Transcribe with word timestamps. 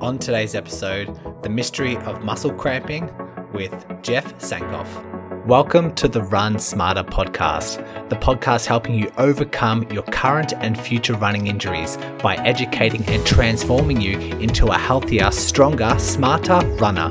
On 0.00 0.18
today's 0.18 0.54
episode, 0.54 1.18
the 1.42 1.48
mystery 1.48 1.96
of 1.98 2.22
muscle 2.22 2.52
cramping 2.52 3.10
with 3.52 3.72
Jeff 4.02 4.38
Sankoff. 4.38 5.46
Welcome 5.46 5.94
to 5.96 6.06
the 6.06 6.22
Run 6.22 6.58
Smarter 6.58 7.02
podcast, 7.02 8.08
the 8.08 8.16
podcast 8.16 8.66
helping 8.66 8.94
you 8.94 9.10
overcome 9.18 9.82
your 9.90 10.04
current 10.04 10.52
and 10.54 10.78
future 10.78 11.14
running 11.14 11.48
injuries 11.48 11.96
by 12.22 12.36
educating 12.36 13.04
and 13.06 13.26
transforming 13.26 14.00
you 14.00 14.18
into 14.38 14.68
a 14.68 14.78
healthier, 14.78 15.30
stronger, 15.30 15.98
smarter 15.98 16.60
runner. 16.76 17.10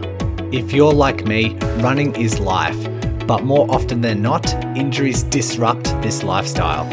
If 0.52 0.72
you're 0.72 0.94
like 0.94 1.26
me, 1.26 1.56
running 1.82 2.16
is 2.16 2.40
life, 2.40 2.82
but 3.28 3.44
more 3.44 3.70
often 3.70 4.02
than 4.02 4.22
not, 4.22 4.54
injuries 4.78 5.24
disrupt 5.24 5.86
this 6.02 6.24
lifestyle. 6.24 6.86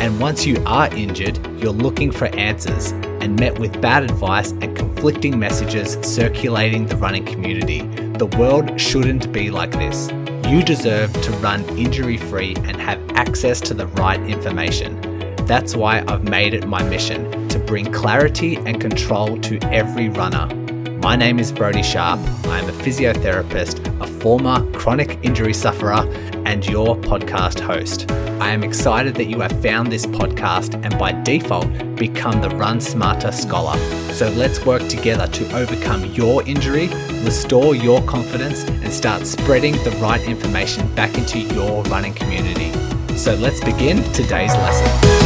And 0.00 0.18
once 0.18 0.44
you 0.44 0.62
are 0.66 0.92
injured, 0.94 1.38
you're 1.60 1.72
looking 1.72 2.10
for 2.10 2.26
answers 2.34 2.92
and 3.22 3.38
met 3.38 3.56
with 3.58 3.80
bad 3.80 4.02
advice 4.02 4.50
and 4.50 4.76
conflicting 4.76 5.38
messages 5.38 5.96
circulating 6.02 6.86
the 6.86 6.96
running 6.96 7.24
community. 7.24 7.82
The 8.18 8.26
world 8.26 8.78
shouldn't 8.80 9.32
be 9.32 9.48
like 9.48 9.70
this. 9.70 10.10
You 10.48 10.62
deserve 10.62 11.12
to 11.22 11.30
run 11.38 11.64
injury 11.78 12.18
free 12.18 12.54
and 12.64 12.76
have 12.76 13.00
access 13.12 13.60
to 13.62 13.74
the 13.74 13.86
right 13.86 14.20
information. 14.22 15.00
That's 15.46 15.76
why 15.76 16.04
I've 16.08 16.24
made 16.24 16.52
it 16.52 16.66
my 16.66 16.82
mission 16.82 17.48
to 17.48 17.58
bring 17.60 17.92
clarity 17.92 18.56
and 18.56 18.80
control 18.80 19.38
to 19.38 19.58
every 19.72 20.08
runner. 20.08 20.54
My 20.96 21.16
name 21.16 21.38
is 21.38 21.52
Brodie 21.52 21.82
Sharp. 21.82 22.20
I 22.46 22.58
am 22.58 22.68
a 22.68 22.72
physiotherapist, 22.72 24.00
a 24.00 24.06
former 24.20 24.68
chronic 24.72 25.18
injury 25.22 25.54
sufferer, 25.54 26.04
and 26.52 26.66
your 26.66 26.94
podcast 26.96 27.58
host. 27.58 28.10
I 28.38 28.50
am 28.50 28.62
excited 28.62 29.14
that 29.14 29.24
you 29.24 29.40
have 29.40 29.62
found 29.62 29.90
this 29.90 30.04
podcast 30.04 30.74
and 30.84 30.98
by 30.98 31.12
default 31.22 31.66
become 31.96 32.42
the 32.42 32.50
Run 32.50 32.78
Smarter 32.78 33.32
Scholar. 33.32 33.78
So 34.12 34.28
let's 34.28 34.62
work 34.66 34.86
together 34.86 35.26
to 35.28 35.56
overcome 35.56 36.04
your 36.12 36.46
injury, 36.46 36.88
restore 37.24 37.74
your 37.74 38.02
confidence, 38.02 38.64
and 38.64 38.92
start 38.92 39.24
spreading 39.24 39.72
the 39.82 39.96
right 40.02 40.22
information 40.28 40.94
back 40.94 41.16
into 41.16 41.38
your 41.38 41.82
running 41.84 42.12
community. 42.12 42.70
So 43.16 43.34
let's 43.36 43.64
begin 43.64 44.02
today's 44.12 44.52
lesson. 44.52 45.21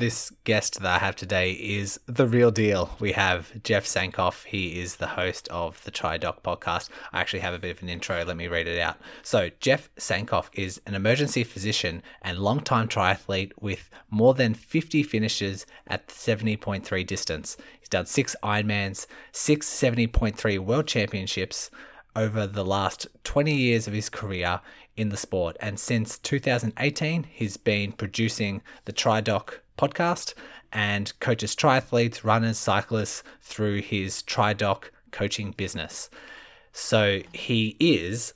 This 0.00 0.32
guest 0.44 0.80
that 0.80 0.90
I 0.90 0.96
have 0.96 1.14
today 1.14 1.52
is 1.52 2.00
the 2.06 2.26
real 2.26 2.50
deal. 2.50 2.96
We 3.00 3.12
have 3.12 3.62
Jeff 3.62 3.84
Sankoff. 3.84 4.46
He 4.46 4.80
is 4.80 4.96
the 4.96 5.08
host 5.08 5.46
of 5.48 5.84
the 5.84 5.90
TriDoc 5.90 6.40
podcast. 6.40 6.88
I 7.12 7.20
actually 7.20 7.40
have 7.40 7.52
a 7.52 7.58
bit 7.58 7.76
of 7.76 7.82
an 7.82 7.90
intro. 7.90 8.24
Let 8.24 8.38
me 8.38 8.48
read 8.48 8.66
it 8.66 8.80
out. 8.80 8.96
So, 9.20 9.50
Jeff 9.60 9.90
Sankoff 9.96 10.48
is 10.54 10.80
an 10.86 10.94
emergency 10.94 11.44
physician 11.44 12.02
and 12.22 12.38
longtime 12.38 12.88
triathlete 12.88 13.52
with 13.60 13.90
more 14.08 14.32
than 14.32 14.54
50 14.54 15.02
finishes 15.02 15.66
at 15.86 16.08
70.3 16.08 17.06
distance. 17.06 17.58
He's 17.78 17.90
done 17.90 18.06
six 18.06 18.34
Ironmans, 18.42 19.06
six 19.32 19.68
70.3 19.68 20.60
World 20.60 20.86
Championships 20.86 21.70
over 22.16 22.46
the 22.46 22.64
last 22.64 23.06
20 23.24 23.54
years 23.54 23.86
of 23.86 23.92
his 23.92 24.08
career 24.08 24.62
in 24.96 25.10
the 25.10 25.18
sport. 25.18 25.58
And 25.60 25.78
since 25.78 26.16
2018, 26.18 27.24
he's 27.24 27.58
been 27.58 27.92
producing 27.92 28.62
the 28.86 28.94
TriDoc 28.94 29.58
podcast 29.80 30.34
and 30.72 31.18
coaches 31.20 31.56
triathletes, 31.56 32.24
runners, 32.24 32.58
cyclists 32.58 33.22
through 33.40 33.80
his 33.80 34.22
TriDoc 34.22 34.90
coaching 35.10 35.52
business. 35.52 36.10
So 36.72 37.20
he 37.32 37.76
is 37.80 38.34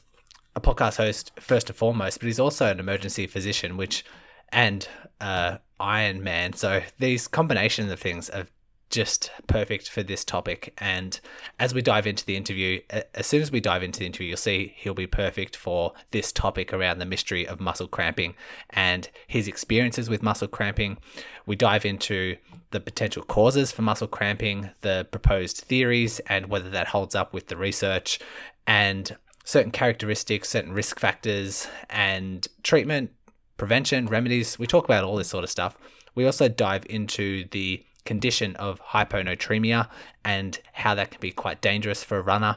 a 0.56 0.60
podcast 0.60 0.96
host 0.96 1.32
first 1.38 1.68
and 1.68 1.76
foremost, 1.76 2.20
but 2.20 2.26
he's 2.26 2.40
also 2.40 2.66
an 2.66 2.80
emergency 2.80 3.26
physician, 3.26 3.76
which 3.76 4.04
and 4.50 4.88
uh, 5.20 5.58
Iron 5.78 6.22
Man. 6.22 6.52
So 6.52 6.82
these 6.98 7.28
combinations 7.28 7.90
of 7.90 8.00
things 8.00 8.28
have 8.28 8.50
just 8.90 9.30
perfect 9.46 9.90
for 9.90 10.02
this 10.02 10.24
topic. 10.24 10.72
And 10.78 11.18
as 11.58 11.74
we 11.74 11.82
dive 11.82 12.06
into 12.06 12.24
the 12.24 12.36
interview, 12.36 12.80
as 13.14 13.26
soon 13.26 13.42
as 13.42 13.50
we 13.50 13.60
dive 13.60 13.82
into 13.82 13.98
the 13.98 14.06
interview, 14.06 14.28
you'll 14.28 14.36
see 14.36 14.74
he'll 14.76 14.94
be 14.94 15.06
perfect 15.06 15.56
for 15.56 15.92
this 16.10 16.30
topic 16.30 16.72
around 16.72 16.98
the 16.98 17.06
mystery 17.06 17.46
of 17.46 17.60
muscle 17.60 17.88
cramping 17.88 18.34
and 18.70 19.08
his 19.26 19.48
experiences 19.48 20.08
with 20.08 20.22
muscle 20.22 20.48
cramping. 20.48 20.98
We 21.46 21.56
dive 21.56 21.84
into 21.84 22.36
the 22.70 22.80
potential 22.80 23.22
causes 23.22 23.72
for 23.72 23.82
muscle 23.82 24.08
cramping, 24.08 24.70
the 24.80 25.06
proposed 25.10 25.58
theories, 25.58 26.20
and 26.20 26.46
whether 26.46 26.70
that 26.70 26.88
holds 26.88 27.14
up 27.14 27.32
with 27.32 27.48
the 27.48 27.56
research, 27.56 28.18
and 28.66 29.16
certain 29.44 29.70
characteristics, 29.70 30.48
certain 30.48 30.72
risk 30.72 30.98
factors, 30.98 31.68
and 31.90 32.48
treatment, 32.62 33.12
prevention, 33.56 34.06
remedies. 34.06 34.58
We 34.58 34.66
talk 34.66 34.84
about 34.84 35.04
all 35.04 35.16
this 35.16 35.28
sort 35.28 35.44
of 35.44 35.50
stuff. 35.50 35.78
We 36.14 36.26
also 36.26 36.48
dive 36.48 36.86
into 36.88 37.46
the 37.50 37.84
condition 38.04 38.56
of 38.56 38.80
hyponatremia 38.80 39.88
and 40.24 40.60
how 40.72 40.94
that 40.94 41.10
can 41.10 41.20
be 41.20 41.30
quite 41.30 41.60
dangerous 41.60 42.04
for 42.04 42.18
a 42.18 42.22
runner. 42.22 42.56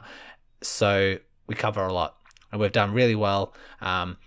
So 0.62 1.18
we 1.46 1.54
cover 1.54 1.84
a 1.84 1.92
lot, 1.92 2.16
and 2.50 2.60
we've 2.60 2.72
done 2.72 2.92
really 2.92 3.14
well. 3.14 3.54
Um, 3.80 4.18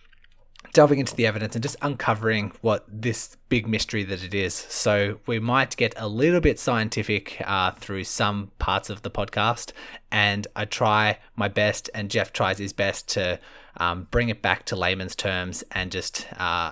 delving 0.74 1.00
into 1.00 1.16
the 1.16 1.26
evidence 1.26 1.56
and 1.56 1.64
just 1.64 1.76
uncovering 1.82 2.52
what 2.62 2.86
this 2.88 3.36
big 3.50 3.68
mystery 3.68 4.04
that 4.04 4.24
it 4.24 4.34
is. 4.34 4.54
So 4.54 5.20
we 5.26 5.40
might 5.40 5.76
get 5.76 5.94
a 5.98 6.08
little 6.08 6.40
bit 6.40 6.59
scientific 6.59 7.42
uh, 7.46 7.72
through 7.72 8.06
some 8.06 8.52
parts 8.58 8.90
of 8.90 9.02
the 9.02 9.12
podcast, 9.12 9.74
and 10.12 10.48
I 10.56 10.66
try 10.66 11.20
my 11.36 11.48
best, 11.48 11.90
and 11.94 12.09
Jeff 12.09 12.32
tries 12.32 12.58
his 12.58 12.74
best 12.74 13.09
to 13.09 13.40
um, 13.78 14.08
bring 14.12 14.30
it 14.30 14.42
back 14.42 14.66
to 14.66 14.76
layman's 14.76 15.16
terms 15.16 15.64
and 15.72 15.92
just 15.92 16.28
uh, 16.38 16.72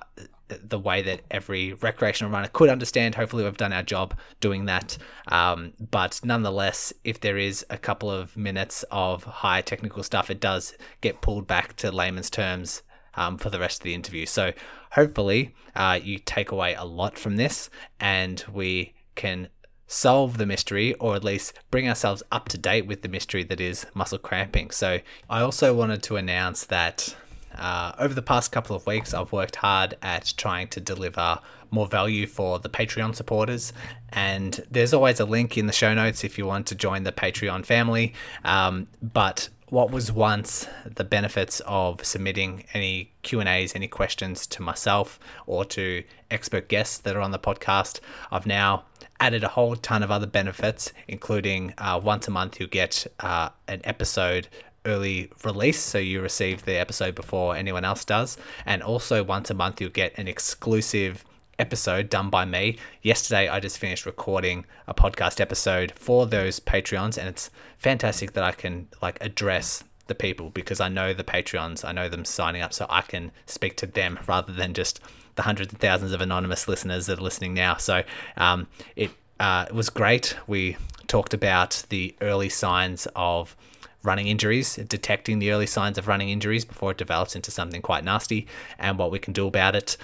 the 0.50 0.80
way 0.80 1.02
that 1.02 1.22
every 1.30 1.74
recreational 1.74 2.32
runner 2.32 2.50
could 2.52 2.70
understand. 2.70 3.16
Hopefully, 3.16 3.44
we've 3.44 3.58
done 3.58 3.74
our 3.74 3.84
job 3.84 4.18
doing 4.40 4.66
that. 4.66 4.98
Um, 5.28 5.74
but 5.80 6.20
nonetheless, 6.24 6.94
if 7.04 7.20
there 7.20 7.38
is 7.38 7.66
a 7.70 7.78
couple 7.78 8.12
of 8.12 8.36
minutes 8.36 8.84
of 8.92 9.24
high 9.24 9.62
technical 9.62 10.04
stuff, 10.04 10.30
it 10.30 10.40
does 10.40 10.74
get 11.02 11.22
pulled 11.22 11.48
back 11.48 11.76
to 11.78 11.92
layman's 11.92 12.30
terms 12.30 12.82
um, 13.16 13.38
for 13.38 13.50
the 13.50 13.60
rest 13.60 13.80
of 13.80 13.84
the 13.84 13.94
interview. 13.94 14.26
So 14.26 14.54
hopefully, 14.92 15.54
uh, 15.76 16.00
you 16.02 16.20
take 16.20 16.52
away 16.52 16.74
a 16.74 16.86
lot 16.86 17.18
from 17.18 17.36
this, 17.38 17.70
and 18.00 18.44
we 18.52 18.94
can 19.16 19.50
solve 19.90 20.38
the 20.38 20.46
mystery 20.46 20.94
or 20.96 21.16
at 21.16 21.24
least 21.24 21.52
bring 21.72 21.90
ourselves 21.90 22.22
up 22.32 22.48
to 22.48 22.58
date 22.60 22.86
with 22.86 23.02
the 23.02 23.10
mystery 23.10 23.44
that 23.44 23.60
is 23.60 23.88
muscle 23.96 24.20
cramping. 24.20 24.70
So 24.70 25.00
I 25.30 25.42
also 25.42 25.74
wanted 25.74 26.04
to 26.04 26.16
announce 26.16 26.64
that 26.66 27.16
uh, 27.56 27.94
over 27.98 28.14
the 28.14 28.22
past 28.22 28.52
couple 28.52 28.76
of 28.76 28.86
weeks, 28.86 29.14
I've 29.14 29.32
worked 29.32 29.58
hard 29.58 29.98
at 30.02 30.34
trying 30.38 30.68
to 30.70 30.80
deliver 30.80 31.40
more 31.72 31.88
value 31.88 32.26
for 32.26 32.60
the 32.60 32.70
Patreon 32.70 33.16
supporters. 33.16 33.74
And 34.10 34.66
there's 34.70 34.94
always 34.94 35.20
a 35.20 35.26
link 35.26 35.58
in 35.58 35.68
the 35.68 35.74
show 35.74 35.94
notes 35.94 36.24
if 36.24 36.38
you 36.38 36.46
want 36.46 36.68
to 36.68 36.76
join 36.76 37.04
the 37.04 37.12
Patreon 37.12 37.66
family. 37.66 38.14
Um, 38.44 38.88
but 39.02 39.50
what 39.70 39.92
was 39.92 40.12
once 40.12 40.68
the 40.84 41.04
benefits 41.04 41.60
of 41.62 42.04
submitting 42.04 42.64
any 42.74 43.12
q&a's 43.22 43.76
any 43.76 43.88
questions 43.88 44.48
to 44.48 44.62
myself 44.62 45.20
or 45.46 45.64
to 45.64 46.04
expert 46.32 46.68
guests 46.68 46.98
that 46.98 47.16
are 47.16 47.22
on 47.22 47.32
the 47.32 47.40
podcast 47.40 48.00
i've 48.32 48.48
now 48.48 48.84
added 49.20 49.44
a 49.44 49.50
whole 49.50 49.76
ton 49.76 50.02
of 50.02 50.10
other 50.10 50.26
benefits 50.26 50.92
including 51.08 51.74
uh, 51.78 52.00
once 52.04 52.28
a 52.28 52.32
month 52.32 52.60
you'll 52.60 52.70
get 52.70 53.06
uh, 53.20 53.50
an 53.68 53.82
episode 53.84 54.48
early 54.90 55.32
release, 55.44 55.80
so 55.80 55.98
you 55.98 56.22
receive 56.22 56.66
the 56.66 56.76
episode 56.76 57.16
before 57.16 57.56
anyone 57.56 57.86
else 57.86 58.04
does. 58.04 58.38
And 58.66 58.82
also, 58.82 59.24
once 59.24 59.50
a 59.50 59.54
month, 59.54 59.80
you'll 59.80 59.92
get 59.92 60.18
an 60.18 60.28
exclusive 60.28 61.24
episode 61.58 62.10
done 62.10 62.30
by 62.30 62.46
me. 62.46 62.78
Yesterday, 63.02 63.48
I 63.48 63.60
just 63.60 63.78
finished 63.78 64.06
recording 64.06 64.66
a 64.88 64.94
podcast 64.94 65.40
episode 65.40 65.92
for 65.92 66.26
those 66.26 66.60
Patreons, 66.60 67.18
and 67.18 67.28
it's 67.28 67.50
fantastic 67.78 68.34
that 68.34 68.44
I 68.44 68.52
can 68.52 68.88
like 69.02 69.18
address 69.22 69.84
the 70.08 70.16
people 70.16 70.50
because 70.50 70.80
I 70.80 70.90
know 70.90 71.14
the 71.14 71.24
Patreons, 71.24 71.88
I 71.88 71.92
know 71.92 72.10
them 72.10 72.26
signing 72.26 72.62
up, 72.62 72.74
so 72.74 72.88
I 72.90 73.02
can 73.02 73.32
speak 73.46 73.78
to 73.78 73.86
them 73.86 74.20
rather 74.28 74.52
than 74.52 74.74
just 74.74 75.00
the 75.36 75.44
hundreds 75.44 75.72
of 75.72 75.80
thousands 75.80 76.12
of 76.12 76.20
anonymous 76.20 76.68
listeners 76.68 77.06
that 77.06 77.20
are 77.20 77.22
listening 77.22 77.54
now. 77.54 77.78
So 77.78 78.04
um, 78.36 78.68
it, 78.96 79.12
uh, 79.40 79.66
it 79.70 79.76
was 79.76 79.90
great. 79.90 80.36
We 80.48 80.78
talked 81.08 81.34
about 81.34 81.84
the 81.90 82.16
early 82.22 82.50
signs 82.50 83.08
of 83.16 83.56
running 84.04 84.28
injuries, 84.28 84.76
detecting 84.76 85.40
the 85.40 85.52
early 85.52 85.68
signs 85.68 85.98
of 85.98 86.08
running 86.08 86.30
injuries 86.30 86.66
before 86.66 86.92
it 86.92 86.98
develops 86.98 87.36
into 87.36 87.52
something 87.52 87.82
quite 87.82 88.04
nasty, 88.04 88.48
and 88.78 88.98
what 88.98 89.12
we 89.12 89.20
can 89.20 89.34
do 89.34 89.48
about 89.48 89.76
it. 89.76 89.98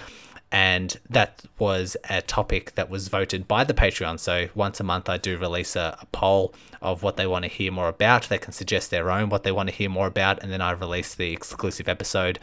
And 0.52 0.96
that 1.10 1.42
was 1.58 1.96
a 2.08 2.22
topic 2.22 2.76
that 2.76 2.88
was 2.88 3.08
voted 3.08 3.48
by 3.48 3.64
the 3.64 3.74
Patreon. 3.74 4.20
So 4.20 4.48
once 4.54 4.78
a 4.78 4.84
month, 4.84 5.08
I 5.08 5.18
do 5.18 5.36
release 5.36 5.74
a, 5.74 5.98
a 6.00 6.06
poll 6.06 6.54
of 6.80 7.02
what 7.02 7.16
they 7.16 7.26
want 7.26 7.44
to 7.44 7.50
hear 7.50 7.72
more 7.72 7.88
about. 7.88 8.28
They 8.28 8.38
can 8.38 8.52
suggest 8.52 8.90
their 8.90 9.10
own, 9.10 9.28
what 9.28 9.42
they 9.42 9.50
want 9.50 9.70
to 9.70 9.74
hear 9.74 9.90
more 9.90 10.06
about, 10.06 10.42
and 10.42 10.52
then 10.52 10.60
I 10.60 10.70
release 10.70 11.14
the 11.14 11.32
exclusive 11.32 11.88
episode 11.88 12.38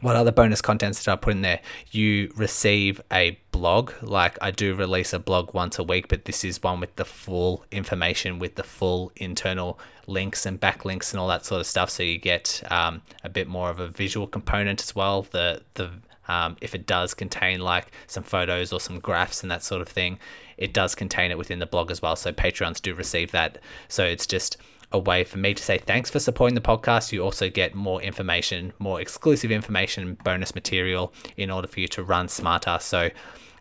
what 0.00 0.16
other 0.16 0.32
bonus 0.32 0.60
contents 0.60 1.04
did 1.04 1.10
I 1.12 1.16
put 1.16 1.32
in 1.32 1.42
there? 1.42 1.60
You 1.90 2.32
receive 2.36 3.00
a 3.12 3.38
blog. 3.52 3.92
Like 4.02 4.38
I 4.42 4.50
do 4.50 4.74
release 4.74 5.12
a 5.12 5.18
blog 5.18 5.54
once 5.54 5.78
a 5.78 5.84
week, 5.84 6.08
but 6.08 6.24
this 6.24 6.44
is 6.44 6.62
one 6.62 6.80
with 6.80 6.96
the 6.96 7.04
full 7.04 7.64
information, 7.70 8.38
with 8.38 8.54
the 8.56 8.64
full 8.64 9.12
internal 9.16 9.78
links 10.06 10.46
and 10.46 10.60
backlinks 10.60 11.12
and 11.12 11.20
all 11.20 11.28
that 11.28 11.44
sort 11.44 11.60
of 11.60 11.66
stuff. 11.66 11.90
So 11.90 12.02
you 12.02 12.18
get 12.18 12.62
um, 12.70 13.02
a 13.22 13.28
bit 13.28 13.48
more 13.48 13.70
of 13.70 13.80
a 13.80 13.88
visual 13.88 14.26
component 14.26 14.82
as 14.82 14.94
well. 14.94 15.22
The 15.22 15.62
the 15.74 15.90
Um, 16.26 16.56
if 16.62 16.74
it 16.74 16.86
does 16.86 17.14
contain 17.14 17.60
like 17.60 17.86
some 18.06 18.24
photos 18.24 18.72
or 18.72 18.80
some 18.80 18.98
graphs 18.98 19.42
and 19.42 19.50
that 19.50 19.62
sort 19.62 19.82
of 19.82 19.88
thing, 19.88 20.18
it 20.56 20.72
does 20.72 20.94
contain 20.94 21.30
it 21.30 21.36
within 21.36 21.58
the 21.58 21.66
blog 21.66 21.90
as 21.90 22.00
well. 22.00 22.16
So 22.16 22.32
Patreons 22.32 22.80
do 22.80 22.94
receive 22.94 23.30
that. 23.32 23.58
So 23.88 24.04
it's 24.04 24.26
just 24.26 24.56
a 24.94 24.98
way 24.98 25.24
for 25.24 25.38
me 25.38 25.52
to 25.52 25.62
say 25.62 25.76
thanks 25.76 26.08
for 26.08 26.20
supporting 26.20 26.54
the 26.54 26.60
podcast. 26.60 27.12
You 27.12 27.22
also 27.22 27.50
get 27.50 27.74
more 27.74 28.00
information, 28.00 28.72
more 28.78 29.00
exclusive 29.00 29.50
information, 29.50 30.16
bonus 30.22 30.54
material 30.54 31.12
in 31.36 31.50
order 31.50 31.66
for 31.66 31.80
you 31.80 31.88
to 31.88 32.02
run 32.02 32.28
smarter. 32.28 32.78
So 32.80 33.10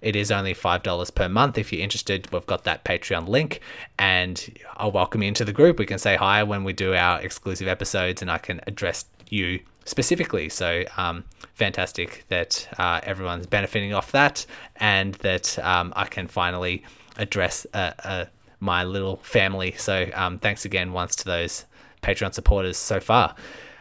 it 0.01 0.15
is 0.15 0.31
only 0.31 0.53
$5 0.53 1.15
per 1.15 1.27
month. 1.27 1.57
If 1.57 1.73
you're 1.73 1.81
interested, 1.81 2.31
we've 2.31 2.45
got 2.45 2.65
that 2.65 2.85
Patreon 2.85 3.27
link 3.27 3.61
and 3.97 4.57
I'll 4.77 4.91
welcome 4.91 5.23
you 5.23 5.27
into 5.27 5.43
the 5.43 5.51
group. 5.51 5.79
We 5.79 5.87
can 5.87 5.97
say 5.97 6.15
hi 6.17 6.43
when 6.43 6.63
we 6.63 6.71
do 6.71 6.93
our 6.93 7.19
exclusive 7.19 7.67
episodes 7.67 8.21
and 8.21 8.29
I 8.29 8.37
can 8.37 8.61
address 8.67 9.05
you 9.29 9.61
specifically. 9.85 10.49
So, 10.49 10.83
um, 10.97 11.23
fantastic 11.55 12.25
that 12.29 12.67
uh, 12.77 12.99
everyone's 13.03 13.47
benefiting 13.47 13.93
off 13.93 14.11
that 14.11 14.45
and 14.75 15.15
that 15.15 15.57
um, 15.59 15.93
I 15.95 16.05
can 16.05 16.27
finally 16.27 16.83
address 17.17 17.65
uh, 17.73 17.91
uh, 18.03 18.25
my 18.63 18.83
little 18.85 19.17
family. 19.17 19.73
So, 19.77 20.09
um, 20.13 20.39
thanks 20.39 20.63
again 20.63 20.93
once 20.93 21.17
to 21.17 21.25
those 21.25 21.65
Patreon 22.01 22.33
supporters 22.33 22.77
so 22.77 23.01
far. 23.01 23.35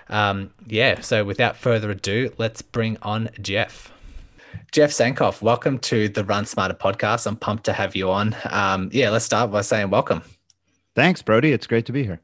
Um, 0.08 0.52
yeah, 0.66 1.00
so 1.00 1.24
without 1.24 1.56
further 1.56 1.90
ado, 1.90 2.32
let's 2.36 2.62
bring 2.62 2.98
on 3.00 3.30
Jeff. 3.40 3.92
Jeff 4.72 4.90
Sankoff, 4.90 5.40
welcome 5.40 5.78
to 5.78 6.08
the 6.08 6.24
Run 6.24 6.44
Smarter 6.44 6.74
podcast. 6.74 7.26
I'm 7.26 7.36
pumped 7.36 7.64
to 7.64 7.72
have 7.72 7.94
you 7.94 8.10
on. 8.10 8.34
Um, 8.50 8.90
yeah, 8.92 9.10
let's 9.10 9.24
start 9.24 9.52
by 9.52 9.60
saying 9.60 9.90
welcome. 9.90 10.22
Thanks, 10.94 11.22
Brodie. 11.22 11.52
It's 11.52 11.66
great 11.66 11.86
to 11.86 11.92
be 11.92 12.02
here. 12.02 12.20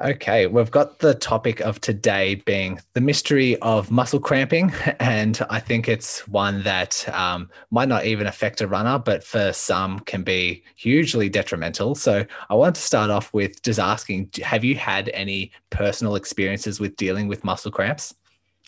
Okay, 0.00 0.46
we've 0.46 0.70
got 0.70 1.00
the 1.00 1.14
topic 1.14 1.58
of 1.58 1.80
today 1.80 2.36
being 2.36 2.80
the 2.92 3.00
mystery 3.00 3.56
of 3.62 3.90
muscle 3.90 4.20
cramping. 4.20 4.72
And 5.00 5.40
I 5.50 5.58
think 5.58 5.88
it's 5.88 6.26
one 6.28 6.62
that 6.62 7.08
um, 7.12 7.50
might 7.70 7.88
not 7.88 8.04
even 8.04 8.26
affect 8.26 8.60
a 8.60 8.68
runner, 8.68 8.98
but 8.98 9.24
for 9.24 9.52
some 9.52 9.98
can 10.00 10.22
be 10.22 10.62
hugely 10.76 11.28
detrimental. 11.28 11.94
So 11.94 12.24
I 12.48 12.54
want 12.54 12.76
to 12.76 12.82
start 12.82 13.10
off 13.10 13.32
with 13.32 13.60
just 13.62 13.80
asking 13.80 14.30
Have 14.42 14.64
you 14.64 14.76
had 14.76 15.08
any 15.14 15.50
personal 15.70 16.14
experiences 16.14 16.78
with 16.78 16.96
dealing 16.96 17.26
with 17.26 17.42
muscle 17.42 17.72
cramps? 17.72 18.14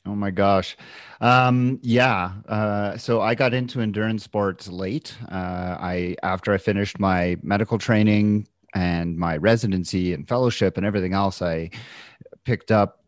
Oh 0.07 0.15
my 0.17 0.31
gosh. 0.31 0.77
Um, 1.21 1.79
yeah. 1.83 2.33
Uh, 2.49 2.97
so 2.97 3.21
I 3.21 3.35
got 3.35 3.55
into 3.55 3.81
endurance 3.81 4.25
sports 4.25 4.67
late. 4.67 5.17
Uh, 5.31 5.77
I 5.79 6.17
after 6.23 6.53
I 6.53 6.59
finished 6.59 6.99
my 6.99 7.37
medical 7.43 7.79
training 7.79 8.49
and 8.75 9.17
my 9.17 9.37
residency 9.37 10.13
and 10.13 10.29
fellowship 10.29 10.77
and 10.77 10.87
everything 10.87 11.13
else, 11.13 11.43
I 11.43 11.71
picked 12.45 12.71
up 12.71 13.01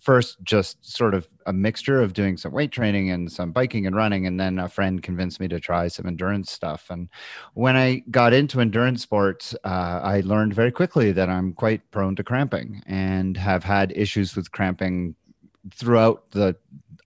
first 0.00 0.42
just 0.42 0.84
sort 0.84 1.14
of 1.14 1.28
a 1.46 1.52
mixture 1.52 2.02
of 2.02 2.12
doing 2.12 2.36
some 2.36 2.52
weight 2.52 2.72
training 2.72 3.10
and 3.10 3.30
some 3.30 3.52
biking 3.52 3.86
and 3.86 3.94
running 3.94 4.26
and 4.26 4.38
then 4.38 4.58
a 4.58 4.68
friend 4.68 5.02
convinced 5.02 5.38
me 5.38 5.48
to 5.48 5.60
try 5.60 5.86
some 5.88 6.06
endurance 6.06 6.50
stuff. 6.50 6.86
And 6.90 7.08
when 7.54 7.76
i 7.76 8.02
got 8.10 8.32
into 8.32 8.60
endurance 8.60 9.02
sports 9.02 9.54
uh, 9.64 10.00
i 10.02 10.20
learned 10.24 10.54
very 10.54 10.72
quickly 10.72 11.12
that 11.12 11.28
i'm 11.28 11.52
quite 11.52 11.88
prone 11.90 12.16
to 12.16 12.24
cramping 12.24 12.82
and 12.86 13.36
have 13.36 13.62
had 13.62 13.92
issues 13.94 14.34
with 14.34 14.50
cramping 14.50 15.14
throughout 15.74 16.30
the 16.30 16.56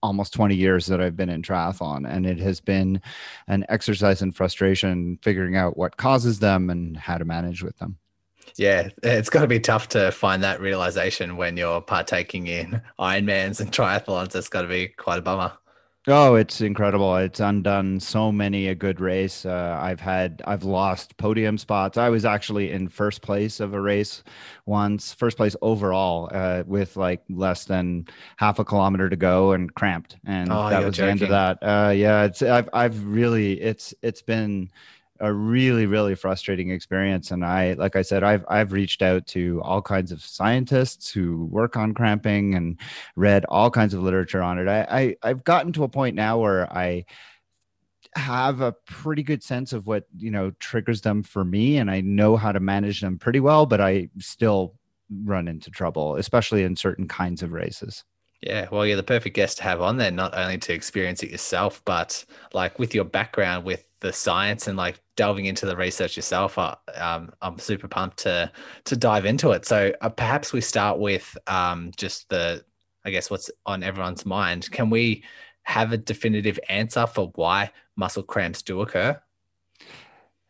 almost 0.03 0.33
20 0.33 0.55
years 0.55 0.87
that 0.87 1.01
I've 1.01 1.15
been 1.15 1.29
in 1.29 1.41
triathlon. 1.41 2.09
And 2.09 2.25
it 2.25 2.39
has 2.39 2.59
been 2.59 3.01
an 3.47 3.65
exercise 3.69 4.21
in 4.21 4.31
frustration, 4.31 5.19
figuring 5.21 5.55
out 5.55 5.77
what 5.77 5.97
causes 5.97 6.39
them 6.39 6.69
and 6.69 6.97
how 6.97 7.17
to 7.17 7.25
manage 7.25 7.63
with 7.63 7.77
them. 7.77 7.97
Yeah, 8.57 8.89
it's 9.03 9.29
got 9.29 9.41
to 9.41 9.47
be 9.47 9.59
tough 9.59 9.89
to 9.89 10.11
find 10.11 10.43
that 10.43 10.59
realization 10.59 11.37
when 11.37 11.55
you're 11.57 11.81
partaking 11.81 12.47
in 12.47 12.81
Ironmans 12.99 13.61
and 13.61 13.71
triathlons. 13.71 14.35
It's 14.35 14.49
got 14.49 14.63
to 14.63 14.67
be 14.67 14.89
quite 14.89 15.19
a 15.19 15.21
bummer. 15.21 15.53
Oh, 16.07 16.33
it's 16.33 16.61
incredible. 16.61 17.15
It's 17.17 17.39
undone 17.39 17.99
so 17.99 18.31
many 18.31 18.67
a 18.67 18.73
good 18.73 18.99
race. 18.99 19.45
Uh, 19.45 19.77
I've 19.79 19.99
had, 19.99 20.41
I've 20.45 20.63
lost 20.63 21.15
podium 21.17 21.59
spots. 21.59 21.95
I 21.95 22.09
was 22.09 22.25
actually 22.25 22.71
in 22.71 22.87
first 22.87 23.21
place 23.21 23.59
of 23.59 23.75
a 23.75 23.79
race 23.79 24.23
once, 24.65 25.13
first 25.13 25.37
place 25.37 25.55
overall, 25.61 26.27
uh, 26.33 26.63
with 26.65 26.97
like 26.97 27.21
less 27.29 27.65
than 27.65 28.07
half 28.37 28.57
a 28.57 28.65
kilometer 28.65 29.11
to 29.11 29.15
go 29.15 29.51
and 29.51 29.71
cramped. 29.75 30.17
And 30.25 30.51
oh, 30.51 30.71
that 30.71 30.83
was 30.83 30.95
joking. 30.95 31.05
the 31.05 31.11
end 31.11 31.21
of 31.21 31.29
that. 31.29 31.59
Uh, 31.61 31.91
yeah, 31.91 32.23
it's, 32.23 32.41
I've, 32.41 32.69
I've 32.73 33.05
really, 33.05 33.61
it's, 33.61 33.93
it's 34.01 34.23
been, 34.23 34.71
a 35.21 35.31
really 35.31 35.85
really 35.85 36.15
frustrating 36.15 36.71
experience. 36.71 37.31
And 37.31 37.45
i 37.45 37.73
like 37.73 37.95
i 37.95 38.01
said 38.01 38.23
i've 38.23 38.43
i've 38.49 38.73
reached 38.73 39.01
out 39.01 39.25
to 39.27 39.61
all 39.63 39.81
kinds 39.81 40.11
of 40.11 40.21
scientists 40.23 41.11
who 41.11 41.45
work 41.45 41.77
on 41.77 41.93
cramping 41.93 42.55
and 42.55 42.79
read 43.15 43.45
all 43.45 43.69
kinds 43.71 43.93
of 43.93 44.03
literature 44.03 44.41
on 44.41 44.59
it. 44.59 44.67
I, 44.67 44.81
I 44.89 45.15
i've 45.29 45.43
gotten 45.43 45.71
to 45.73 45.83
a 45.83 45.89
point 45.89 46.15
now 46.15 46.39
where 46.39 46.71
i 46.73 47.05
have 48.15 48.59
a 48.61 48.73
pretty 48.73 49.23
good 49.23 49.41
sense 49.41 49.71
of 49.73 49.87
what 49.87 50.05
you 50.17 50.31
know 50.31 50.51
triggers 50.59 51.01
them 51.01 51.23
for 51.23 51.45
me 51.45 51.77
and 51.77 51.89
i 51.89 52.01
know 52.01 52.35
how 52.35 52.51
to 52.51 52.59
manage 52.59 52.99
them 52.99 53.17
pretty 53.17 53.39
well 53.39 53.65
but 53.65 53.79
i 53.79 54.09
still 54.19 54.75
run 55.23 55.47
into 55.47 55.69
trouble 55.69 56.15
especially 56.15 56.63
in 56.63 56.75
certain 56.75 57.07
kinds 57.07 57.41
of 57.41 57.53
races 57.53 58.03
yeah, 58.41 58.67
well, 58.71 58.85
you're 58.85 58.97
the 58.97 59.03
perfect 59.03 59.35
guest 59.35 59.57
to 59.57 59.63
have 59.63 59.81
on 59.81 59.97
there, 59.97 60.11
not 60.11 60.35
only 60.35 60.57
to 60.57 60.73
experience 60.73 61.21
it 61.21 61.29
yourself, 61.29 61.81
but 61.85 62.25
like 62.53 62.79
with 62.79 62.95
your 62.95 63.05
background 63.05 63.65
with 63.65 63.85
the 63.99 64.11
science 64.11 64.67
and 64.67 64.77
like 64.77 64.99
delving 65.15 65.45
into 65.45 65.67
the 65.67 65.75
research 65.75 66.15
yourself. 66.15 66.57
I, 66.57 66.75
um, 66.95 67.31
I'm 67.41 67.59
super 67.59 67.87
pumped 67.87 68.17
to 68.19 68.51
to 68.85 68.97
dive 68.97 69.25
into 69.25 69.51
it. 69.51 69.65
So 69.65 69.93
uh, 70.01 70.09
perhaps 70.09 70.53
we 70.53 70.61
start 70.61 70.97
with 70.97 71.37
um, 71.45 71.91
just 71.95 72.29
the, 72.29 72.65
I 73.05 73.11
guess, 73.11 73.29
what's 73.29 73.51
on 73.65 73.83
everyone's 73.83 74.25
mind. 74.25 74.69
Can 74.71 74.89
we 74.89 75.23
have 75.63 75.91
a 75.91 75.97
definitive 75.97 76.59
answer 76.67 77.05
for 77.05 77.31
why 77.35 77.71
muscle 77.95 78.23
cramps 78.23 78.63
do 78.63 78.81
occur? 78.81 79.21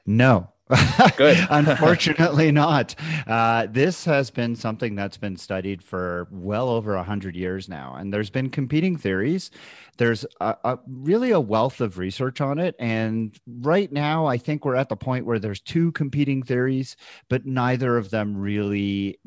No, 0.05 0.49
Good. 1.17 1.37
Unfortunately, 1.49 2.51
not. 2.51 2.95
Uh, 3.27 3.67
this 3.69 4.05
has 4.05 4.29
been 4.29 4.55
something 4.55 4.95
that's 4.95 5.17
been 5.17 5.35
studied 5.35 5.83
for 5.83 6.27
well 6.31 6.69
over 6.69 6.95
a 6.95 7.03
hundred 7.03 7.35
years 7.35 7.67
now, 7.67 7.95
and 7.95 8.13
there's 8.13 8.29
been 8.29 8.49
competing 8.49 8.97
theories. 8.97 9.51
There's 9.97 10.25
a, 10.39 10.55
a, 10.63 10.79
really 10.87 11.31
a 11.31 11.39
wealth 11.39 11.81
of 11.81 11.97
research 11.97 12.41
on 12.41 12.59
it, 12.59 12.75
and 12.79 13.37
right 13.47 13.91
now, 13.91 14.25
I 14.25 14.37
think 14.37 14.65
we're 14.65 14.75
at 14.75 14.89
the 14.89 14.95
point 14.95 15.25
where 15.25 15.39
there's 15.39 15.61
two 15.61 15.91
competing 15.91 16.43
theories, 16.43 16.95
but 17.29 17.45
neither 17.45 17.97
of 17.97 18.09
them 18.09 18.37
really 18.37 19.19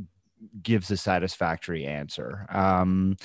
gives 0.63 0.91
a 0.91 0.97
satisfactory 0.97 1.87
answer. 1.87 2.47
Um, 2.51 3.17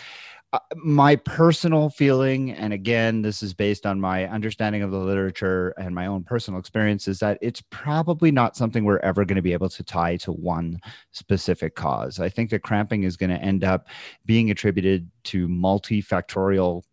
uh, 0.52 0.60
my 0.76 1.16
personal 1.16 1.90
feeling, 1.90 2.52
and 2.52 2.74
again, 2.74 3.22
this 3.22 3.44
is 3.44 3.54
based 3.54 3.86
on 3.86 4.02
my 4.02 4.28
understanding 4.28 4.82
of 4.82 4.90
the 4.90 4.98
literature 4.98 5.76
and 5.78 5.94
my 5.94 6.08
own 6.08 6.24
personal 6.24 6.60
experience, 6.60 7.08
is 7.08 7.20
that 7.20 7.38
it's 7.40 7.62
probably 7.70 8.32
not 8.32 8.58
something 8.58 8.84
we're 8.84 8.98
ever 9.00 9.26
going 9.26 9.36
to 9.36 9.44
be 9.44 9.54
able 9.54 9.70
to 9.70 9.84
tie 9.84 10.18
to 10.18 10.32
one 10.32 10.80
specific 11.12 11.76
cause. 11.76 12.20
I 12.20 12.30
think 12.30 12.50
that 12.50 12.64
cramping 12.64 13.04
is 13.04 13.16
going 13.16 13.30
to 13.30 13.38
end 13.42 13.64
up 13.64 13.90
being 14.26 14.50
attributed 14.50 15.10
to 15.26 15.48
multifactorial 15.48 16.84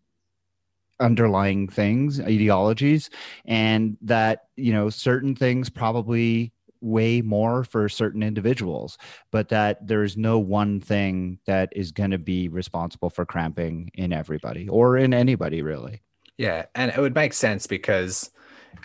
underlying 0.98 1.68
things 1.68 2.20
etiologies 2.20 3.10
and 3.44 3.98
that 4.00 4.44
you 4.56 4.72
know 4.72 4.88
certain 4.88 5.34
things 5.34 5.68
probably 5.68 6.52
way 6.86 7.20
more 7.20 7.64
for 7.64 7.88
certain 7.88 8.22
individuals, 8.22 8.96
but 9.30 9.48
that 9.48 9.86
there's 9.86 10.16
no 10.16 10.38
one 10.38 10.80
thing 10.80 11.38
that 11.46 11.70
is 11.74 11.92
going 11.92 12.12
to 12.12 12.18
be 12.18 12.48
responsible 12.48 13.10
for 13.10 13.26
cramping 13.26 13.90
in 13.94 14.12
everybody 14.12 14.68
or 14.68 14.96
in 14.96 15.12
anybody 15.12 15.62
really. 15.62 16.02
Yeah, 16.38 16.66
and 16.74 16.90
it 16.90 16.98
would 16.98 17.14
make 17.14 17.32
sense 17.32 17.66
because 17.66 18.30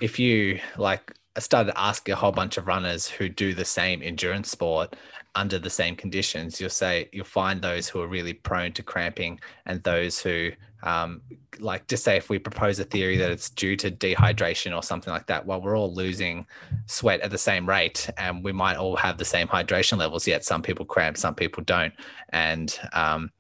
if 0.02 0.20
you 0.20 0.60
like 0.78 1.14
started 1.38 1.78
asking 1.80 2.14
a 2.14 2.18
whole 2.18 2.32
bunch 2.32 2.58
of 2.58 2.68
runners 2.68 3.08
who 3.08 3.30
do 3.30 3.54
the 3.54 3.66
same 3.66 4.02
endurance 4.02 4.52
sport 4.52 4.96
under 5.36 5.58
the 5.60 5.70
same 5.70 5.96
conditions, 5.96 6.60
you'll 6.60 6.70
say 6.70 7.10
you'll 7.14 7.26
find 7.26 7.62
those 7.62 7.88
who 7.88 8.02
are 8.02 8.08
really 8.08 8.34
prone 8.34 8.74
to 8.74 8.84
cramping 8.84 9.40
and 9.66 9.82
those 9.84 10.20
who 10.20 10.52
um, 10.84 11.22
like 11.60 11.88
just 11.88 12.04
say 12.04 12.18
if 12.18 12.30
we 12.30 12.40
propose 12.40 12.80
a 12.80 12.84
theory 12.84 13.16
that 13.18 13.30
it's 13.30 13.50
due 13.50 13.76
to 13.76 13.92
dehydration 13.92 14.76
or 14.76 14.82
something 14.82 15.14
like 15.14 15.28
that 15.28 15.46
well 15.46 15.62
we're 15.62 15.78
all 15.78 15.94
losing 15.94 16.48
sweat 16.88 17.22
at 17.22 17.30
the 17.30 17.38
same 17.38 17.70
rate 17.70 18.10
and 18.18 18.44
we 18.44 18.52
might 18.52 18.78
all 18.78 18.96
have 18.96 19.20
the 19.20 19.26
same 19.26 19.48
hydration 19.48 19.98
levels 20.00 20.28
yet 20.28 20.44
some 20.44 20.62
people 20.62 20.86
cramp 20.86 21.18
some 21.18 21.36
people 21.36 21.64
don't. 21.64 21.94
And 22.30 22.78
um, 22.94 23.32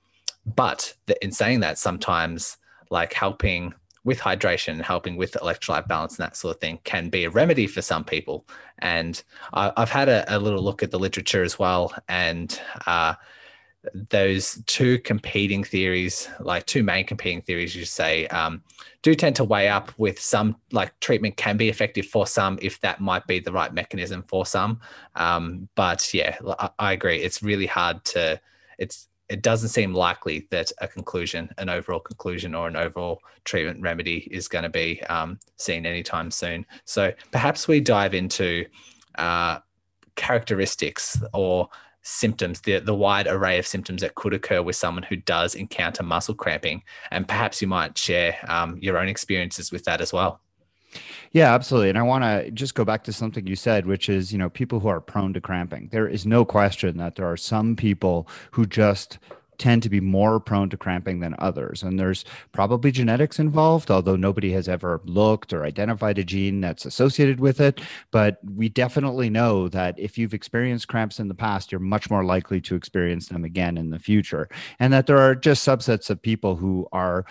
but 0.55 0.93
the, 1.07 1.24
in 1.24 1.31
saying 1.31 1.60
that 1.62 1.77
sometimes 1.77 2.57
like 2.89 3.13
helping 3.13 3.74
with 4.03 4.20
hydration 4.20 4.70
and 4.70 4.81
helping 4.81 5.15
with 5.15 5.34
electrolyte 5.34 5.88
balance 5.88 6.17
and 6.17 6.25
that 6.25 6.36
sort 6.36 6.55
of 6.55 6.62
thing 6.62 6.79
can 6.84 7.10
be 7.10 7.24
a 7.24 7.29
remedy 7.29 7.67
for 7.67 7.81
some 7.81 8.03
people 8.03 8.48
and 8.79 9.24
I, 9.53 9.72
have 9.77 9.91
had 9.91 10.10
a, 10.10 10.36
a, 10.36 10.39
little 10.39 10.63
look 10.63 10.81
at 10.81 10.91
the 10.91 11.00
literature 11.00 11.43
as 11.43 11.60
well 11.60 11.93
and 12.08 12.60
uh, 12.88 13.13
those 14.10 14.62
two 14.67 15.00
competing 15.00 15.63
theories, 15.63 16.29
like 16.39 16.65
two 16.65 16.84
main 16.84 17.05
competing 17.05 17.41
theories, 17.41 17.75
you 17.75 17.86
say, 17.86 18.27
um, 18.27 18.62
do 19.01 19.15
tend 19.15 19.36
to 19.38 19.43
weigh 19.43 19.70
up 19.70 19.91
with 19.98 20.20
some 20.20 20.55
like 20.72 20.98
treatment 21.00 21.36
can 21.36 21.58
be 21.58 21.70
effective 21.70 22.05
for 22.05 22.27
some 22.27 22.60
if 22.62 22.79
that 22.81 23.01
might 23.01 23.25
be 23.25 23.39
the 23.39 23.51
right 23.51 23.74
mechanism 23.74 24.24
for 24.27 24.46
some. 24.46 24.79
Um, 25.15 25.67
but 25.75 26.13
yeah, 26.13 26.38
I, 26.60 26.70
I, 26.77 26.91
agree. 26.93 27.22
It's 27.22 27.41
really 27.41 27.65
hard 27.65 28.03
to, 28.05 28.39
it's, 28.77 29.08
it 29.31 29.41
doesn't 29.41 29.69
seem 29.69 29.93
likely 29.93 30.45
that 30.51 30.73
a 30.81 30.88
conclusion, 30.89 31.50
an 31.57 31.69
overall 31.69 32.01
conclusion, 32.01 32.53
or 32.53 32.67
an 32.67 32.75
overall 32.75 33.21
treatment 33.45 33.81
remedy 33.81 34.27
is 34.29 34.50
going 34.50 34.63
to 34.63 34.69
be 34.69 35.01
um, 35.03 35.39
seen 35.55 35.85
anytime 35.85 36.29
soon. 36.29 36.65
So 36.83 37.13
perhaps 37.31 37.65
we 37.65 37.79
dive 37.79 38.13
into 38.13 38.65
uh, 39.17 39.59
characteristics 40.17 41.21
or 41.33 41.69
symptoms, 42.01 42.59
the, 42.59 42.79
the 42.79 42.93
wide 42.93 43.27
array 43.27 43.57
of 43.57 43.65
symptoms 43.65 44.01
that 44.01 44.15
could 44.15 44.33
occur 44.33 44.61
with 44.61 44.75
someone 44.75 45.03
who 45.03 45.15
does 45.15 45.55
encounter 45.55 46.03
muscle 46.03 46.35
cramping. 46.35 46.83
And 47.09 47.25
perhaps 47.25 47.61
you 47.61 47.69
might 47.69 47.97
share 47.97 48.35
um, 48.50 48.77
your 48.81 48.97
own 48.97 49.07
experiences 49.07 49.71
with 49.71 49.85
that 49.85 50.01
as 50.01 50.11
well. 50.11 50.41
Yeah, 51.31 51.53
absolutely. 51.53 51.89
And 51.89 51.98
I 51.98 52.03
want 52.03 52.24
to 52.24 52.51
just 52.51 52.75
go 52.75 52.83
back 52.83 53.03
to 53.05 53.13
something 53.13 53.48
you 53.48 53.55
said, 53.55 53.86
which 53.86 54.10
is, 54.10 54.31
you 54.31 54.38
know, 54.38 54.50
people 54.50 54.79
who 54.79 54.89
are 54.89 55.00
prone 55.00 55.33
to 55.33 55.41
cramping. 55.41 55.89
There 55.91 56.07
is 56.07 56.25
no 56.25 56.43
question 56.43 56.98
that 56.98 57.15
there 57.15 57.29
are 57.29 57.38
some 57.38 57.75
people 57.75 58.27
who 58.51 58.65
just 58.65 59.17
tend 59.62 59.83
to 59.83 59.89
be 59.89 60.00
more 60.00 60.39
prone 60.39 60.71
to 60.71 60.75
cramping 60.75 61.19
than 61.19 61.36
others. 61.38 61.83
And 61.83 62.00
there's 62.00 62.25
probably 62.51 62.91
genetics 62.91 63.38
involved, 63.38 63.91
although 63.91 64.15
nobody 64.15 64.51
has 64.53 64.67
ever 64.67 65.00
looked 65.05 65.53
or 65.53 65.63
identified 65.63 66.17
a 66.17 66.24
gene 66.24 66.62
that's 66.62 66.83
associated 66.83 67.39
with 67.39 67.62
it. 67.62 67.79
But 68.10 68.39
we 68.43 68.69
definitely 68.69 69.29
know 69.29 69.67
that 69.69 70.00
if 70.00 70.17
you've 70.17 70.33
experienced 70.33 70.88
cramps 70.88 71.19
in 71.19 71.27
the 71.27 71.36
past, 71.36 71.71
you're 71.71 71.79
much 71.79 72.10
more 72.10 72.25
likely 72.25 72.60
to 72.62 72.75
experience 72.75 73.27
them 73.27 73.45
again 73.45 73.77
in 73.77 73.91
the 73.91 74.00
future. 74.00 74.50
And 74.79 74.91
that 74.93 75.05
there 75.05 75.19
are 75.19 75.36
just 75.36 75.65
subsets 75.65 76.10
of 76.10 76.19
people 76.19 76.55
who 76.55 76.88
are 76.91 77.24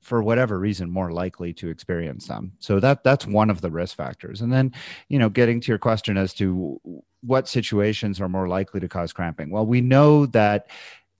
for 0.00 0.22
whatever 0.22 0.58
reason 0.58 0.90
more 0.90 1.10
likely 1.10 1.52
to 1.52 1.68
experience 1.68 2.26
them. 2.26 2.52
So 2.58 2.80
that 2.80 3.04
that's 3.04 3.26
one 3.26 3.50
of 3.50 3.60
the 3.60 3.70
risk 3.70 3.96
factors. 3.96 4.40
And 4.40 4.52
then 4.52 4.72
you 5.08 5.18
know 5.18 5.28
getting 5.28 5.60
to 5.60 5.72
your 5.72 5.78
question 5.78 6.16
as 6.16 6.32
to 6.34 6.80
what 7.22 7.48
situations 7.48 8.20
are 8.20 8.28
more 8.28 8.48
likely 8.48 8.80
to 8.80 8.88
cause 8.88 9.12
cramping. 9.12 9.50
Well 9.50 9.66
we 9.66 9.80
know 9.80 10.26
that 10.26 10.68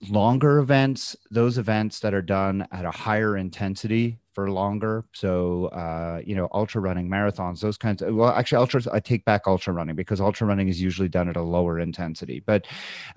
longer 0.07 0.59
events, 0.59 1.15
those 1.29 1.57
events 1.57 1.99
that 1.99 2.13
are 2.13 2.21
done 2.21 2.67
at 2.71 2.85
a 2.85 2.91
higher 2.91 3.35
intensity 3.35 4.19
for 4.39 4.51
longer. 4.51 5.03
So, 5.13 5.65
uh, 5.65 6.21
you 6.25 6.33
know, 6.33 6.47
ultra 6.53 6.79
running, 6.79 7.09
marathons, 7.09 7.59
those 7.59 7.77
kinds 7.77 8.01
of, 8.01 8.15
well, 8.15 8.29
actually, 8.29 8.59
ultra, 8.59 8.81
I 8.93 9.01
take 9.01 9.25
back 9.25 9.47
ultra 9.47 9.73
running 9.73 9.95
because 9.95 10.21
ultra 10.21 10.47
running 10.47 10.69
is 10.69 10.81
usually 10.81 11.09
done 11.09 11.27
at 11.27 11.35
a 11.35 11.41
lower 11.41 11.77
intensity. 11.77 12.41
But 12.45 12.65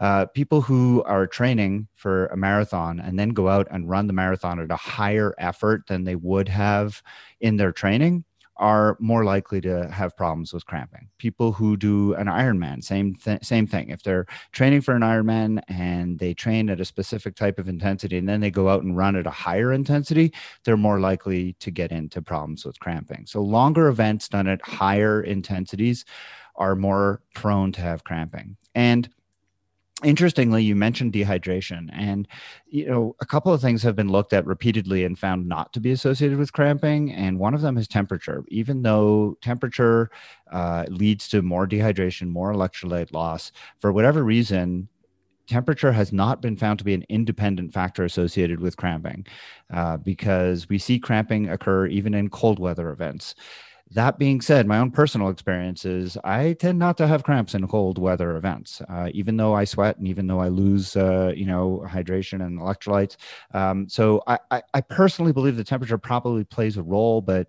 uh, 0.01 0.27
people 0.27 0.63
who 0.63 1.05
are 1.05 1.29
training 1.29 1.87
for 1.95 2.27
a 2.27 2.37
marathon 2.37 2.99
and 2.99 3.19
then 3.19 3.29
go 3.31 3.49
out 3.49 3.69
and 3.71 3.89
run 3.89 4.09
the 4.09 4.13
marathon 4.13 4.59
at 4.59 4.73
a 4.73 4.77
higher 4.77 5.33
effort 5.39 5.87
than 5.87 6.03
they 6.03 6.17
would 6.17 6.49
have 6.49 7.03
in 7.41 7.57
their 7.57 7.73
training 7.73 8.25
are 8.57 8.97
more 9.01 9.25
likely 9.25 9.61
to 9.61 9.89
have 9.91 10.17
problems 10.17 10.53
with 10.53 10.67
cramping. 10.67 11.09
People 11.19 11.53
who 11.53 11.77
do 11.77 12.15
an 12.15 12.27
Ironman, 12.27 12.85
same 12.85 13.15
th- 13.15 13.45
same 13.45 13.67
thing. 13.67 13.89
If 13.89 14.03
they're 14.03 14.27
training 14.53 14.83
for 14.83 14.95
an 14.95 15.03
Ironman 15.03 15.63
and 15.69 16.19
they 16.19 16.35
train 16.35 16.69
at 16.71 16.81
a 16.81 16.85
specific 16.85 17.35
type 17.35 17.59
of 17.59 17.69
intensity 17.69 18.19
and 18.19 18.29
then 18.29 18.41
they 18.41 18.51
go 18.51 18.69
out 18.69 18.83
and 18.83 18.97
run 18.97 19.17
at 19.17 19.27
a 19.27 19.31
higher 19.31 19.73
intensity, 19.73 20.33
they're 20.65 20.77
more 20.77 21.01
likely 21.01 21.55
to 21.61 21.71
get 21.71 21.93
into 21.93 22.21
problems 22.21 22.65
with 22.65 22.79
cramping. 22.79 23.27
So 23.27 23.41
longer 23.41 23.89
events 23.89 24.29
done 24.29 24.47
at 24.47 24.63
higher 24.63 25.23
intensities 25.23 26.05
are 26.57 26.77
more 26.77 27.23
prone 27.35 27.73
to 27.73 27.81
have 27.81 28.05
cramping. 28.05 28.57
And 28.75 29.09
interestingly 30.03 30.65
you 30.65 30.75
mentioned 30.75 31.13
dehydration 31.13 31.89
and 31.93 32.27
you 32.67 32.87
know 32.87 33.15
a 33.21 33.27
couple 33.27 33.53
of 33.53 33.61
things 33.61 33.83
have 33.83 33.95
been 33.95 34.09
looked 34.09 34.33
at 34.33 34.47
repeatedly 34.47 35.05
and 35.05 35.19
found 35.19 35.47
not 35.47 35.73
to 35.73 35.81
be 35.81 35.93
associated 35.93 36.39
with 36.39 36.53
cramping 36.53 37.13
and 37.13 37.39
one 37.39 37.55
of 37.55 37.61
them 37.61 37.77
is 37.77 37.87
temperature. 37.87 38.45
Even 38.49 38.83
though 38.83 39.37
temperature 39.41 40.11
uh, 40.51 40.85
leads 40.89 41.29
to 41.29 41.43
more 41.43 41.67
dehydration 41.67 42.29
more 42.29 42.53
electrolyte 42.53 43.13
loss 43.13 43.53
for 43.81 43.93
whatever 43.93 44.25
reason 44.25 44.89
temperature 45.47 45.93
has 45.93 46.13
not 46.13 46.41
been 46.41 46.57
found 46.57 46.79
to 46.79 46.85
be 46.85 46.95
an 46.95 47.05
independent 47.09 47.73
factor 47.73 48.05
associated 48.05 48.61
with 48.61 48.77
cramping 48.77 49.27
uh, 49.73 49.97
because 49.99 50.69
we 50.69 50.79
see 50.79 50.99
cramping 50.99 51.49
occur 51.49 51.87
even 51.87 52.15
in 52.15 52.29
cold 52.31 52.59
weather 52.59 52.91
events 52.91 53.35
that 53.95 54.19
being 54.19 54.41
said, 54.41 54.67
my 54.67 54.79
own 54.79 54.91
personal 54.91 55.29
experience 55.29 55.85
is 55.85 56.17
I 56.25 56.55
tend 56.55 56.79
not 56.79 56.97
to 56.99 57.07
have 57.07 57.25
cramps 57.25 57.55
in 57.55 57.67
cold 57.69 57.99
weather 57.99 58.37
events, 58.37 58.81
uh, 58.89 59.11
even 59.13 59.37
though 59.37 59.55
I 59.55 59.65
sweat 59.65 59.99
and 59.99 60.09
even 60.09 60.27
though 60.27 60.41
I 60.41 60.49
lose, 60.49 60.97
uh, 60.97 61.33
you 61.37 61.47
know, 61.47 61.85
hydration 61.87 62.45
and 62.45 62.59
electrolytes. 62.59 63.17
Um, 63.53 63.89
so 63.89 64.23
I, 64.27 64.39
I, 64.51 64.63
I, 64.75 64.81
personally 64.81 65.33
believe 65.33 65.57
the 65.57 65.65
temperature 65.65 65.99
probably 65.99 66.45
plays 66.45 66.77
a 66.77 66.83
role, 66.83 67.21
but 67.21 67.49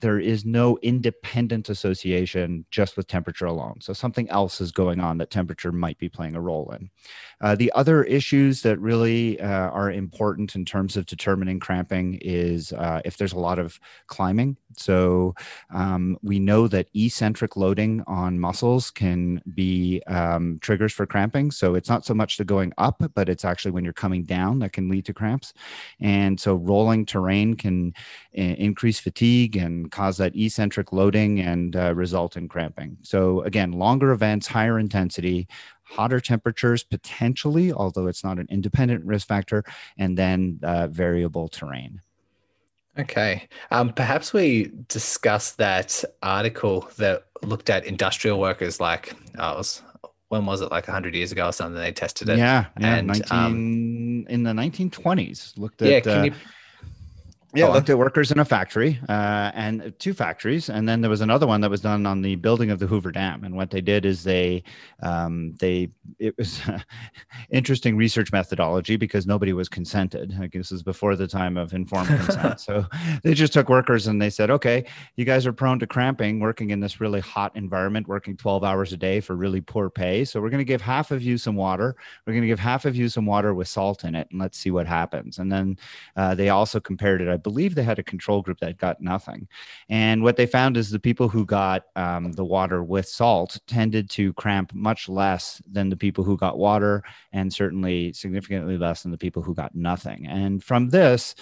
there 0.00 0.18
is 0.18 0.44
no 0.44 0.78
independent 0.82 1.68
association 1.68 2.64
just 2.70 2.96
with 2.96 3.06
temperature 3.06 3.46
alone. 3.46 3.80
So 3.80 3.92
something 3.92 4.28
else 4.30 4.60
is 4.60 4.72
going 4.72 5.00
on 5.00 5.18
that 5.18 5.30
temperature 5.30 5.72
might 5.72 5.98
be 5.98 6.08
playing 6.08 6.34
a 6.34 6.40
role 6.40 6.72
in. 6.72 6.90
Uh, 7.40 7.54
the 7.54 7.70
other 7.72 8.02
issues 8.04 8.62
that 8.62 8.78
really 8.80 9.40
uh, 9.40 9.70
are 9.70 9.90
important 9.90 10.56
in 10.56 10.64
terms 10.64 10.96
of 10.96 11.06
determining 11.06 11.60
cramping 11.60 12.18
is 12.22 12.72
uh, 12.72 13.00
if 13.04 13.16
there's 13.16 13.32
a 13.32 13.38
lot 13.38 13.58
of 13.58 13.78
climbing. 14.06 14.56
So 14.76 15.34
um, 15.72 16.18
we 16.22 16.38
know 16.38 16.68
that 16.68 16.88
eccentric 16.94 17.56
loading 17.56 18.02
on 18.06 18.40
muscles 18.40 18.90
can 18.90 19.40
be 19.54 20.02
um, 20.06 20.58
triggers 20.60 20.92
for 20.92 21.06
cramping. 21.06 21.50
So 21.50 21.74
it's 21.74 21.88
not 21.88 22.04
so 22.04 22.14
much 22.14 22.36
the 22.36 22.44
going 22.44 22.72
up, 22.78 23.02
but 23.14 23.28
it's 23.28 23.44
actually 23.44 23.70
when 23.70 23.84
you're 23.84 23.92
coming 23.92 24.24
down 24.24 24.58
that 24.60 24.72
can 24.72 24.88
lead 24.88 25.04
to 25.06 25.14
cramps. 25.14 25.52
And 26.00 26.38
so 26.38 26.54
rolling 26.54 27.06
terrain 27.06 27.54
can 27.54 27.94
uh, 28.36 28.40
increase 28.40 28.98
fatigue 28.98 29.56
and 29.56 29.75
cause 29.84 30.16
that 30.16 30.34
eccentric 30.34 30.92
loading 30.92 31.40
and 31.40 31.76
uh, 31.76 31.94
result 31.94 32.36
in 32.36 32.48
cramping. 32.48 32.96
So, 33.02 33.42
again, 33.42 33.72
longer 33.72 34.12
events, 34.12 34.46
higher 34.46 34.78
intensity, 34.78 35.46
hotter 35.82 36.20
temperatures 36.20 36.82
potentially, 36.82 37.72
although 37.72 38.06
it's 38.06 38.24
not 38.24 38.38
an 38.38 38.46
independent 38.50 39.04
risk 39.04 39.28
factor, 39.28 39.64
and 39.98 40.16
then 40.16 40.60
uh, 40.62 40.88
variable 40.88 41.48
terrain. 41.48 42.00
Okay. 42.98 43.48
Um, 43.70 43.92
perhaps 43.92 44.32
we 44.32 44.72
discuss 44.88 45.52
that 45.52 46.02
article 46.22 46.88
that 46.96 47.26
looked 47.42 47.68
at 47.68 47.84
industrial 47.84 48.40
workers 48.40 48.80
like, 48.80 49.12
uh, 49.38 49.54
was, 49.56 49.82
when 50.28 50.46
was 50.46 50.62
it, 50.62 50.70
like 50.70 50.88
100 50.88 51.14
years 51.14 51.30
ago 51.30 51.46
or 51.46 51.52
something? 51.52 51.80
They 51.80 51.92
tested 51.92 52.28
it. 52.30 52.38
Yeah. 52.38 52.66
yeah 52.80 52.96
and, 52.96 53.06
19, 53.08 53.24
um, 53.30 54.26
in 54.28 54.42
the 54.42 54.52
1920s. 54.52 55.58
Looked 55.58 55.82
at. 55.82 55.88
Yeah. 55.88 56.00
Can 56.00 56.12
uh, 56.12 56.24
you 56.24 56.32
yeah, 57.56 57.68
looked 57.68 57.88
at 57.90 57.98
workers 57.98 58.30
in 58.30 58.38
a 58.38 58.44
factory 58.44 59.00
uh, 59.08 59.50
and 59.54 59.94
two 59.98 60.12
factories, 60.12 60.68
and 60.68 60.88
then 60.88 61.00
there 61.00 61.10
was 61.10 61.22
another 61.22 61.46
one 61.46 61.60
that 61.62 61.70
was 61.70 61.80
done 61.80 62.04
on 62.04 62.22
the 62.22 62.36
building 62.36 62.70
of 62.70 62.78
the 62.78 62.86
Hoover 62.86 63.12
Dam. 63.12 63.44
And 63.44 63.56
what 63.56 63.70
they 63.70 63.80
did 63.80 64.04
is 64.04 64.24
they 64.24 64.62
um, 65.02 65.54
they 65.58 65.88
it 66.18 66.36
was 66.36 66.60
interesting 67.50 67.96
research 67.96 68.32
methodology 68.32 68.96
because 68.96 69.26
nobody 69.26 69.52
was 69.52 69.68
consented. 69.68 70.36
I 70.38 70.48
guess 70.48 70.66
this 70.66 70.72
is 70.72 70.82
before 70.82 71.14
the 71.14 71.28
time 71.28 71.56
of 71.56 71.72
informed 71.72 72.08
consent. 72.08 72.60
so 72.66 72.84
they 73.22 73.34
just 73.34 73.52
took 73.52 73.68
workers 73.68 74.08
and 74.08 74.20
they 74.20 74.30
said, 74.30 74.50
okay, 74.50 74.84
you 75.14 75.24
guys 75.24 75.46
are 75.46 75.52
prone 75.52 75.78
to 75.78 75.86
cramping, 75.86 76.40
working 76.40 76.70
in 76.70 76.80
this 76.80 77.00
really 77.00 77.20
hot 77.20 77.54
environment, 77.54 78.08
working 78.08 78.36
12 78.36 78.64
hours 78.64 78.92
a 78.92 78.96
day 78.96 79.20
for 79.20 79.36
really 79.36 79.60
poor 79.60 79.88
pay. 79.88 80.24
So 80.24 80.40
we're 80.40 80.50
going 80.50 80.58
to 80.58 80.64
give 80.64 80.82
half 80.82 81.12
of 81.12 81.22
you 81.22 81.38
some 81.38 81.54
water. 81.54 81.94
We're 82.26 82.32
going 82.32 82.42
to 82.42 82.48
give 82.48 82.58
half 82.58 82.84
of 82.84 82.96
you 82.96 83.08
some 83.08 83.26
water 83.26 83.54
with 83.54 83.68
salt 83.68 84.04
in 84.04 84.16
it, 84.16 84.26
and 84.32 84.40
let's 84.40 84.58
see 84.58 84.72
what 84.72 84.86
happens. 84.86 85.38
And 85.38 85.52
then 85.52 85.78
uh, 86.16 86.34
they 86.34 86.48
also 86.48 86.80
compared 86.80 87.20
it. 87.20 87.28
I 87.28 87.36
believe 87.46 87.76
they 87.76 87.84
had 87.84 88.00
a 88.00 88.02
control 88.02 88.42
group 88.42 88.58
that 88.58 88.76
got 88.76 89.00
nothing. 89.00 89.46
And 89.88 90.24
what 90.24 90.36
they 90.36 90.46
found 90.46 90.76
is 90.76 90.90
the 90.90 90.98
people 90.98 91.28
who 91.28 91.46
got 91.46 91.84
um, 91.94 92.32
the 92.32 92.44
water 92.44 92.82
with 92.82 93.06
salt 93.06 93.56
tended 93.68 94.10
to 94.10 94.32
cramp 94.32 94.74
much 94.74 95.08
less 95.08 95.62
than 95.70 95.88
the 95.88 95.96
people 95.96 96.24
who 96.24 96.36
got 96.36 96.58
water, 96.58 97.04
and 97.32 97.52
certainly 97.52 98.12
significantly 98.12 98.76
less 98.76 99.02
than 99.02 99.12
the 99.12 99.24
people 99.26 99.42
who 99.44 99.54
got 99.54 99.76
nothing. 99.76 100.26
And 100.26 100.64
from 100.64 100.88
this, 100.88 101.36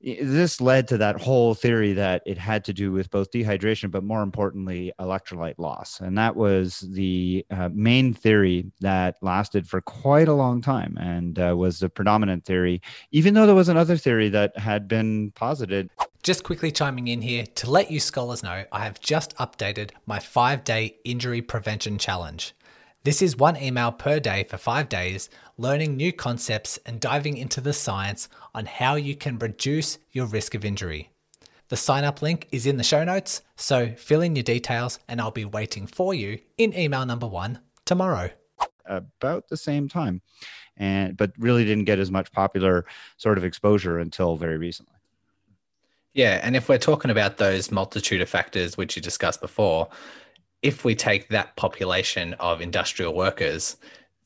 this 0.00 0.60
led 0.60 0.86
to 0.88 0.98
that 0.98 1.20
whole 1.20 1.54
theory 1.54 1.92
that 1.94 2.22
it 2.24 2.38
had 2.38 2.64
to 2.66 2.72
do 2.72 2.92
with 2.92 3.10
both 3.10 3.30
dehydration, 3.32 3.90
but 3.90 4.04
more 4.04 4.22
importantly, 4.22 4.92
electrolyte 5.00 5.58
loss. 5.58 6.00
And 6.00 6.16
that 6.18 6.36
was 6.36 6.80
the 6.80 7.44
uh, 7.50 7.68
main 7.72 8.14
theory 8.14 8.70
that 8.80 9.16
lasted 9.22 9.68
for 9.68 9.80
quite 9.80 10.28
a 10.28 10.34
long 10.34 10.60
time 10.60 10.96
and 11.00 11.38
uh, 11.38 11.54
was 11.56 11.80
the 11.80 11.88
predominant 11.88 12.44
theory, 12.44 12.80
even 13.10 13.34
though 13.34 13.46
there 13.46 13.54
was 13.54 13.68
another 13.68 13.96
theory 13.96 14.28
that 14.28 14.56
had 14.56 14.86
been 14.86 15.32
posited. 15.32 15.90
Just 16.22 16.44
quickly 16.44 16.70
chiming 16.70 17.08
in 17.08 17.22
here 17.22 17.44
to 17.56 17.70
let 17.70 17.90
you 17.90 17.98
scholars 17.98 18.42
know, 18.42 18.64
I 18.70 18.84
have 18.84 19.00
just 19.00 19.36
updated 19.36 19.90
my 20.06 20.18
five 20.18 20.62
day 20.62 20.98
injury 21.04 21.42
prevention 21.42 21.98
challenge. 21.98 22.54
This 23.04 23.22
is 23.22 23.36
one 23.36 23.56
email 23.56 23.92
per 23.92 24.18
day 24.18 24.42
for 24.42 24.56
five 24.56 24.88
days, 24.88 25.30
learning 25.56 25.96
new 25.96 26.12
concepts 26.12 26.80
and 26.84 26.98
diving 26.98 27.36
into 27.36 27.60
the 27.60 27.72
science 27.72 28.28
on 28.54 28.66
how 28.66 28.96
you 28.96 29.14
can 29.14 29.38
reduce 29.38 29.98
your 30.10 30.26
risk 30.26 30.54
of 30.54 30.64
injury. 30.64 31.10
The 31.68 31.76
sign 31.76 32.02
up 32.02 32.22
link 32.22 32.48
is 32.50 32.66
in 32.66 32.76
the 32.76 32.82
show 32.82 33.04
notes, 33.04 33.42
so 33.54 33.90
fill 33.90 34.20
in 34.20 34.34
your 34.34 34.42
details 34.42 34.98
and 35.06 35.20
I'll 35.20 35.30
be 35.30 35.44
waiting 35.44 35.86
for 35.86 36.12
you 36.12 36.40
in 36.56 36.76
email 36.76 37.06
number 37.06 37.28
one 37.28 37.60
tomorrow. 37.84 38.30
About 38.84 39.48
the 39.48 39.56
same 39.56 39.88
time, 39.88 40.20
and 40.76 41.16
but 41.16 41.30
really 41.38 41.64
didn't 41.64 41.84
get 41.84 42.00
as 42.00 42.10
much 42.10 42.32
popular 42.32 42.84
sort 43.16 43.38
of 43.38 43.44
exposure 43.44 43.98
until 44.00 44.36
very 44.36 44.58
recently. 44.58 44.94
Yeah, 46.14 46.40
and 46.42 46.56
if 46.56 46.68
we're 46.68 46.78
talking 46.78 47.12
about 47.12 47.36
those 47.36 47.70
multitude 47.70 48.22
of 48.22 48.28
factors 48.28 48.76
which 48.76 48.96
you 48.96 49.02
discussed 49.02 49.40
before, 49.40 49.88
if 50.62 50.84
we 50.84 50.94
take 50.94 51.28
that 51.28 51.56
population 51.56 52.34
of 52.34 52.60
industrial 52.60 53.14
workers, 53.14 53.76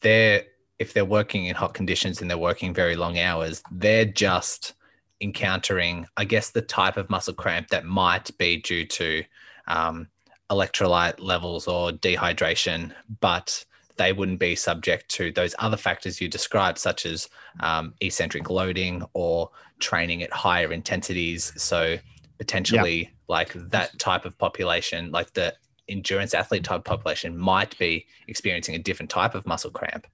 they're 0.00 0.44
if 0.78 0.94
they're 0.94 1.04
working 1.04 1.46
in 1.46 1.54
hot 1.54 1.74
conditions 1.74 2.20
and 2.20 2.28
they're 2.28 2.38
working 2.38 2.74
very 2.74 2.96
long 2.96 3.18
hours, 3.18 3.62
they're 3.70 4.04
just 4.04 4.74
encountering, 5.20 6.06
I 6.16 6.24
guess, 6.24 6.50
the 6.50 6.62
type 6.62 6.96
of 6.96 7.08
muscle 7.08 7.34
cramp 7.34 7.68
that 7.68 7.84
might 7.84 8.36
be 8.36 8.56
due 8.56 8.84
to 8.86 9.22
um, 9.68 10.08
electrolyte 10.50 11.20
levels 11.20 11.68
or 11.68 11.92
dehydration, 11.92 12.92
but 13.20 13.64
they 13.96 14.12
wouldn't 14.12 14.40
be 14.40 14.56
subject 14.56 15.08
to 15.10 15.30
those 15.30 15.54
other 15.60 15.76
factors 15.76 16.20
you 16.20 16.28
described, 16.28 16.78
such 16.78 17.06
as 17.06 17.28
um, 17.60 17.94
eccentric 18.00 18.50
loading 18.50 19.04
or 19.12 19.50
training 19.78 20.22
at 20.22 20.32
higher 20.32 20.72
intensities. 20.72 21.52
So 21.56 21.96
potentially, 22.38 23.02
yeah. 23.02 23.08
like 23.28 23.52
that 23.70 23.96
type 24.00 24.24
of 24.24 24.36
population, 24.36 25.12
like 25.12 25.32
the 25.34 25.54
endurance 25.92 26.34
athlete 26.34 26.64
type 26.64 26.84
population, 26.84 27.36
might 27.36 27.76
be 27.78 28.06
experiencing 28.28 28.74
a 28.74 28.78
different 28.78 29.10
type 29.10 29.34
of 29.34 29.46
muscle 29.46 29.70
cramp. 29.70 30.06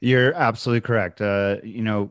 You're 0.00 0.32
absolutely 0.34 0.80
correct. 0.80 1.20
Uh, 1.20 1.56
you 1.62 1.82
know, 1.82 2.10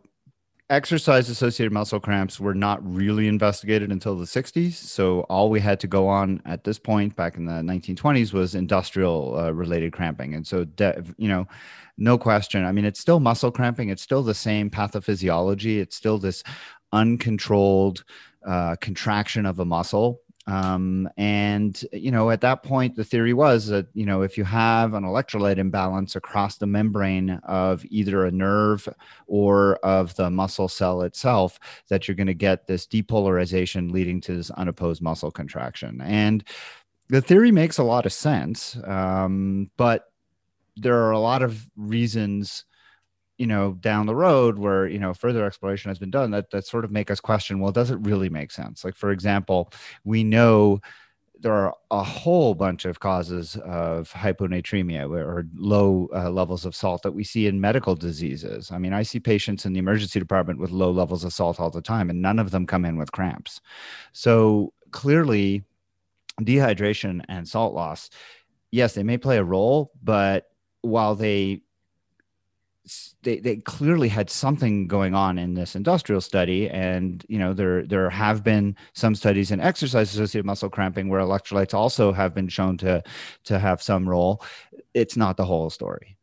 exercise 0.69 1.29
associated 1.29 1.73
muscle 1.73 1.99
cramps 1.99 2.39
were 2.39 2.53
not 2.53 2.79
really 2.83 3.27
investigated 3.27 3.91
until 3.91 4.15
the 4.15 4.25
60s. 4.25 4.73
So 4.73 5.21
all 5.21 5.49
we 5.49 5.59
had 5.59 5.79
to 5.79 5.87
go 5.87 6.07
on 6.07 6.41
at 6.45 6.63
this 6.63 6.77
point 6.77 7.15
back 7.15 7.37
in 7.37 7.45
the 7.45 7.53
1920s 7.53 8.33
was 8.33 8.53
industrial 8.53 9.35
uh, 9.37 9.51
related 9.51 9.93
cramping. 9.93 10.35
And 10.35 10.45
so, 10.45 10.65
de- 10.65 11.03
you 11.17 11.27
know, 11.27 11.47
no 11.97 12.17
question. 12.17 12.63
I 12.65 12.71
mean, 12.71 12.85
it's 12.85 12.99
still 12.99 13.19
muscle 13.19 13.51
cramping. 13.51 13.89
It's 13.89 14.03
still 14.03 14.21
the 14.21 14.35
same 14.35 14.69
pathophysiology. 14.69 15.79
It's 15.79 15.95
still 15.95 16.19
this 16.19 16.43
uncontrolled 16.91 18.03
uh, 18.45 18.75
contraction 18.77 19.45
of 19.45 19.59
a 19.59 19.65
muscle 19.65 20.21
um, 20.49 21.07
and, 21.15 21.85
you 21.93 22.09
know, 22.09 22.31
at 22.31 22.41
that 22.41 22.63
point, 22.63 22.95
the 22.95 23.03
theory 23.03 23.33
was 23.33 23.67
that, 23.67 23.85
you 23.93 24.05
know, 24.05 24.23
if 24.23 24.35
you 24.35 24.43
have 24.43 24.95
an 24.95 25.03
electrolyte 25.03 25.59
imbalance 25.59 26.15
across 26.15 26.57
the 26.57 26.65
membrane 26.65 27.39
of 27.43 27.85
either 27.89 28.25
a 28.25 28.31
nerve 28.31 28.89
or 29.27 29.75
of 29.83 30.15
the 30.15 30.31
muscle 30.31 30.67
cell 30.67 31.03
itself, 31.03 31.59
that 31.89 32.07
you're 32.07 32.15
going 32.15 32.25
to 32.25 32.33
get 32.33 32.65
this 32.65 32.87
depolarization 32.87 33.91
leading 33.91 34.19
to 34.21 34.35
this 34.35 34.49
unopposed 34.51 35.03
muscle 35.03 35.29
contraction. 35.29 36.01
And 36.01 36.43
the 37.09 37.21
theory 37.21 37.51
makes 37.51 37.77
a 37.77 37.83
lot 37.83 38.07
of 38.07 38.13
sense. 38.13 38.75
Um, 38.85 39.69
but 39.77 40.11
there 40.77 40.97
are 41.03 41.11
a 41.11 41.19
lot 41.19 41.43
of 41.43 41.69
reasons 41.75 42.65
you 43.39 43.47
know 43.47 43.73
down 43.79 44.05
the 44.05 44.15
road 44.15 44.59
where 44.59 44.87
you 44.87 44.99
know 44.99 45.13
further 45.13 45.45
exploration 45.45 45.89
has 45.89 45.97
been 45.97 46.11
done 46.11 46.29
that 46.31 46.51
that 46.51 46.67
sort 46.67 46.85
of 46.85 46.91
make 46.91 47.09
us 47.09 47.19
question 47.19 47.59
well 47.59 47.71
does 47.71 47.89
it 47.89 47.97
really 48.01 48.29
make 48.29 48.51
sense 48.51 48.83
like 48.85 48.95
for 48.95 49.11
example 49.11 49.71
we 50.03 50.23
know 50.23 50.79
there 51.41 51.53
are 51.53 51.73
a 51.91 52.03
whole 52.03 52.53
bunch 52.53 52.85
of 52.85 52.99
causes 52.99 53.55
of 53.63 54.11
hyponatremia 54.11 55.09
or 55.09 55.45
low 55.55 56.09
uh, 56.13 56.29
levels 56.29 56.65
of 56.65 56.75
salt 56.75 57.01
that 57.03 57.13
we 57.13 57.23
see 57.23 57.47
in 57.47 57.61
medical 57.61 57.95
diseases. 57.95 58.71
I 58.71 58.77
mean, 58.77 58.91
I 58.91 59.03
see 59.03 59.19
patients 59.19 59.65
in 59.65 59.71
the 59.71 59.79
emergency 59.79 60.19
department 60.19 60.59
with 60.59 60.71
low 60.71 60.91
levels 60.91 61.23
of 61.23 61.31
salt 61.31 61.59
all 61.59 61.69
the 61.69 61.81
time, 61.81 62.09
and 62.09 62.21
none 62.21 62.39
of 62.39 62.51
them 62.51 62.65
come 62.65 62.83
in 62.83 62.97
with 62.97 63.13
cramps. 63.13 63.61
So 64.11 64.73
clearly, 64.91 65.63
dehydration 66.41 67.23
and 67.29 67.47
salt 67.47 67.73
loss, 67.73 68.09
yes, 68.71 68.93
they 68.93 69.03
may 69.03 69.17
play 69.17 69.37
a 69.37 69.43
role, 69.43 69.91
but 70.03 70.45
while 70.81 71.15
they 71.15 71.61
they, 73.23 73.39
they 73.39 73.57
clearly 73.57 74.07
had 74.07 74.29
something 74.29 74.87
going 74.87 75.15
on 75.15 75.37
in 75.37 75.53
this 75.53 75.75
industrial 75.75 76.21
study. 76.21 76.69
And 76.69 77.25
you 77.27 77.39
know 77.39 77.53
there 77.53 77.85
there 77.85 78.09
have 78.09 78.43
been 78.43 78.75
some 78.93 79.15
studies 79.15 79.51
in 79.51 79.59
exercise 79.59 80.13
associated 80.13 80.45
muscle 80.45 80.69
cramping 80.69 81.09
where 81.09 81.21
electrolytes 81.21 81.73
also 81.73 82.11
have 82.11 82.33
been 82.33 82.47
shown 82.47 82.77
to 82.77 83.03
to 83.45 83.59
have 83.59 83.81
some 83.81 84.07
role. 84.07 84.43
It's 84.93 85.17
not 85.17 85.37
the 85.37 85.45
whole 85.45 85.69
story 85.69 86.18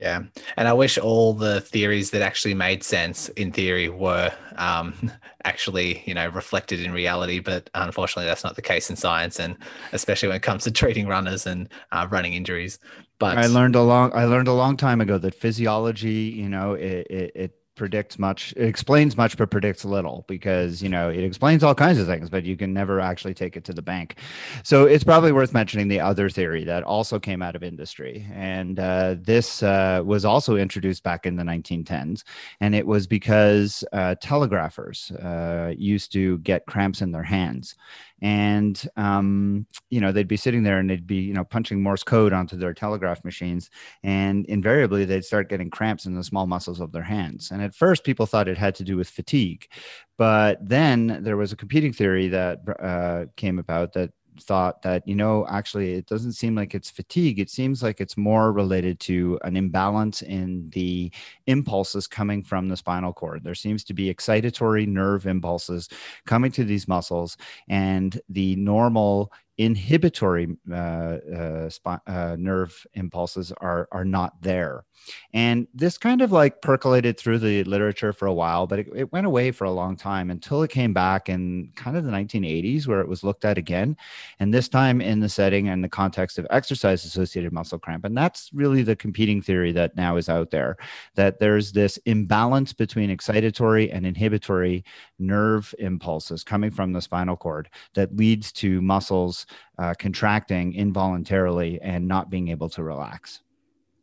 yeah. 0.00 0.22
And 0.56 0.68
I 0.68 0.72
wish 0.72 0.96
all 0.96 1.32
the 1.32 1.60
theories 1.60 2.10
that 2.10 2.22
actually 2.22 2.54
made 2.54 2.84
sense 2.84 3.28
in 3.30 3.52
theory 3.52 3.88
were 3.88 4.32
um, 4.56 4.94
actually, 5.44 6.02
you 6.06 6.14
know, 6.14 6.28
reflected 6.28 6.80
in 6.80 6.92
reality. 6.92 7.40
But 7.40 7.68
unfortunately, 7.74 8.26
that's 8.26 8.44
not 8.44 8.56
the 8.56 8.62
case 8.62 8.90
in 8.90 8.96
science. 8.96 9.40
And 9.40 9.56
especially 9.92 10.28
when 10.28 10.36
it 10.36 10.42
comes 10.42 10.64
to 10.64 10.70
treating 10.72 11.08
runners 11.08 11.46
and 11.46 11.68
uh, 11.92 12.06
running 12.10 12.34
injuries. 12.34 12.78
But 13.18 13.38
I 13.38 13.46
learned 13.46 13.74
a 13.74 13.82
long, 13.82 14.12
I 14.14 14.24
learned 14.26 14.46
a 14.46 14.52
long 14.52 14.76
time 14.76 15.00
ago 15.00 15.18
that 15.18 15.34
physiology, 15.34 16.32
you 16.36 16.48
know, 16.48 16.74
it, 16.74 17.06
it, 17.10 17.32
it 17.34 17.57
predicts 17.78 18.18
much 18.18 18.52
it 18.56 18.66
explains 18.66 19.16
much 19.16 19.36
but 19.38 19.50
predicts 19.50 19.84
little 19.84 20.24
because 20.28 20.82
you 20.82 20.88
know 20.88 21.08
it 21.08 21.24
explains 21.24 21.62
all 21.64 21.74
kinds 21.74 21.98
of 21.98 22.06
things 22.06 22.28
but 22.28 22.44
you 22.44 22.56
can 22.56 22.74
never 22.74 23.00
actually 23.00 23.32
take 23.32 23.56
it 23.56 23.64
to 23.64 23.72
the 23.72 23.80
bank. 23.80 24.16
So 24.62 24.84
it's 24.84 25.04
probably 25.04 25.32
worth 25.32 25.54
mentioning 25.54 25.88
the 25.88 26.00
other 26.00 26.28
theory 26.28 26.64
that 26.64 26.82
also 26.82 27.18
came 27.18 27.40
out 27.40 27.56
of 27.56 27.62
industry. 27.62 28.26
And 28.34 28.78
uh, 28.78 29.16
this 29.20 29.62
uh, 29.62 30.02
was 30.04 30.24
also 30.24 30.56
introduced 30.56 31.02
back 31.02 31.24
in 31.24 31.36
the 31.36 31.44
1910s 31.44 32.24
and 32.60 32.74
it 32.74 32.86
was 32.86 33.06
because 33.06 33.84
uh, 33.92 34.16
telegraphers 34.20 35.10
uh, 35.12 35.72
used 35.76 36.12
to 36.12 36.38
get 36.38 36.66
cramps 36.66 37.00
in 37.00 37.12
their 37.12 37.22
hands 37.22 37.76
and 38.20 38.88
um, 38.96 39.66
you 39.90 40.00
know 40.00 40.12
they'd 40.12 40.28
be 40.28 40.36
sitting 40.36 40.62
there 40.62 40.78
and 40.78 40.90
they'd 40.90 41.06
be 41.06 41.16
you 41.16 41.34
know 41.34 41.44
punching 41.44 41.82
morse 41.82 42.02
code 42.02 42.32
onto 42.32 42.56
their 42.56 42.74
telegraph 42.74 43.24
machines. 43.24 43.70
And 44.02 44.44
invariably 44.46 45.04
they'd 45.04 45.24
start 45.24 45.48
getting 45.48 45.70
cramps 45.70 46.06
in 46.06 46.14
the 46.14 46.24
small 46.24 46.46
muscles 46.46 46.80
of 46.80 46.92
their 46.92 47.02
hands. 47.02 47.50
And 47.50 47.62
at 47.62 47.74
first 47.74 48.04
people 48.04 48.26
thought 48.26 48.48
it 48.48 48.58
had 48.58 48.74
to 48.76 48.84
do 48.84 48.96
with 48.96 49.08
fatigue. 49.08 49.68
But 50.16 50.58
then 50.66 51.20
there 51.22 51.36
was 51.36 51.52
a 51.52 51.56
competing 51.56 51.92
theory 51.92 52.28
that 52.28 52.60
uh, 52.80 53.26
came 53.36 53.58
about 53.58 53.92
that 53.92 54.10
thought 54.42 54.82
that 54.82 55.06
you 55.06 55.14
know 55.14 55.46
actually 55.48 55.94
it 55.94 56.06
doesn't 56.06 56.32
seem 56.32 56.54
like 56.54 56.74
it's 56.74 56.90
fatigue. 56.90 57.38
It 57.38 57.50
seems 57.50 57.82
like 57.82 58.00
it's 58.00 58.16
more 58.16 58.52
related 58.52 59.00
to 59.00 59.38
an 59.42 59.56
imbalance 59.56 60.22
in 60.22 60.70
the 60.70 61.12
impulses 61.46 62.06
coming 62.06 62.42
from 62.42 62.68
the 62.68 62.76
spinal 62.76 63.12
cord. 63.12 63.44
There 63.44 63.54
seems 63.54 63.84
to 63.84 63.94
be 63.94 64.12
excitatory 64.12 64.86
nerve 64.86 65.26
impulses 65.26 65.88
coming 66.26 66.50
to 66.52 66.64
these 66.64 66.88
muscles 66.88 67.36
and 67.68 68.20
the 68.28 68.56
normal 68.56 69.32
inhibitory 69.58 70.56
uh, 70.70 70.74
uh, 70.74 71.68
sp- 71.68 72.06
uh, 72.06 72.36
nerve 72.38 72.86
impulses 72.94 73.52
are 73.60 73.88
are 73.90 74.04
not 74.04 74.40
there. 74.40 74.84
And 75.32 75.66
this 75.74 75.98
kind 75.98 76.22
of 76.22 76.32
like 76.32 76.62
percolated 76.62 77.18
through 77.18 77.38
the 77.38 77.64
literature 77.64 78.12
for 78.12 78.26
a 78.26 78.32
while 78.32 78.66
but 78.66 78.80
it, 78.80 78.88
it, 78.94 79.12
went 79.12 79.26
away 79.26 79.50
for 79.52 79.64
a 79.64 79.70
long 79.70 79.96
time 79.96 80.30
until 80.30 80.62
it 80.62 80.70
came 80.70 80.92
back 80.92 81.28
in 81.28 81.70
kind 81.76 81.96
of 81.96 82.04
the 82.04 82.10
1980s 82.10 82.86
where 82.86 83.00
it 83.00 83.08
was 83.08 83.24
looked 83.24 83.44
at 83.44 83.58
again. 83.58 83.96
And 84.38 84.52
this 84.52 84.68
time 84.68 85.00
in 85.00 85.20
the 85.20 85.28
setting 85.28 85.68
and 85.68 85.82
the 85.82 85.88
context 85.88 86.38
of 86.38 86.46
exercise 86.50 87.04
associated 87.04 87.52
muscle 87.52 87.78
cramp. 87.78 88.04
And 88.04 88.16
that's 88.16 88.50
really 88.52 88.82
the 88.82 88.96
competing 88.96 89.40
theory 89.40 89.72
that 89.72 89.96
now 89.96 90.16
is 90.16 90.28
out 90.28 90.50
there 90.50 90.76
that 91.14 91.38
there's 91.40 91.72
this 91.72 91.96
imbalance 92.06 92.72
between 92.72 93.16
excitatory 93.16 93.88
and 93.92 94.06
inhibitory 94.06 94.84
nerve 95.18 95.74
impulses 95.78 96.44
coming 96.44 96.70
from 96.70 96.92
the 96.92 97.00
spinal 97.00 97.36
cord 97.36 97.68
that 97.94 98.16
leads 98.16 98.52
to 98.52 98.80
muscles 98.82 99.46
uh, 99.78 99.94
contracting 99.98 100.74
involuntarily 100.74 101.80
and 101.80 102.06
not 102.06 102.30
being 102.30 102.48
able 102.48 102.68
to 102.70 102.82
relax. 102.82 103.40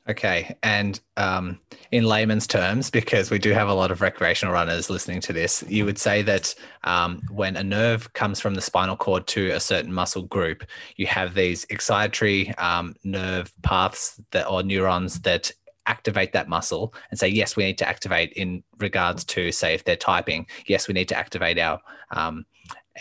Okay. 0.08 0.56
And 0.62 1.00
um, 1.18 1.60
in 1.92 2.04
layman's 2.04 2.46
terms, 2.46 2.92
because 2.92 3.32
we 3.32 3.40
do 3.40 3.54
have 3.54 3.70
a 3.70 3.74
lot 3.74 3.90
of 3.90 4.02
recreational 4.02 4.54
runners 4.54 4.88
listening 4.88 5.20
to 5.22 5.34
this, 5.34 5.64
you 5.68 5.84
would 5.84 5.98
say 5.98 6.22
that 6.22 6.54
um, 6.84 7.24
when 7.32 7.56
a 7.56 7.64
nerve 7.64 8.14
comes 8.14 8.40
from 8.40 8.54
the 8.54 8.62
spinal 8.62 8.96
cord 8.96 9.26
to 9.28 9.50
a 9.50 9.60
certain 9.60 9.92
muscle 9.92 10.22
group, 10.22 10.64
you 10.96 11.08
have 11.08 11.34
these 11.34 11.66
excitatory 11.68 12.58
um, 12.62 12.96
nerve 13.04 13.52
paths 13.64 14.22
that 14.30 14.48
or 14.48 14.62
neurons 14.62 15.22
that 15.22 15.52
activate 15.88 16.34
that 16.34 16.50
muscle 16.50 16.94
and 17.10 17.20
say, 17.20 17.28
yes, 17.28 17.56
we 17.56 17.64
need 17.64 17.78
to 17.80 17.88
activate 17.88 18.32
in 18.34 18.64
regards 18.78 19.24
to, 19.24 19.52
say, 19.52 19.74
if 19.74 19.84
they're 19.86 19.96
typing, 19.96 20.46
yes, 20.68 20.88
we 20.88 20.94
need 20.94 21.08
to 21.08 21.18
activate 21.18 21.58
our 21.58 21.80
um, 22.12 22.46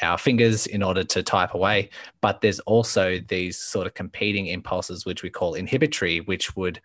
our 0.02 0.18
fingers 0.18 0.66
in 0.66 0.82
order 0.82 1.04
to 1.04 1.22
type 1.22 1.54
away. 1.54 1.90
But 2.20 2.40
there's 2.40 2.60
also 2.60 3.18
these 3.28 3.56
sort 3.56 3.86
of 3.86 3.94
competing 3.94 4.46
impulses, 4.46 5.06
which 5.06 5.22
we 5.22 5.30
call 5.30 5.54
inhibitory, 5.54 6.20
which 6.20 6.56
would 6.56 6.80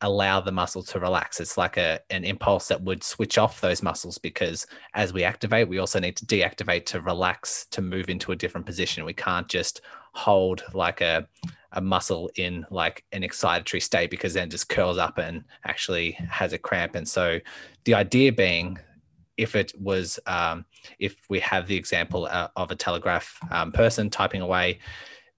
allow 0.00 0.40
the 0.40 0.52
muscle 0.52 0.82
to 0.82 1.00
relax. 1.00 1.40
It's 1.40 1.58
like 1.58 1.76
a 1.76 2.00
an 2.10 2.24
impulse 2.24 2.68
that 2.68 2.82
would 2.82 3.02
switch 3.02 3.38
off 3.38 3.60
those 3.60 3.82
muscles 3.82 4.18
because 4.18 4.66
as 4.94 5.12
we 5.12 5.24
activate, 5.24 5.68
we 5.68 5.78
also 5.78 6.00
need 6.00 6.16
to 6.16 6.26
deactivate 6.26 6.86
to 6.86 7.00
relax 7.00 7.66
to 7.66 7.82
move 7.82 8.08
into 8.08 8.32
a 8.32 8.36
different 8.36 8.66
position. 8.66 9.04
We 9.04 9.14
can't 9.14 9.48
just 9.48 9.80
hold 10.12 10.62
like 10.72 11.00
a 11.00 11.26
a 11.72 11.80
muscle 11.80 12.30
in 12.36 12.64
like 12.70 13.04
an 13.12 13.22
excitatory 13.22 13.82
state 13.82 14.08
because 14.08 14.32
then 14.34 14.48
just 14.48 14.68
curls 14.68 14.96
up 14.96 15.18
and 15.18 15.42
actually 15.64 16.12
has 16.12 16.52
a 16.52 16.58
cramp. 16.58 16.94
And 16.94 17.08
so 17.08 17.40
the 17.82 17.94
idea 17.94 18.32
being 18.32 18.78
if 19.36 19.56
it 19.56 19.72
was 19.80 20.18
um, 20.26 20.64
if 20.98 21.16
we 21.28 21.40
have 21.40 21.66
the 21.66 21.76
example 21.76 22.26
uh, 22.26 22.48
of 22.56 22.70
a 22.70 22.76
telegraph 22.76 23.38
um, 23.50 23.72
person 23.72 24.10
typing 24.10 24.40
away 24.40 24.78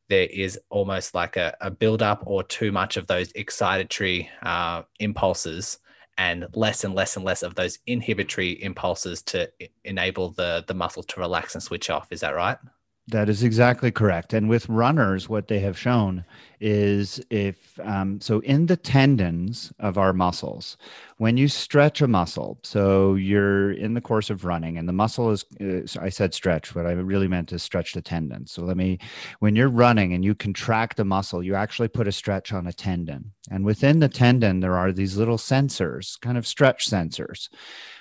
there 0.09 0.27
is 0.27 0.59
almost 0.71 1.15
like 1.15 1.37
a, 1.37 1.57
a 1.61 1.71
build 1.71 2.03
up 2.03 2.23
or 2.27 2.43
too 2.43 2.71
much 2.71 2.97
of 2.97 3.07
those 3.07 3.33
excitatory 3.33 4.29
uh, 4.43 4.83
impulses 5.01 5.79
and 6.19 6.47
less 6.55 6.85
and 6.85 6.95
less 6.95 7.17
and 7.17 7.25
less 7.25 7.43
of 7.43 7.55
those 7.55 7.79
inhibitory 7.87 8.63
impulses 8.63 9.23
to 9.23 9.51
enable 9.85 10.31
the 10.31 10.65
the 10.67 10.75
muscle 10.75 11.03
to 11.03 11.21
relax 11.21 11.55
and 11.55 11.63
switch 11.63 11.91
off. 11.91 12.09
Is 12.11 12.21
that 12.21 12.35
right 12.35 12.57
That 13.09 13.29
is 13.29 13.45
exactly 13.45 13.93
correct. 13.93 14.33
And 14.33 14.49
with 14.49 14.69
runners, 14.69 15.29
what 15.29 15.47
they 15.47 15.61
have 15.61 15.79
shown 15.79 16.25
is 16.61 17.21
if 17.31 17.79
um, 17.85 18.21
so 18.21 18.41
in 18.41 18.67
the 18.67 18.77
tendons 18.77 19.73
of 19.79 19.97
our 19.97 20.13
muscles, 20.13 20.77
when 21.19 21.37
you 21.37 21.47
stretch 21.47 22.01
a 22.01 22.09
muscle, 22.09 22.59
so 22.65 23.15
you're 23.15 23.71
in 23.71 23.95
the 23.95 24.01
course 24.01 24.29
of 24.29 24.45
running, 24.45 24.77
and 24.77 24.89
the 24.89 24.93
muscle 24.93 25.31
is, 25.31 25.45
uh, 25.61 26.03
I 26.03 26.09
said 26.09 26.35
stretch, 26.35 26.75
but 26.75 26.85
I 26.85 26.93
really 26.93 27.29
meant 27.29 27.53
is 27.53 27.63
stretch 27.63 27.93
the 27.93 28.03
tendon. 28.03 28.49
So 28.49 28.63
let 28.63 28.77
me, 28.77 28.99
when 29.39 29.55
you're 29.55 29.69
running 29.69 30.13
and 30.13 30.25
you 30.25 30.35
contract 30.35 30.99
a 30.99 31.05
muscle, 31.05 31.45
you 31.45 31.55
actually 31.55 31.89
put 31.89 32.09
a 32.09 32.13
stretch 32.13 32.53
on 32.53 32.67
a 32.67 32.73
tendon. 32.73 33.31
And 33.53 33.65
within 33.65 34.01
the 34.01 34.09
tendon, 34.09 34.59
there 34.59 34.77
are 34.77 34.91
these 34.91 35.17
little 35.17 35.39
sensors, 35.39 36.21
kind 36.21 36.37
of 36.37 36.45
stretch 36.45 36.91
sensors. 36.91 37.51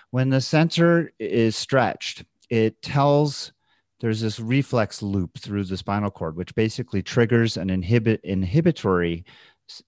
When 0.10 0.32
the 0.32 0.42
sensor 0.42 1.12
is 1.20 1.56
stretched, 1.56 2.24
it 2.50 2.82
tells 2.82 3.52
there's 4.00 4.22
this 4.22 4.40
reflex 4.40 5.02
loop 5.02 5.38
through 5.40 5.64
the 5.64 5.78
spinal 5.78 6.12
cord, 6.12 6.36
which 6.36 6.54
basically 6.56 7.02
triggers 7.02 7.58
an 7.58 7.70
inhibit 7.70 8.22
inhibitory 8.24 9.26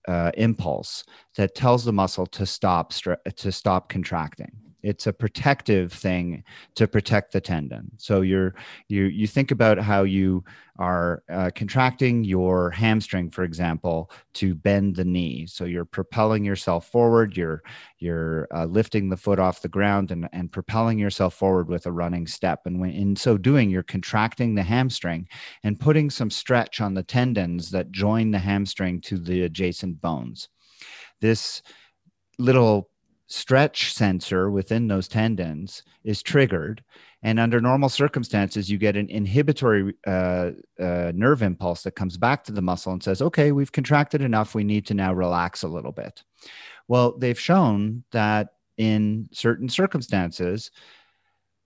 uh, 0.08 0.32
impulse 0.36 1.04
that 1.36 1.56
tells 1.56 1.86
the 1.86 1.94
muscle 1.94 2.26
to 2.26 2.46
stop 2.46 2.94
to 2.94 3.52
stop 3.52 3.90
contracting 3.90 4.52
it's 4.88 5.06
a 5.06 5.12
protective 5.12 5.92
thing 5.92 6.44
to 6.76 6.88
protect 6.88 7.34
the 7.34 7.42
tendon. 7.42 7.92
So 7.98 8.22
you're 8.22 8.56
you 8.88 9.04
you 9.04 9.28
think 9.28 9.52
about 9.52 9.78
how 9.78 10.04
you 10.04 10.46
are 10.80 11.24
uh, 11.30 11.50
contracting 11.56 12.24
your 12.24 12.70
hamstring 12.70 13.30
for 13.30 13.44
example 13.44 14.10
to 14.36 14.56
bend 14.56 14.96
the 14.96 15.04
knee. 15.04 15.46
So 15.46 15.66
you're 15.66 15.84
propelling 15.84 16.46
yourself 16.46 16.88
forward 16.88 17.36
you're 17.36 17.64
you're 18.00 18.48
uh, 18.56 18.66
lifting 18.66 19.10
the 19.10 19.18
foot 19.18 19.40
off 19.40 19.62
the 19.62 19.68
ground 19.68 20.12
and, 20.12 20.30
and 20.32 20.52
propelling 20.52 20.98
yourself 20.98 21.34
forward 21.34 21.68
with 21.68 21.86
a 21.86 21.92
running 21.92 22.26
step. 22.26 22.62
And 22.66 22.80
when 22.80 22.92
in 22.92 23.16
so 23.18 23.38
doing 23.38 23.70
you're 23.70 23.84
contracting 23.84 24.56
the 24.56 24.64
hamstring 24.64 25.28
and 25.64 25.80
putting 25.80 26.10
some 26.10 26.30
stretch 26.30 26.80
on 26.80 26.94
the 26.94 27.04
tendons 27.04 27.72
that 27.72 27.92
join 27.92 28.32
the 28.32 28.40
hamstring 28.40 29.02
to 29.02 29.18
the 29.18 29.42
adjacent 29.42 30.00
bones. 30.00 30.48
This 31.20 31.62
little 32.38 32.90
stretch 33.28 33.94
sensor 33.94 34.50
within 34.50 34.88
those 34.88 35.08
tendons 35.08 35.84
is 36.04 36.24
triggered 36.24 36.84
and 37.24 37.40
under 37.40 37.60
normal 37.60 37.90
circumstances 37.90 38.70
you 38.70 38.78
get 38.78 38.96
an 38.96 39.10
inhibitory 39.10 39.94
uh, 40.06 40.52
uh, 40.80 41.12
nerve 41.16 41.42
impulse 41.42 41.84
that 41.84 41.92
comes 41.96 42.16
back 42.16 42.44
to 42.44 42.52
the 42.52 42.62
muscle 42.62 42.94
and 42.94 43.04
says 43.04 43.22
okay 43.22 43.52
we've 43.52 43.72
contracted 43.72 44.22
enough. 44.22 44.56
We 44.56 44.64
need 44.64 44.86
to 44.88 44.94
now 44.94 45.14
relax 45.14 45.64
a 45.64 45.68
little 45.68 45.92
bit. 45.92 46.24
Well 46.88 47.18
they've 47.18 47.40
shown 47.40 48.04
that 48.12 48.50
in 48.78 49.28
certain 49.32 49.68
circumstances 49.68 50.72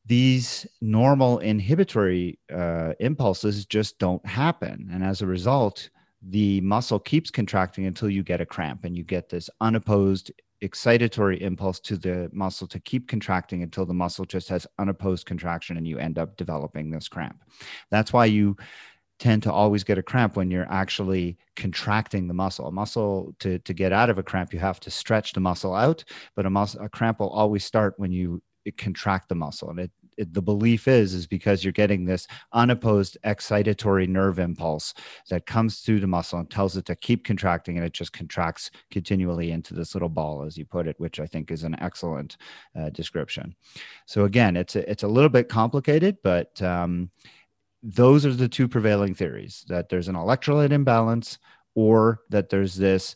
these 0.05 0.65
normal 0.81 1.39
inhibitory 1.39 2.39
uh, 2.51 2.93
impulses 2.99 3.65
just 3.65 3.99
don't 3.99 4.25
happen. 4.25 4.89
And 4.91 5.03
as 5.03 5.21
a 5.21 5.27
result 5.27 5.89
the 6.23 6.61
muscle 6.61 6.99
keeps 6.99 7.29
contracting 7.29 7.87
until 7.87 8.09
you 8.09 8.23
get 8.23 8.41
a 8.41 8.45
cramp 8.45 8.85
and 8.85 8.95
you 8.95 9.03
get 9.03 9.29
this 9.29 9.49
unopposed 9.59 10.31
excitatory 10.63 11.41
impulse 11.41 11.79
to 11.79 11.97
the 11.97 12.29
muscle 12.31 12.67
to 12.67 12.79
keep 12.79 13.07
contracting 13.07 13.63
until 13.63 13.85
the 13.85 13.93
muscle 13.93 14.25
just 14.25 14.47
has 14.49 14.67
unopposed 14.77 15.25
contraction 15.25 15.77
and 15.77 15.87
you 15.87 15.97
end 15.97 16.19
up 16.19 16.37
developing 16.37 16.91
this 16.91 17.07
cramp. 17.07 17.43
That's 17.89 18.13
why 18.13 18.25
you 18.25 18.57
tend 19.19 19.43
to 19.43 19.51
always 19.51 19.83
get 19.83 19.97
a 19.97 20.03
cramp 20.03 20.35
when 20.35 20.49
you're 20.49 20.71
actually 20.71 21.37
contracting 21.55 22.27
the 22.27 22.33
muscle. 22.33 22.67
A 22.67 22.71
muscle 22.71 23.35
to, 23.39 23.59
to 23.59 23.73
get 23.73 23.93
out 23.93 24.09
of 24.09 24.17
a 24.17 24.23
cramp, 24.23 24.53
you 24.53 24.59
have 24.59 24.79
to 24.79 24.91
stretch 24.91 25.33
the 25.33 25.39
muscle 25.39 25.75
out, 25.75 26.03
but 26.35 26.45
a 26.45 26.49
muscle 26.49 26.81
a 26.81 26.89
cramp 26.89 27.19
will 27.19 27.29
always 27.29 27.63
start 27.63 27.93
when 27.97 28.11
you 28.11 28.41
contract 28.77 29.29
the 29.29 29.35
muscle. 29.35 29.69
And 29.69 29.79
it 29.79 29.91
it, 30.17 30.33
the 30.33 30.41
belief 30.41 30.87
is 30.87 31.13
is 31.13 31.27
because 31.27 31.63
you're 31.63 31.71
getting 31.71 32.05
this 32.05 32.27
unopposed 32.53 33.17
excitatory 33.25 34.07
nerve 34.07 34.39
impulse 34.39 34.93
that 35.29 35.45
comes 35.45 35.79
through 35.79 35.99
the 35.99 36.07
muscle 36.07 36.39
and 36.39 36.49
tells 36.49 36.77
it 36.77 36.85
to 36.85 36.95
keep 36.95 37.23
contracting 37.23 37.77
and 37.77 37.85
it 37.85 37.93
just 37.93 38.13
contracts 38.13 38.71
continually 38.89 39.51
into 39.51 39.73
this 39.73 39.95
little 39.95 40.09
ball 40.09 40.43
as 40.43 40.57
you 40.57 40.65
put 40.65 40.87
it 40.87 40.99
which 40.99 41.19
i 41.19 41.25
think 41.25 41.51
is 41.51 41.63
an 41.63 41.75
excellent 41.79 42.37
uh, 42.79 42.89
description. 42.89 43.55
So 44.05 44.25
again 44.25 44.55
it's 44.55 44.75
a, 44.75 44.89
it's 44.89 45.03
a 45.03 45.07
little 45.07 45.29
bit 45.29 45.49
complicated 45.49 46.17
but 46.23 46.61
um, 46.61 47.09
those 47.83 48.25
are 48.25 48.33
the 48.33 48.49
two 48.49 48.67
prevailing 48.67 49.15
theories 49.15 49.65
that 49.67 49.89
there's 49.89 50.07
an 50.07 50.15
electrolyte 50.15 50.71
imbalance 50.71 51.39
or 51.73 52.21
that 52.29 52.49
there's 52.49 52.75
this 52.75 53.15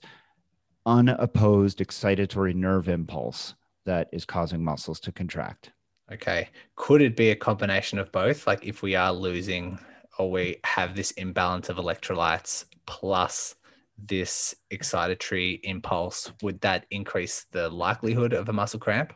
unopposed 0.85 1.79
excitatory 1.79 2.53
nerve 2.53 2.89
impulse 2.89 3.55
that 3.85 4.09
is 4.11 4.25
causing 4.25 4.63
muscles 4.63 4.99
to 4.99 5.11
contract 5.11 5.71
Okay. 6.11 6.49
Could 6.75 7.01
it 7.01 7.15
be 7.15 7.31
a 7.31 7.35
combination 7.35 7.99
of 7.99 8.11
both? 8.11 8.45
Like 8.45 8.65
if 8.65 8.81
we 8.81 8.95
are 8.95 9.11
losing 9.11 9.79
or 10.17 10.29
we 10.31 10.57
have 10.63 10.95
this 10.95 11.11
imbalance 11.11 11.69
of 11.69 11.77
electrolytes 11.77 12.65
plus 12.85 13.55
this 13.97 14.55
excitatory 14.71 15.59
impulse, 15.63 16.31
would 16.41 16.61
that 16.61 16.85
increase 16.91 17.45
the 17.51 17.69
likelihood 17.69 18.33
of 18.33 18.49
a 18.49 18.53
muscle 18.53 18.79
cramp? 18.79 19.13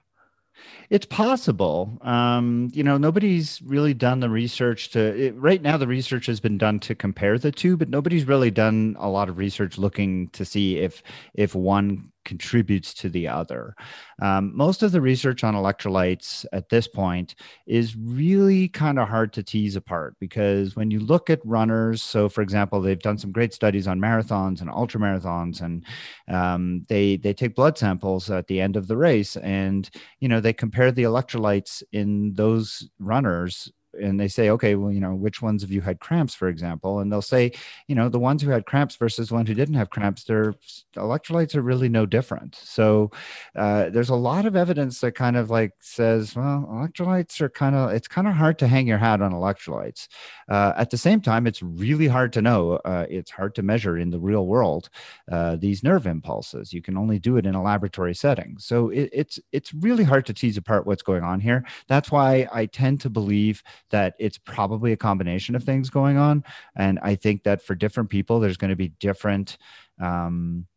It's 0.90 1.06
possible. 1.06 1.98
Um, 2.02 2.70
you 2.74 2.84
know, 2.84 2.98
nobody's 2.98 3.62
really 3.62 3.94
done 3.94 4.20
the 4.20 4.30
research 4.30 4.90
to 4.92 5.00
it, 5.00 5.36
right 5.38 5.62
now. 5.62 5.78
The 5.78 5.88
research 5.88 6.26
has 6.26 6.40
been 6.40 6.58
done 6.58 6.80
to 6.82 6.96
compare 6.96 7.38
the 7.38 7.52
two, 7.52 7.78
but 7.78 7.90
nobody's 7.90 8.28
really 8.28 8.52
done 8.52 8.98
a 9.00 9.10
lot 9.10 9.30
of 9.30 9.38
research 9.38 9.78
looking 9.78 10.28
to 10.30 10.44
see 10.44 10.78
if 10.78 11.02
if 11.34 11.56
one 11.56 12.12
contributes 12.26 12.94
to 12.94 13.10
the 13.10 13.28
other. 13.28 13.76
Um, 14.22 14.56
most 14.56 14.84
of 14.84 14.92
the 14.92 15.02
research 15.02 15.44
on 15.44 15.56
electrolytes 15.56 16.46
at 16.54 16.70
this 16.70 16.88
point 16.88 17.36
is 17.66 17.96
really 17.96 18.68
kind 18.68 19.00
of 19.00 19.08
hard 19.08 19.34
to 19.34 19.44
tease 19.44 19.76
apart 19.76 20.16
because 20.20 20.76
when 20.76 20.92
you 20.92 21.00
look 21.00 21.30
at 21.30 21.40
runners, 21.46 22.02
so 22.04 22.30
for 22.30 22.42
example, 22.42 22.82
they've 22.82 23.00
done 23.00 23.18
some 23.18 23.32
great 23.32 23.54
studies 23.54 23.88
on 23.88 24.00
marathons 24.00 24.62
and 24.62 24.70
ultra 24.70 25.00
marathons, 25.00 25.62
and 25.62 25.86
um, 26.28 26.86
they 26.90 27.18
they 27.18 27.34
take 27.34 27.56
blood 27.56 27.78
samples 27.78 28.30
at 28.30 28.48
the 28.48 28.62
end 28.62 28.76
of 28.76 28.88
the 28.88 28.98
race, 28.98 29.36
and 29.38 29.90
you 30.20 30.28
know 30.28 30.40
they 30.40 30.54
compare 30.54 30.92
the 30.92 31.04
electrolytes 31.04 31.84
in 31.92 32.34
those 32.34 32.90
runners 33.00 33.72
and 33.94 34.20
they 34.20 34.28
say, 34.28 34.50
okay, 34.50 34.76
well, 34.76 34.92
you 34.92 35.00
know, 35.00 35.16
which 35.16 35.42
ones 35.42 35.64
of 35.64 35.72
you 35.72 35.82
had 35.82 36.00
cramps, 36.00 36.36
for 36.36 36.48
example? 36.48 37.00
And 37.00 37.12
they'll 37.12 37.22
say, 37.22 37.52
you 37.88 37.96
know, 37.96 38.10
the 38.10 38.20
ones 38.20 38.42
who 38.42 38.50
had 38.50 38.66
cramps 38.66 38.96
versus 38.96 39.32
ones 39.32 39.48
who 39.48 39.56
didn't 39.56 39.76
have 39.76 39.90
cramps, 39.90 40.24
their 40.24 40.56
electrolytes 40.96 41.56
are 41.56 41.62
really 41.62 41.90
no 41.90 42.06
different. 42.06 42.56
So 42.56 43.12
uh, 43.56 43.90
there's 43.90 44.10
a 44.10 44.16
lot 44.16 44.46
of 44.46 44.56
evidence 44.56 45.00
that 45.02 45.14
kind 45.14 45.38
of 45.38 45.50
like 45.50 45.74
says, 45.80 46.36
well, 46.36 46.68
electrolytes 46.72 47.42
are 47.42 47.50
kind 47.50 47.76
of, 47.76 47.92
it's 47.92 48.08
kind 48.08 48.28
of 48.28 48.34
hard 48.34 48.60
to 48.60 48.68
hang 48.68 48.88
your 48.88 48.98
hat 48.98 49.22
on 49.22 49.32
electrolytes. 49.32 50.08
Uh, 50.50 50.74
at 50.76 50.90
the 50.90 50.98
same 50.98 51.22
time, 51.22 51.48
it's 51.48 51.62
really 51.62 52.08
hard 52.08 52.34
to 52.34 52.42
know. 52.42 52.74
Uh, 52.86 53.06
it's 53.10 53.32
hard 53.32 53.56
to 53.56 53.64
measure 53.64 53.98
in 53.98 54.10
the 54.10 54.20
real 54.20 54.46
world 54.46 54.90
uh, 55.32 55.56
these 55.56 55.84
nerve 55.84 56.08
impulses. 56.08 56.74
You 56.74 56.82
can 56.82 56.98
only 56.98 57.20
do 57.20 57.38
it 57.38 57.46
in 57.46 57.56
a 57.56 57.64
laboratory 57.64 58.16
setting. 58.16 58.58
So 58.60 58.90
it, 58.90 59.10
it's 59.14 59.40
it's 59.52 59.74
really 59.74 60.04
hard 60.04 60.26
to 60.28 60.34
tease 60.34 60.58
apart 60.58 60.86
what's 60.86 61.04
going 61.04 61.24
on 61.24 61.40
here. 61.40 61.66
That's 61.88 62.12
why 62.12 62.48
I 62.52 62.66
tend 62.66 63.02
to 63.02 63.10
believe 63.10 63.64
that 63.92 64.16
it's 64.20 64.38
probably 64.38 64.92
a 64.92 64.98
combination 64.98 65.56
of 65.56 65.64
things 65.64 65.90
going 65.90 66.18
on. 66.18 66.44
And 66.76 67.00
I 67.02 67.16
think 67.16 67.44
that 67.44 67.62
for 67.62 67.76
different 67.76 68.10
people, 68.10 68.40
there's 68.40 68.58
going 68.58 68.70
to 68.70 68.76
be 68.76 68.90
different. 68.90 69.58
Um, 70.00 70.68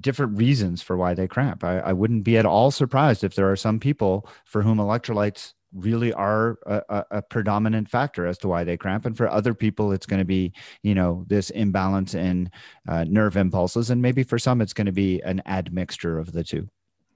different 0.00 0.36
reasons 0.36 0.82
for 0.82 0.96
why 0.96 1.14
they 1.14 1.28
cramp. 1.28 1.64
I, 1.64 1.78
I, 1.78 1.92
wouldn't 1.92 2.24
be 2.24 2.36
at 2.36 2.44
all 2.44 2.70
surprised 2.70 3.24
if 3.24 3.34
there 3.34 3.50
are 3.50 3.56
some 3.56 3.78
people 3.78 4.28
for 4.44 4.60
whom 4.60 4.78
electrolytes 4.78 5.54
really 5.72 6.12
are 6.12 6.58
a, 6.66 7.04
a, 7.10 7.22
predominant 7.22 7.88
factor 7.88 8.26
as 8.26 8.38
to 8.38 8.48
why 8.48 8.64
they 8.64 8.76
cramp 8.76 9.04
and 9.04 9.16
for 9.16 9.28
other 9.28 9.54
people 9.54 9.92
it's 9.92 10.06
going 10.06 10.18
to 10.18 10.24
be 10.24 10.52
you 10.82 10.94
know 10.94 11.24
this 11.28 11.50
imbalance 11.50 12.14
in 12.14 12.50
uh, 12.88 13.04
nerve 13.04 13.36
impulses 13.36 13.90
and 13.90 14.00
maybe 14.00 14.22
for 14.22 14.38
some 14.38 14.60
it's 14.60 14.72
going 14.72 14.86
to 14.86 14.92
be 14.92 15.20
an 15.22 15.42
admixture 15.46 16.18
of 16.18 16.32
the 16.32 16.44
two 16.44 16.68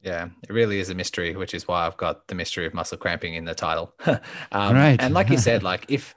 yeah, 0.03 0.29
it 0.43 0.53
really 0.53 0.81
is 0.81 0.91
a 0.91 0.95
mystery, 0.95 1.37
which 1.37 1.55
is 1.55 1.69
why 1.69 1.87
I've 1.87 1.97
got 1.97 2.27
the 2.29 2.35
mystery 2.35 2.67
of 2.67 2.75
muscle 2.75 2.99
cramping 2.99 3.35
in 3.35 3.45
the 3.45 3.55
title. 3.55 3.95
um, 4.07 4.75
right. 4.75 4.97
And 5.01 5.15
like 5.15 5.29
you 5.29 5.39
said, 5.39 5.63
like 5.73 5.87
if 5.89 6.15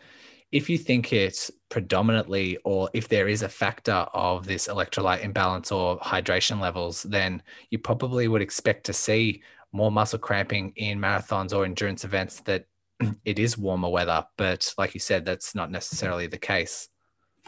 if 0.52 0.69
you 0.69 0.78
think 0.78 1.12
it's 1.12 1.50
predominantly 1.69 2.58
or 2.63 2.89
if 2.93 3.10
there 3.10 3.28
is 3.28 3.41
a 3.41 3.50
factor 3.50 4.06
of 4.13 4.46
this 4.46 4.67
electrolyte 4.67 5.24
imbalance 5.24 5.72
or 5.72 6.00
hydration 6.00 6.62
levels, 6.62 7.04
then 7.04 7.41
you 7.72 7.80
probably 7.80 8.28
would 8.28 8.41
expect 8.41 8.86
to 8.86 8.93
see 8.93 9.41
more 9.72 9.91
muscle 9.91 10.19
cramping 10.19 10.72
in 10.76 11.00
marathons 11.00 11.58
or 11.58 11.65
endurance 11.65 12.06
events 12.06 12.41
that 12.41 12.67
it 13.26 13.39
is 13.39 13.58
warmer 13.58 13.89
weather. 13.89 14.26
But 14.38 14.74
like 14.78 14.93
you 14.93 15.00
said, 15.00 15.26
that's 15.26 15.56
not 15.56 15.72
necessarily 15.72 16.28
the 16.28 16.38
case. 16.38 16.88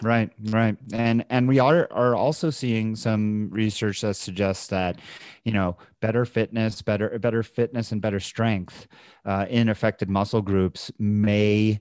Right, 0.01 0.29
right, 0.49 0.75
and 0.91 1.25
and 1.29 1.47
we 1.47 1.59
are 1.59 1.87
are 1.89 2.15
also 2.15 2.49
seeing 2.49 2.97
some 2.97 3.49
research 3.49 4.01
that 4.01 4.15
suggests 4.15 4.67
that, 4.67 4.99
you 5.45 5.53
know, 5.53 5.77
better 6.01 6.25
fitness, 6.25 6.81
better 6.81 7.17
better 7.17 7.43
fitness, 7.43 7.93
and 7.93 8.01
better 8.01 8.19
strength 8.19 8.87
uh, 9.23 9.45
in 9.49 9.69
affected 9.69 10.09
muscle 10.09 10.41
groups 10.41 10.91
may, 10.99 11.79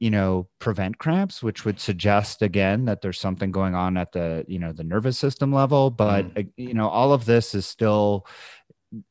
you 0.00 0.10
know, 0.10 0.48
prevent 0.58 0.98
cramps, 0.98 1.44
which 1.44 1.64
would 1.64 1.78
suggest 1.78 2.42
again 2.42 2.86
that 2.86 3.02
there's 3.02 3.20
something 3.20 3.52
going 3.52 3.76
on 3.76 3.96
at 3.96 4.10
the 4.10 4.44
you 4.48 4.58
know 4.58 4.72
the 4.72 4.82
nervous 4.82 5.16
system 5.16 5.52
level. 5.52 5.90
But 5.90 6.34
mm. 6.34 6.50
you 6.56 6.74
know, 6.74 6.88
all 6.88 7.12
of 7.12 7.24
this 7.24 7.54
is 7.54 7.66
still 7.66 8.26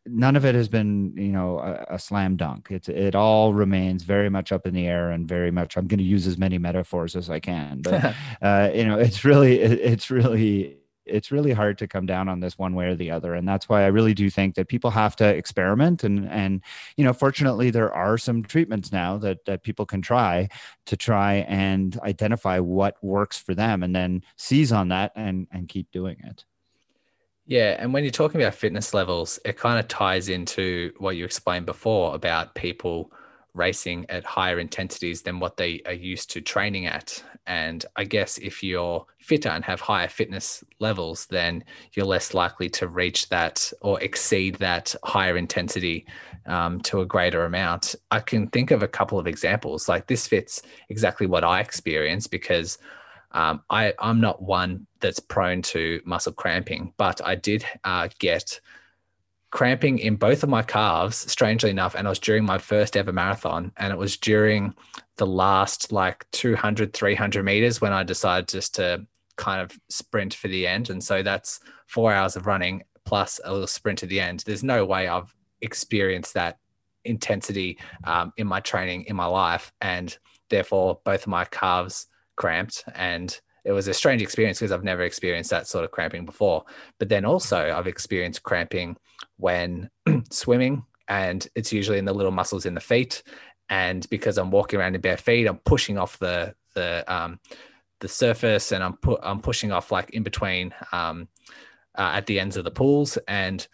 none 0.06 0.36
of 0.36 0.46
it 0.46 0.56
has 0.56 0.68
been 0.68 1.14
you 1.16 1.32
know 1.32 1.60
a, 1.60 1.96
a, 1.96 2.00
slam 2.00 2.36
dunk. 2.36 2.68
It's 2.70 2.90
it 2.90 3.16
all 3.16 3.54
remains 3.54 4.04
very 4.04 4.30
much 4.30 4.52
up 4.52 4.68
in 4.68 4.74
the 4.74 4.88
air 4.88 5.12
and 5.12 5.28
very 5.28 5.52
much 5.52 5.78
i'm 5.78 5.88
going 5.88 5.98
to 5.98 6.04
use 6.04 6.28
as 6.28 6.38
many 6.38 6.58
metaphors 6.58 7.16
as 7.16 7.30
i 7.30 7.40
can 7.40 7.82
but 7.82 8.16
uh, 8.42 8.70
you 8.74 8.86
know 8.86 8.98
it's 8.98 9.24
really 9.26 9.60
it, 9.60 9.80
it's 9.80 10.10
really 10.10 10.78
it's 11.06 11.32
really 11.32 11.52
hard 11.52 11.78
to 11.78 11.88
come 11.88 12.06
down 12.06 12.30
on 12.30 12.40
this 12.40 12.58
one 12.58 12.76
way 12.76 12.86
or 12.86 12.96
the 12.96 13.12
other. 13.12 13.34
And 13.34 13.48
that's 13.48 13.68
why 13.68 13.84
i 13.84 13.88
really 13.88 14.14
do 14.14 14.30
think 14.30 14.56
that 14.56 14.68
people 14.68 14.92
have 14.92 15.16
to 15.18 15.26
experiment 15.26 16.04
and 16.04 16.28
and 16.30 16.62
you 16.98 17.04
know 17.04 17.14
fortunately 17.14 17.70
there 17.70 17.94
are 17.94 18.18
some 18.18 18.44
treatments 18.44 18.92
now 18.92 19.18
that 19.18 19.46
that 19.46 19.64
people 19.64 19.86
can 19.86 20.02
try 20.02 20.48
to 20.86 20.98
try 20.98 21.46
and 21.48 22.00
identify 22.00 22.60
what 22.60 23.04
works 23.04 23.38
for 23.38 23.54
them 23.54 23.84
and 23.84 23.96
then 23.96 24.24
seize 24.38 24.72
on 24.72 24.90
that 24.90 25.12
and 25.16 25.48
and 25.52 25.68
keep 25.68 25.92
doing 25.92 26.18
it 26.24 26.46
yeah 27.46 27.76
and 27.80 27.94
when 27.94 28.04
you're 28.04 28.12
talking 28.12 28.42
about 28.42 28.54
fitness 28.54 28.94
levels 28.94 29.40
it 29.46 29.58
kind 29.58 29.80
of 29.80 29.88
ties 29.88 30.30
into 30.30 30.92
what 30.98 31.16
you 31.16 31.26
explained 31.26 31.66
before 31.66 32.16
about 32.16 32.56
people 32.56 33.12
racing 33.54 34.06
at 34.10 34.26
higher 34.26 34.60
intensities 34.60 35.22
than 35.22 35.40
what 35.40 35.58
they 35.58 35.82
are 35.86 35.94
used 35.94 36.32
to 36.32 36.42
training 36.42 36.88
at. 36.88 37.24
And 37.46 37.86
I 37.96 38.06
guess 38.06 38.38
if 38.38 38.64
you're 38.64 39.06
fitter 39.20 39.50
and 39.50 39.64
have 39.66 39.80
higher 39.80 40.08
fitness 40.08 40.64
levels, 40.80 41.28
then 41.28 41.64
you're 41.94 42.06
less 42.06 42.34
likely 42.34 42.70
to 42.70 42.88
reach 42.88 43.30
that 43.30 43.72
or 43.82 44.02
exceed 44.02 44.56
that 44.56 44.96
higher 45.04 45.38
intensity 45.38 46.06
um, 46.46 46.82
to 46.82 47.02
a 47.02 47.06
greater 47.06 47.46
amount. 47.46 47.96
I 48.12 48.22
can 48.22 48.48
think 48.48 48.72
of 48.72 48.82
a 48.82 48.88
couple 48.88 49.20
of 49.20 49.28
examples. 49.28 49.88
Like 49.88 50.08
this 50.08 50.28
fits 50.28 50.62
exactly 50.90 51.28
what 51.28 51.44
I 51.44 51.60
experience 51.60 52.28
because 52.28 52.78
um, 53.34 53.64
I, 53.70 53.94
I'm 54.00 54.22
not 54.22 54.42
one 54.42 54.88
that's 55.00 55.20
prone 55.20 55.62
to 55.64 56.02
muscle 56.06 56.34
cramping, 56.34 56.94
but 56.98 57.20
I 57.26 57.36
did 57.36 57.66
uh, 57.84 58.10
get 58.20 58.60
cramping 59.50 60.00
in 60.00 60.16
both 60.16 60.44
of 60.44 60.50
my 60.50 60.64
calves, 60.64 61.32
strangely 61.32 61.70
enough. 61.70 61.96
And 61.96 62.08
it 62.08 62.10
was 62.10 62.20
during 62.20 62.44
my 62.44 62.58
first 62.58 62.98
ever 62.98 63.12
marathon. 63.12 63.72
And 63.78 63.94
it 63.94 64.00
was 64.00 64.18
during 64.18 64.74
the 65.18 65.28
last 65.28 65.92
like 65.92 66.26
200, 66.32 66.94
300 66.94 67.44
meters 67.44 67.80
when 67.80 67.94
I 67.94 68.04
decided 68.04 68.48
just 68.48 68.76
to 68.76 69.06
kind 69.36 69.62
of 69.62 69.78
sprint 69.90 70.34
for 70.34 70.48
the 70.48 70.66
end. 70.68 70.90
And 70.90 71.04
so 71.04 71.22
that's 71.22 71.60
four 71.88 72.12
hours 72.12 72.36
of 72.36 72.48
running 72.48 72.84
plus 73.06 73.40
a 73.44 73.52
little 73.52 73.68
sprint 73.68 74.02
at 74.04 74.10
the 74.10 74.20
end. 74.20 74.42
There's 74.46 74.64
no 74.64 74.86
way 74.86 75.08
I've 75.08 75.36
experienced 75.62 76.34
that 76.34 76.58
intensity 77.06 77.78
um, 78.06 78.34
in 78.38 78.48
my 78.48 78.60
training 78.60 79.04
in 79.04 79.16
my 79.16 79.26
life. 79.26 79.72
And 79.82 80.18
therefore, 80.50 81.00
both 81.04 81.22
of 81.22 81.28
my 81.28 81.46
calves 81.46 82.08
cramped 82.36 82.84
and 82.96 83.40
it 83.66 83.72
was 83.72 83.88
a 83.88 83.94
strange 83.94 84.22
experience 84.22 84.60
because 84.60 84.72
I've 84.72 84.84
never 84.84 85.04
experienced 85.04 85.50
that 85.52 85.68
sort 85.68 85.86
of 85.86 85.92
cramping 85.92 86.26
before. 86.26 86.66
But 87.00 87.10
then 87.10 87.26
also, 87.26 87.72
I've 87.72 87.88
experienced 87.88 88.44
cramping 88.44 88.98
when 89.38 89.90
swimming, 90.30 90.84
and 91.08 91.48
it's 91.56 91.72
usually 91.72 91.98
in 91.98 92.06
the 92.06 92.14
little 92.14 92.32
muscles 92.32 92.66
in 92.66 92.74
the 92.74 92.82
feet. 92.82 93.24
And 93.70 94.08
because 94.10 94.38
I'm 94.38 94.52
walking 94.52 94.80
around 94.80 94.96
in 94.96 95.02
bare 95.02 95.18
feet, 95.18 95.48
I'm 95.48 95.60
pushing 95.60 95.98
off 95.98 96.20
the 96.20 96.54
the 96.76 97.04
um, 97.08 97.40
the 98.02 98.10
surface, 98.10 98.74
and 98.74 98.84
I'm 98.84 98.98
pu- 98.98 99.20
I'm 99.24 99.42
pushing 99.42 99.72
off 99.72 99.92
like 99.92 100.10
in 100.10 100.24
between 100.24 100.74
um, 100.92 101.30
uh, 101.98 102.12
at 102.16 102.26
the 102.26 102.40
ends 102.40 102.58
of 102.58 102.66
the 102.66 102.72
pools, 102.72 103.18
and 103.30 103.66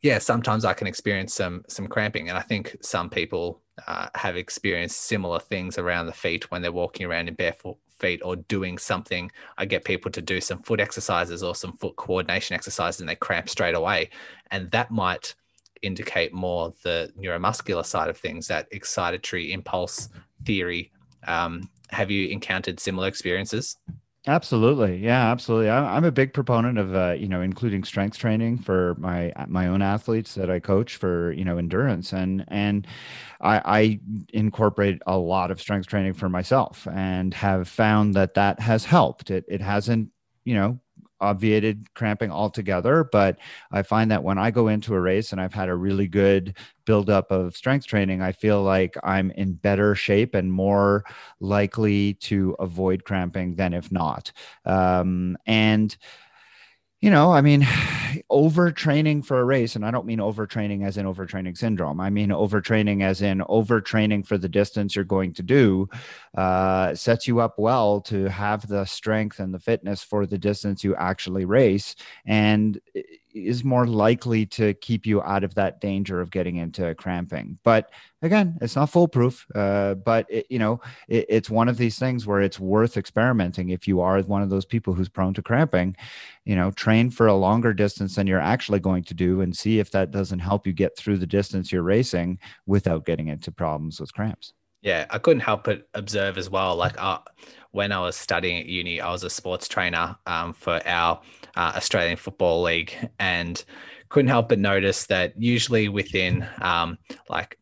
yeah, 0.00 0.18
sometimes 0.18 0.64
I 0.64 0.74
can 0.74 0.86
experience 0.86 1.34
some 1.34 1.64
some 1.68 1.88
cramping, 1.88 2.28
and 2.28 2.38
I 2.38 2.42
think 2.42 2.76
some 2.82 3.10
people 3.10 3.62
uh, 3.86 4.08
have 4.14 4.36
experienced 4.36 5.02
similar 5.02 5.40
things 5.40 5.78
around 5.78 6.06
the 6.06 6.12
feet 6.12 6.50
when 6.50 6.62
they're 6.62 6.72
walking 6.72 7.06
around 7.06 7.28
in 7.28 7.34
barefoot 7.34 7.76
feet 7.98 8.20
or 8.24 8.36
doing 8.36 8.78
something. 8.78 9.30
I 9.56 9.64
get 9.64 9.84
people 9.84 10.10
to 10.12 10.22
do 10.22 10.40
some 10.40 10.62
foot 10.62 10.80
exercises 10.80 11.42
or 11.42 11.54
some 11.54 11.72
foot 11.72 11.96
coordination 11.96 12.54
exercises 12.54 13.00
and 13.00 13.08
they 13.08 13.16
cramp 13.16 13.48
straight 13.48 13.74
away. 13.74 14.10
And 14.50 14.70
that 14.70 14.90
might 14.90 15.34
indicate 15.82 16.32
more 16.32 16.72
the 16.82 17.12
neuromuscular 17.18 17.84
side 17.84 18.08
of 18.08 18.16
things, 18.16 18.48
that 18.48 18.70
excitatory 18.72 19.50
impulse 19.50 20.08
theory. 20.44 20.92
Um, 21.26 21.68
have 21.90 22.10
you 22.10 22.28
encountered 22.28 22.80
similar 22.80 23.08
experiences? 23.08 23.76
Absolutely, 24.28 24.98
yeah, 24.98 25.30
absolutely. 25.30 25.70
I'm 25.70 26.04
a 26.04 26.12
big 26.12 26.34
proponent 26.34 26.76
of 26.76 26.94
uh, 26.94 27.12
you 27.18 27.28
know 27.28 27.40
including 27.40 27.82
strength 27.82 28.18
training 28.18 28.58
for 28.58 28.94
my 28.98 29.32
my 29.48 29.68
own 29.68 29.80
athletes 29.80 30.34
that 30.34 30.50
I 30.50 30.60
coach 30.60 30.96
for 30.96 31.32
you 31.32 31.46
know 31.46 31.56
endurance, 31.56 32.12
and 32.12 32.44
and 32.48 32.86
I, 33.40 33.62
I 33.64 34.00
incorporate 34.34 35.00
a 35.06 35.16
lot 35.16 35.50
of 35.50 35.62
strength 35.62 35.86
training 35.86 36.12
for 36.12 36.28
myself, 36.28 36.86
and 36.92 37.32
have 37.34 37.68
found 37.68 38.12
that 38.14 38.34
that 38.34 38.60
has 38.60 38.84
helped. 38.84 39.30
It 39.30 39.46
it 39.48 39.62
hasn't 39.62 40.10
you 40.44 40.54
know 40.54 40.78
obviated 41.20 41.92
cramping 41.94 42.30
altogether. 42.30 43.08
But 43.10 43.38
I 43.72 43.82
find 43.82 44.10
that 44.10 44.22
when 44.22 44.38
I 44.38 44.50
go 44.50 44.68
into 44.68 44.94
a 44.94 45.00
race 45.00 45.32
and 45.32 45.40
I've 45.40 45.54
had 45.54 45.68
a 45.68 45.74
really 45.74 46.08
good 46.08 46.56
buildup 46.84 47.30
of 47.30 47.56
strength 47.56 47.86
training, 47.86 48.22
I 48.22 48.32
feel 48.32 48.62
like 48.62 48.96
I'm 49.02 49.30
in 49.32 49.54
better 49.54 49.94
shape 49.94 50.34
and 50.34 50.52
more 50.52 51.04
likely 51.40 52.14
to 52.14 52.56
avoid 52.58 53.04
cramping 53.04 53.56
than 53.56 53.74
if 53.74 53.92
not. 53.92 54.32
Um, 54.64 55.36
and 55.46 55.96
you 57.00 57.10
know, 57.10 57.32
I 57.32 57.40
mean, 57.40 57.62
overtraining 58.30 59.24
for 59.24 59.40
a 59.40 59.44
race, 59.44 59.76
and 59.76 59.84
I 59.84 59.90
don't 59.90 60.06
mean 60.06 60.18
overtraining 60.18 60.86
as 60.86 60.96
in 60.96 61.06
overtraining 61.06 61.56
syndrome. 61.56 62.00
I 62.00 62.10
mean 62.10 62.30
overtraining 62.30 63.02
as 63.02 63.22
in 63.22 63.38
overtraining 63.40 64.26
for 64.26 64.36
the 64.38 64.48
distance 64.48 64.96
you're 64.96 65.04
going 65.04 65.32
to 65.34 65.42
do, 65.42 65.88
uh, 66.36 66.94
sets 66.94 67.28
you 67.28 67.40
up 67.40 67.58
well 67.58 68.00
to 68.02 68.24
have 68.26 68.66
the 68.66 68.84
strength 68.84 69.38
and 69.38 69.54
the 69.54 69.60
fitness 69.60 70.02
for 70.02 70.26
the 70.26 70.38
distance 70.38 70.82
you 70.84 70.94
actually 70.96 71.44
race, 71.44 71.94
and 72.26 72.80
is 73.46 73.64
more 73.64 73.86
likely 73.86 74.44
to 74.46 74.74
keep 74.74 75.06
you 75.06 75.22
out 75.22 75.44
of 75.44 75.54
that 75.54 75.80
danger 75.80 76.20
of 76.20 76.30
getting 76.30 76.56
into 76.56 76.94
cramping. 76.96 77.58
But 77.62 77.90
again, 78.22 78.58
it's 78.60 78.76
not 78.76 78.90
foolproof. 78.90 79.46
Uh, 79.54 79.94
but 79.94 80.26
it, 80.28 80.46
you 80.50 80.58
know, 80.58 80.80
it, 81.08 81.26
it's 81.28 81.50
one 81.50 81.68
of 81.68 81.76
these 81.76 81.98
things 81.98 82.26
where 82.26 82.40
it's 82.40 82.58
worth 82.58 82.96
experimenting. 82.96 83.70
If 83.70 83.86
you 83.86 84.00
are 84.00 84.20
one 84.22 84.42
of 84.42 84.50
those 84.50 84.64
people 84.64 84.94
who's 84.94 85.08
prone 85.08 85.34
to 85.34 85.42
cramping, 85.42 85.96
you 86.44 86.56
know, 86.56 86.70
train 86.70 87.10
for 87.10 87.26
a 87.26 87.34
longer 87.34 87.72
distance 87.72 88.16
than 88.16 88.26
you're 88.26 88.40
actually 88.40 88.80
going 88.80 89.04
to 89.04 89.14
do, 89.14 89.40
and 89.40 89.56
see 89.56 89.78
if 89.78 89.90
that 89.92 90.10
doesn't 90.10 90.40
help 90.40 90.66
you 90.66 90.72
get 90.72 90.96
through 90.96 91.18
the 91.18 91.26
distance 91.26 91.70
you're 91.72 91.82
racing 91.82 92.38
without 92.66 93.04
getting 93.04 93.28
into 93.28 93.52
problems 93.52 94.00
with 94.00 94.12
cramps. 94.12 94.52
Yeah, 94.82 95.06
I 95.10 95.18
couldn't 95.18 95.40
help 95.40 95.64
but 95.64 95.88
observe 95.94 96.38
as 96.38 96.48
well. 96.48 96.76
Like 96.76 96.94
uh, 97.02 97.18
when 97.72 97.92
I 97.92 98.00
was 98.00 98.16
studying 98.16 98.58
at 98.58 98.66
uni, 98.66 99.00
I 99.00 99.10
was 99.10 99.24
a 99.24 99.30
sports 99.30 99.68
trainer 99.68 100.16
um, 100.26 100.52
for 100.52 100.80
our 100.86 101.20
uh, 101.56 101.72
Australian 101.76 102.16
Football 102.16 102.62
League, 102.62 102.94
and 103.18 103.62
couldn't 104.08 104.28
help 104.28 104.48
but 104.48 104.58
notice 104.58 105.06
that 105.06 105.40
usually 105.40 105.88
within 105.88 106.46
um, 106.62 106.98
like 107.28 107.58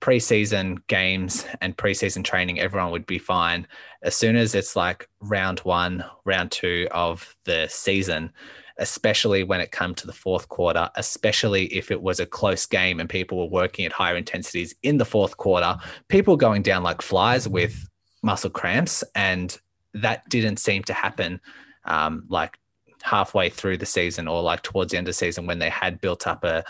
preseason 0.00 0.78
games 0.86 1.44
and 1.60 1.76
preseason 1.76 2.24
training, 2.24 2.60
everyone 2.60 2.90
would 2.92 3.06
be 3.06 3.18
fine. 3.18 3.66
As 4.02 4.14
soon 4.14 4.36
as 4.36 4.54
it's 4.54 4.76
like 4.76 5.08
round 5.20 5.60
one, 5.60 6.04
round 6.24 6.50
two 6.50 6.86
of 6.92 7.34
the 7.44 7.66
season, 7.68 8.32
especially 8.78 9.42
when 9.42 9.60
it 9.60 9.72
come 9.72 9.94
to 9.94 10.06
the 10.06 10.12
fourth 10.12 10.48
quarter, 10.48 10.88
especially 10.94 11.66
if 11.66 11.90
it 11.90 12.00
was 12.00 12.20
a 12.20 12.26
close 12.26 12.64
game 12.64 13.00
and 13.00 13.08
people 13.08 13.38
were 13.38 13.46
working 13.46 13.84
at 13.84 13.92
higher 13.92 14.16
intensities 14.16 14.74
in 14.82 14.98
the 14.98 15.04
fourth 15.04 15.36
quarter, 15.36 15.76
people 16.08 16.36
going 16.36 16.62
down 16.62 16.82
like 16.82 17.02
flies 17.02 17.48
with 17.48 17.88
muscle 18.22 18.50
cramps. 18.50 19.04
And 19.14 19.56
that 19.94 20.28
didn't 20.28 20.58
seem 20.58 20.82
to 20.84 20.92
happen 20.92 21.40
um, 21.84 22.24
like 22.28 22.58
halfway 23.02 23.48
through 23.48 23.78
the 23.78 23.86
season 23.86 24.28
or 24.28 24.42
like 24.42 24.62
towards 24.62 24.92
the 24.92 24.98
end 24.98 25.06
of 25.06 25.10
the 25.10 25.18
season 25.18 25.46
when 25.46 25.58
they 25.58 25.70
had 25.70 26.00
built 26.00 26.26
up 26.26 26.44
a, 26.44 26.64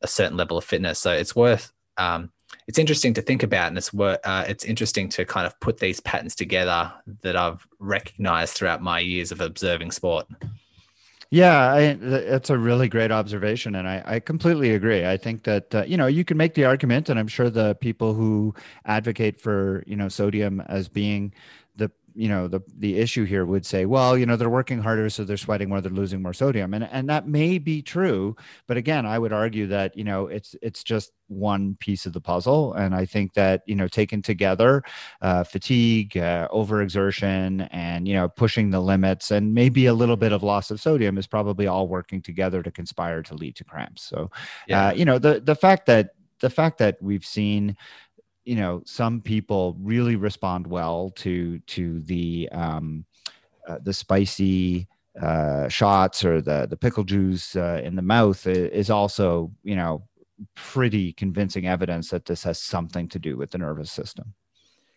a 0.00 0.08
certain 0.08 0.36
level 0.36 0.56
of 0.56 0.64
fitness. 0.64 0.98
So 0.98 1.12
it's 1.12 1.36
worth, 1.36 1.72
um, 1.98 2.30
it's 2.66 2.78
interesting 2.78 3.14
to 3.14 3.22
think 3.22 3.42
about 3.42 3.68
and 3.68 3.78
it's 3.78 3.92
worth, 3.92 4.20
uh, 4.24 4.44
it's 4.46 4.64
interesting 4.64 5.08
to 5.10 5.24
kind 5.24 5.46
of 5.46 5.58
put 5.60 5.78
these 5.78 6.00
patterns 6.00 6.34
together 6.34 6.92
that 7.22 7.36
I've 7.36 7.66
recognized 7.78 8.54
throughout 8.54 8.82
my 8.82 9.00
years 9.00 9.32
of 9.32 9.40
observing 9.40 9.90
sport. 9.90 10.26
Yeah, 11.34 11.72
I, 11.72 11.94
that's 11.94 12.50
a 12.50 12.58
really 12.58 12.88
great 12.90 13.10
observation, 13.10 13.74
and 13.74 13.88
I, 13.88 14.02
I 14.04 14.20
completely 14.20 14.74
agree. 14.74 15.06
I 15.06 15.16
think 15.16 15.44
that 15.44 15.74
uh, 15.74 15.82
you 15.84 15.96
know 15.96 16.06
you 16.06 16.26
can 16.26 16.36
make 16.36 16.52
the 16.52 16.66
argument, 16.66 17.08
and 17.08 17.18
I'm 17.18 17.26
sure 17.26 17.48
the 17.48 17.74
people 17.76 18.12
who 18.12 18.54
advocate 18.84 19.40
for 19.40 19.82
you 19.86 19.96
know 19.96 20.08
sodium 20.10 20.60
as 20.68 20.88
being 20.88 21.32
you 22.14 22.28
know 22.28 22.48
the 22.48 22.60
the 22.78 22.98
issue 22.98 23.24
here 23.24 23.44
would 23.44 23.64
say 23.64 23.86
well 23.86 24.16
you 24.16 24.26
know 24.26 24.36
they're 24.36 24.50
working 24.50 24.80
harder 24.80 25.08
so 25.08 25.24
they're 25.24 25.36
sweating 25.36 25.68
more 25.68 25.80
they're 25.80 25.92
losing 25.92 26.22
more 26.22 26.32
sodium. 26.32 26.74
And 26.74 26.84
and 26.84 27.08
that 27.08 27.26
may 27.26 27.58
be 27.58 27.82
true 27.82 28.36
but 28.66 28.76
again 28.76 29.06
i 29.06 29.18
would 29.18 29.32
argue 29.32 29.66
that 29.68 29.96
you 29.96 30.04
know 30.04 30.26
it's 30.26 30.54
it's 30.62 30.82
just 30.82 31.12
one 31.28 31.76
piece 31.76 32.04
of 32.04 32.12
the 32.12 32.20
puzzle. 32.20 32.74
And 32.74 32.94
i 32.94 33.06
think 33.06 33.34
that 33.34 33.62
you 33.66 33.74
know 33.74 33.88
taken 33.88 34.22
together 34.22 34.82
uh, 35.20 35.44
fatigue 35.44 36.16
uh, 36.16 36.48
overexertion 36.48 37.68
and 37.70 38.06
you 38.06 38.14
know 38.14 38.28
pushing 38.28 38.70
the 38.70 38.80
limits 38.80 39.30
and 39.30 39.54
maybe 39.54 39.86
a 39.86 39.94
little 39.94 40.16
bit 40.16 40.32
of 40.32 40.42
loss 40.42 40.70
of 40.70 40.80
sodium 40.80 41.18
is 41.18 41.26
probably 41.26 41.66
all 41.66 41.88
working 41.88 42.20
together 42.22 42.62
to 42.62 42.70
conspire 42.70 43.22
to 43.22 43.34
lead 43.34 43.56
to 43.56 43.64
cramps. 43.64 44.02
So 44.02 44.30
yeah. 44.66 44.88
uh, 44.88 44.92
you 44.92 45.04
know 45.04 45.18
the 45.18 45.40
the 45.40 45.54
fact 45.54 45.86
that 45.86 46.10
the 46.40 46.50
fact 46.50 46.78
that 46.78 46.98
we've 47.00 47.24
seen 47.24 47.76
you 48.44 48.56
know 48.56 48.82
some 48.84 49.20
people 49.20 49.76
really 49.80 50.16
respond 50.16 50.66
well 50.66 51.10
to 51.16 51.58
to 51.60 52.00
the 52.00 52.48
um, 52.52 53.04
uh, 53.68 53.78
the 53.82 53.92
spicy 53.92 54.88
uh, 55.20 55.68
shots 55.68 56.24
or 56.24 56.40
the 56.40 56.66
the 56.68 56.76
pickle 56.76 57.04
juice 57.04 57.56
uh, 57.56 57.80
in 57.84 57.96
the 57.96 58.02
mouth 58.02 58.46
is 58.46 58.90
also 58.90 59.52
you 59.62 59.76
know 59.76 60.02
pretty 60.54 61.12
convincing 61.12 61.66
evidence 61.66 62.10
that 62.10 62.24
this 62.24 62.42
has 62.42 62.60
something 62.60 63.08
to 63.08 63.18
do 63.18 63.36
with 63.36 63.50
the 63.50 63.58
nervous 63.58 63.92
system. 63.92 64.34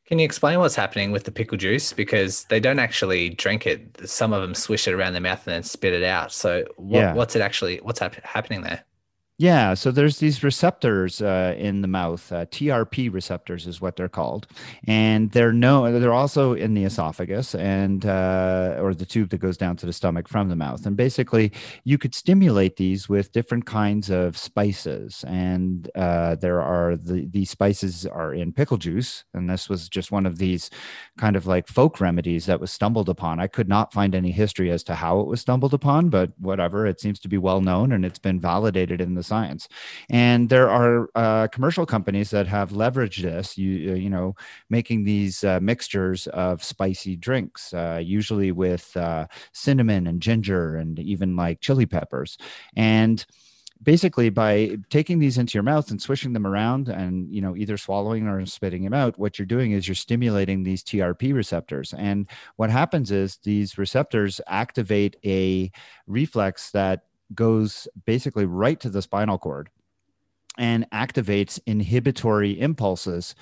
Can 0.07 0.19
you 0.19 0.25
explain 0.25 0.59
what's 0.59 0.75
happening 0.75 1.11
with 1.11 1.23
the 1.23 1.31
pickle 1.31 1.57
juice? 1.57 1.91
Because 1.91 2.43
they 2.45 2.59
don't 2.59 2.77
actually 2.77 3.29
drink 3.31 3.65
it. 3.65 4.07
Some 4.07 4.33
of 4.33 4.41
them 4.41 4.53
swish 4.53 4.87
it 4.87 4.93
around 4.93 5.13
their 5.13 5.21
mouth 5.21 5.45
and 5.47 5.55
then 5.55 5.63
spit 5.63 5.93
it 5.93 6.03
out. 6.03 6.31
So 6.31 6.63
what, 6.77 6.99
yeah. 6.99 7.13
what's 7.15 7.35
it 7.35 7.41
actually? 7.41 7.77
What's 7.77 7.99
hap- 7.99 8.23
happening 8.23 8.61
there? 8.61 8.83
Yeah, 9.37 9.73
so 9.73 9.91
there's 9.91 10.19
these 10.19 10.45
receptors 10.45 11.21
uh, 11.21 11.55
in 11.57 11.81
the 11.81 11.89
mouth. 11.89 12.31
Uh, 12.31 12.45
TRP 12.45 13.11
receptors 13.11 13.67
is 13.67 13.81
what 13.81 13.97
they're 13.97 14.07
called, 14.07 14.47
and 14.87 15.29
they're 15.31 15.51
no, 15.51 15.99
they're 15.99 16.13
also 16.13 16.53
in 16.53 16.73
the 16.73 16.85
esophagus 16.85 17.53
and 17.53 18.05
uh, 18.05 18.77
or 18.79 18.93
the 18.93 19.05
tube 19.05 19.31
that 19.31 19.39
goes 19.39 19.57
down 19.57 19.75
to 19.75 19.85
the 19.85 19.91
stomach 19.91 20.29
from 20.29 20.47
the 20.47 20.55
mouth. 20.55 20.85
And 20.85 20.95
basically, 20.95 21.51
you 21.83 21.97
could 21.97 22.15
stimulate 22.15 22.77
these 22.77 23.09
with 23.09 23.33
different 23.33 23.65
kinds 23.65 24.09
of 24.09 24.37
spices. 24.37 25.25
And 25.27 25.89
uh, 25.95 26.35
there 26.35 26.61
are 26.61 26.95
the 26.95 27.27
these 27.29 27.49
spices 27.49 28.05
are 28.05 28.33
in 28.33 28.53
pickle 28.53 28.77
juice, 28.77 29.25
and 29.33 29.49
this 29.49 29.67
was 29.67 29.89
just 29.89 30.13
one 30.13 30.25
of 30.25 30.37
these 30.37 30.69
kind 31.17 31.35
of 31.35 31.45
like 31.47 31.67
folk 31.67 31.99
remedies 31.99 32.45
that 32.45 32.59
was 32.59 32.71
stumbled 32.71 33.09
upon. 33.09 33.39
I 33.39 33.47
could 33.47 33.67
not 33.67 33.93
find 33.93 34.15
any 34.15 34.31
history 34.31 34.71
as 34.71 34.83
to 34.85 34.95
how 34.95 35.19
it 35.19 35.27
was 35.27 35.41
stumbled 35.41 35.73
upon, 35.73 36.09
but 36.09 36.31
whatever, 36.39 36.85
it 36.85 36.99
seems 36.99 37.19
to 37.19 37.27
be 37.29 37.37
well 37.37 37.61
known 37.61 37.91
and 37.91 38.05
it's 38.05 38.19
been 38.19 38.39
validated 38.39 39.01
in 39.01 39.13
the 39.15 39.23
science. 39.25 39.67
And 40.09 40.49
there 40.49 40.69
are 40.69 41.09
uh, 41.15 41.47
commercial 41.47 41.85
companies 41.85 42.29
that 42.31 42.47
have 42.47 42.71
leveraged 42.71 43.23
this, 43.23 43.57
you, 43.57 43.91
uh, 43.91 43.95
you 43.95 44.09
know, 44.09 44.35
making 44.69 45.03
these 45.03 45.43
uh, 45.43 45.59
mixtures 45.61 46.27
of 46.27 46.63
spicy 46.63 47.15
drinks, 47.15 47.73
uh, 47.73 47.99
usually 48.01 48.51
with 48.51 48.95
uh, 48.95 49.27
cinnamon 49.53 50.07
and 50.07 50.21
ginger 50.21 50.75
and 50.75 50.99
even 50.99 51.35
like 51.35 51.59
chili 51.61 51.85
peppers. 51.85 52.37
And 52.75 53.25
basically 53.83 54.29
by 54.29 54.77
taking 54.89 55.19
these 55.19 55.37
into 55.37 55.53
your 55.53 55.63
mouth 55.63 55.91
and 55.91 56.01
swishing 56.01 56.33
them 56.33 56.47
around 56.47 56.87
and 56.87 57.31
you 57.33 57.41
know 57.41 57.55
either 57.55 57.77
swallowing 57.77 58.27
or 58.27 58.45
spitting 58.45 58.83
them 58.83 58.93
out 58.93 59.17
what 59.19 59.37
you're 59.37 59.45
doing 59.45 59.71
is 59.71 59.87
you're 59.87 59.95
stimulating 59.95 60.63
these 60.63 60.83
trp 60.83 61.33
receptors 61.33 61.93
and 61.93 62.27
what 62.55 62.69
happens 62.69 63.11
is 63.11 63.37
these 63.43 63.77
receptors 63.77 64.39
activate 64.47 65.17
a 65.25 65.71
reflex 66.07 66.71
that 66.71 67.01
goes 67.33 67.87
basically 68.05 68.45
right 68.45 68.79
to 68.79 68.89
the 68.89 69.01
spinal 69.01 69.37
cord 69.37 69.69
and 70.57 70.89
activates 70.91 71.59
inhibitory 71.65 72.59
impulses 72.59 73.35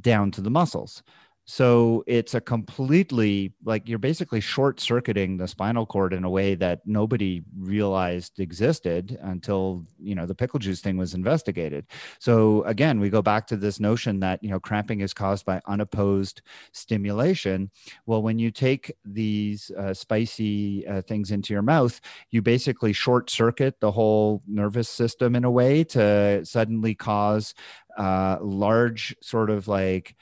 down 0.00 0.30
to 0.30 0.40
the 0.40 0.50
muscles. 0.50 1.02
So 1.46 2.04
it's 2.06 2.32
a 2.32 2.40
completely 2.40 3.52
like 3.64 3.86
you're 3.86 3.98
basically 3.98 4.40
short 4.40 4.80
circuiting 4.80 5.36
the 5.36 5.46
spinal 5.46 5.84
cord 5.84 6.14
in 6.14 6.24
a 6.24 6.30
way 6.30 6.54
that 6.54 6.80
nobody 6.86 7.42
realized 7.58 8.40
existed 8.40 9.18
until, 9.20 9.84
you 9.98 10.14
know, 10.14 10.24
the 10.24 10.34
pickle 10.34 10.58
juice 10.58 10.80
thing 10.80 10.96
was 10.96 11.12
investigated. 11.12 11.86
So 12.18 12.62
again, 12.64 12.98
we 12.98 13.10
go 13.10 13.20
back 13.20 13.46
to 13.48 13.56
this 13.58 13.78
notion 13.78 14.20
that, 14.20 14.42
you 14.42 14.48
know, 14.48 14.58
cramping 14.58 15.00
is 15.00 15.12
caused 15.12 15.44
by 15.44 15.60
unopposed 15.66 16.40
stimulation. 16.72 17.70
Well, 18.06 18.22
when 18.22 18.38
you 18.38 18.50
take 18.50 18.92
these 19.04 19.70
uh, 19.72 19.92
spicy 19.92 20.86
uh, 20.86 21.02
things 21.02 21.30
into 21.30 21.52
your 21.52 21.62
mouth, 21.62 22.00
you 22.30 22.40
basically 22.40 22.94
short 22.94 23.28
circuit 23.28 23.80
the 23.80 23.92
whole 23.92 24.42
nervous 24.46 24.88
system 24.88 25.36
in 25.36 25.44
a 25.44 25.50
way 25.50 25.84
to 25.84 26.40
suddenly 26.46 26.94
cause 26.94 27.54
uh, 27.98 28.38
large 28.40 29.14
sort 29.20 29.50
of 29.50 29.68
like, 29.68 30.16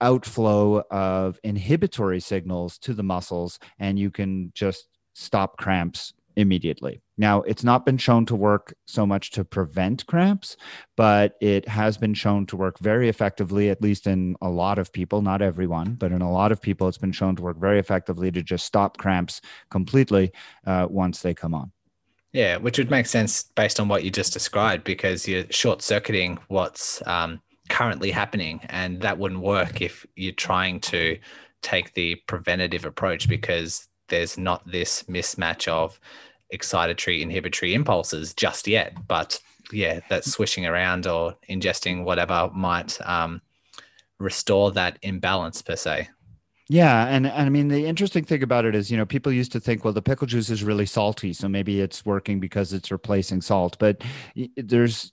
outflow 0.00 0.82
of 0.90 1.38
inhibitory 1.44 2.20
signals 2.20 2.78
to 2.78 2.94
the 2.94 3.02
muscles 3.02 3.58
and 3.78 3.98
you 3.98 4.10
can 4.10 4.52
just 4.54 4.88
stop 5.14 5.56
cramps 5.58 6.12
immediately. 6.36 7.02
Now, 7.18 7.42
it's 7.42 7.64
not 7.64 7.84
been 7.84 7.98
shown 7.98 8.24
to 8.26 8.36
work 8.36 8.74
so 8.86 9.06
much 9.06 9.30
to 9.32 9.44
prevent 9.44 10.06
cramps, 10.06 10.56
but 10.96 11.34
it 11.40 11.68
has 11.68 11.98
been 11.98 12.14
shown 12.14 12.46
to 12.46 12.56
work 12.56 12.78
very 12.78 13.08
effectively, 13.08 13.68
at 13.68 13.82
least 13.82 14.06
in 14.06 14.36
a 14.40 14.48
lot 14.48 14.78
of 14.78 14.92
people, 14.92 15.22
not 15.22 15.42
everyone, 15.42 15.94
but 15.94 16.12
in 16.12 16.22
a 16.22 16.32
lot 16.32 16.52
of 16.52 16.62
people, 16.62 16.88
it's 16.88 16.98
been 16.98 17.12
shown 17.12 17.36
to 17.36 17.42
work 17.42 17.58
very 17.58 17.78
effectively 17.78 18.30
to 18.30 18.42
just 18.42 18.64
stop 18.64 18.96
cramps 18.96 19.40
completely 19.70 20.32
uh, 20.66 20.86
once 20.88 21.20
they 21.20 21.34
come 21.34 21.54
on. 21.54 21.72
Yeah, 22.32 22.58
which 22.58 22.78
would 22.78 22.90
make 22.90 23.06
sense 23.06 23.42
based 23.42 23.80
on 23.80 23.88
what 23.88 24.04
you 24.04 24.10
just 24.10 24.32
described 24.32 24.84
because 24.84 25.26
you're 25.26 25.46
short 25.50 25.82
circuiting 25.82 26.38
what's 26.46 27.04
um, 27.06 27.40
currently 27.80 28.10
happening. 28.10 28.60
And 28.68 29.00
that 29.00 29.18
wouldn't 29.18 29.40
work 29.40 29.80
if 29.80 30.04
you're 30.14 30.32
trying 30.34 30.80
to 30.80 31.18
take 31.62 31.94
the 31.94 32.16
preventative 32.26 32.84
approach 32.84 33.26
because 33.26 33.88
there's 34.08 34.36
not 34.36 34.70
this 34.70 35.04
mismatch 35.04 35.66
of 35.66 35.98
excitatory 36.52 37.22
inhibitory 37.22 37.72
impulses 37.72 38.34
just 38.34 38.68
yet. 38.68 38.92
But 39.08 39.40
yeah, 39.72 40.00
that 40.10 40.24
swishing 40.24 40.66
around 40.66 41.06
or 41.06 41.36
ingesting 41.48 42.04
whatever 42.04 42.50
might 42.52 43.00
um, 43.08 43.40
restore 44.18 44.72
that 44.72 44.98
imbalance 45.00 45.62
per 45.62 45.76
se. 45.76 46.10
Yeah, 46.68 47.06
and, 47.06 47.26
and 47.26 47.46
I 47.46 47.48
mean 47.48 47.68
the 47.68 47.86
interesting 47.86 48.24
thing 48.24 48.42
about 48.42 48.66
it 48.66 48.74
is, 48.74 48.90
you 48.90 48.98
know, 48.98 49.06
people 49.06 49.32
used 49.32 49.52
to 49.52 49.60
think, 49.60 49.84
well, 49.84 49.94
the 49.94 50.02
pickle 50.02 50.26
juice 50.26 50.50
is 50.50 50.62
really 50.62 50.86
salty, 50.86 51.32
so 51.32 51.48
maybe 51.48 51.80
it's 51.80 52.04
working 52.04 52.40
because 52.40 52.74
it's 52.74 52.92
replacing 52.92 53.40
salt. 53.40 53.78
But 53.80 54.02
there's 54.56 55.12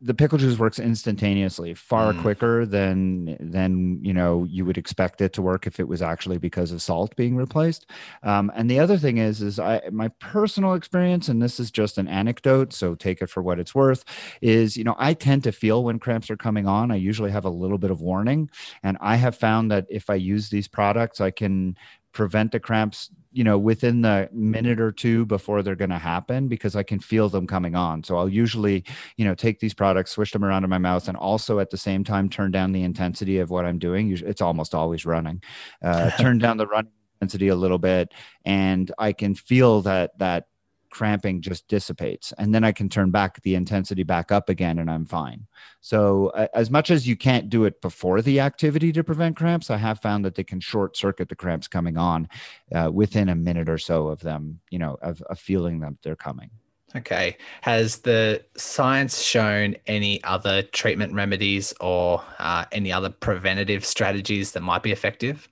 the 0.00 0.14
pickle 0.14 0.38
juice 0.38 0.58
works 0.58 0.78
instantaneously 0.78 1.74
far 1.74 2.14
mm. 2.14 2.22
quicker 2.22 2.64
than 2.64 3.36
than 3.38 4.02
you 4.02 4.14
know 4.14 4.44
you 4.44 4.64
would 4.64 4.78
expect 4.78 5.20
it 5.20 5.34
to 5.34 5.42
work 5.42 5.66
if 5.66 5.78
it 5.78 5.86
was 5.86 6.00
actually 6.00 6.38
because 6.38 6.72
of 6.72 6.80
salt 6.80 7.14
being 7.16 7.36
replaced 7.36 7.86
um, 8.22 8.50
and 8.54 8.70
the 8.70 8.80
other 8.80 8.96
thing 8.96 9.18
is 9.18 9.42
is 9.42 9.58
i 9.58 9.80
my 9.90 10.08
personal 10.20 10.72
experience 10.72 11.28
and 11.28 11.42
this 11.42 11.60
is 11.60 11.70
just 11.70 11.98
an 11.98 12.08
anecdote 12.08 12.72
so 12.72 12.94
take 12.94 13.20
it 13.20 13.28
for 13.28 13.42
what 13.42 13.58
it's 13.58 13.74
worth 13.74 14.04
is 14.40 14.74
you 14.74 14.84
know 14.84 14.96
i 14.98 15.12
tend 15.12 15.44
to 15.44 15.52
feel 15.52 15.84
when 15.84 15.98
cramps 15.98 16.30
are 16.30 16.36
coming 16.36 16.66
on 16.66 16.90
i 16.90 16.96
usually 16.96 17.30
have 17.30 17.44
a 17.44 17.50
little 17.50 17.78
bit 17.78 17.90
of 17.90 18.00
warning 18.00 18.48
and 18.82 18.96
i 19.02 19.16
have 19.16 19.36
found 19.36 19.70
that 19.70 19.86
if 19.90 20.08
i 20.08 20.14
use 20.14 20.48
these 20.48 20.68
products 20.68 21.20
i 21.20 21.30
can 21.30 21.76
prevent 22.12 22.52
the 22.52 22.60
cramps 22.60 23.10
you 23.32 23.44
know 23.44 23.58
within 23.58 24.02
the 24.02 24.28
minute 24.32 24.80
or 24.80 24.92
two 24.92 25.26
before 25.26 25.62
they're 25.62 25.76
going 25.76 25.90
to 25.90 25.98
happen 25.98 26.48
because 26.48 26.74
i 26.76 26.82
can 26.82 26.98
feel 26.98 27.28
them 27.28 27.46
coming 27.46 27.74
on. 27.74 28.02
So 28.04 28.16
i'll 28.16 28.28
usually 28.28 28.84
you 29.16 29.24
know 29.24 29.34
take 29.34 29.60
these 29.60 29.74
products 29.74 30.12
swish 30.12 30.32
them 30.32 30.44
around 30.44 30.64
in 30.64 30.70
my 30.70 30.78
mouth 30.78 31.08
and 31.08 31.16
also 31.16 31.58
at 31.58 31.70
the 31.70 31.76
same 31.76 32.04
time 32.04 32.28
turn 32.28 32.50
down 32.50 32.72
the 32.72 32.82
intensity 32.82 33.38
of 33.38 33.50
what 33.50 33.64
i'm 33.64 33.78
doing. 33.78 34.16
It's 34.16 34.42
almost 34.42 34.74
always 34.74 35.04
running. 35.06 35.42
Uh, 35.82 36.10
turn 36.18 36.38
down 36.38 36.56
the 36.56 36.66
running 36.66 36.92
intensity 37.20 37.48
a 37.48 37.56
little 37.56 37.78
bit 37.78 38.12
and 38.44 38.92
i 38.98 39.12
can 39.12 39.34
feel 39.34 39.82
that 39.82 40.16
that 40.18 40.44
cramping 40.90 41.40
just 41.40 41.66
dissipates 41.68 42.32
and 42.38 42.54
then 42.54 42.64
i 42.64 42.72
can 42.72 42.88
turn 42.88 43.10
back 43.10 43.40
the 43.42 43.54
intensity 43.54 44.02
back 44.02 44.30
up 44.32 44.48
again 44.48 44.78
and 44.78 44.90
i'm 44.90 45.04
fine. 45.04 45.46
So 45.80 46.28
uh, 46.28 46.48
as 46.54 46.70
much 46.70 46.90
as 46.90 47.06
you 47.06 47.16
can't 47.16 47.48
do 47.48 47.64
it 47.64 47.80
before 47.80 48.22
the 48.22 48.40
activity 48.40 48.92
to 48.92 49.04
prevent 49.04 49.36
cramps 49.36 49.70
i 49.70 49.76
have 49.76 50.00
found 50.00 50.24
that 50.24 50.34
they 50.34 50.44
can 50.44 50.60
short 50.60 50.96
circuit 50.96 51.28
the 51.28 51.36
cramps 51.36 51.68
coming 51.68 51.96
on 51.96 52.28
uh, 52.74 52.90
within 52.92 53.28
a 53.28 53.34
minute 53.34 53.68
or 53.68 53.78
so 53.78 54.08
of 54.08 54.20
them 54.20 54.60
you 54.70 54.78
know 54.78 54.98
of, 55.02 55.22
of 55.22 55.38
feeling 55.38 55.80
that 55.80 55.94
they're 56.02 56.16
coming. 56.16 56.50
Okay. 56.96 57.36
Has 57.60 57.98
the 57.98 58.42
science 58.56 59.20
shown 59.20 59.76
any 59.86 60.24
other 60.24 60.62
treatment 60.62 61.12
remedies 61.12 61.74
or 61.80 62.22
uh, 62.38 62.64
any 62.72 62.90
other 62.90 63.10
preventative 63.10 63.84
strategies 63.84 64.52
that 64.52 64.62
might 64.62 64.82
be 64.82 64.92
effective 64.92 65.48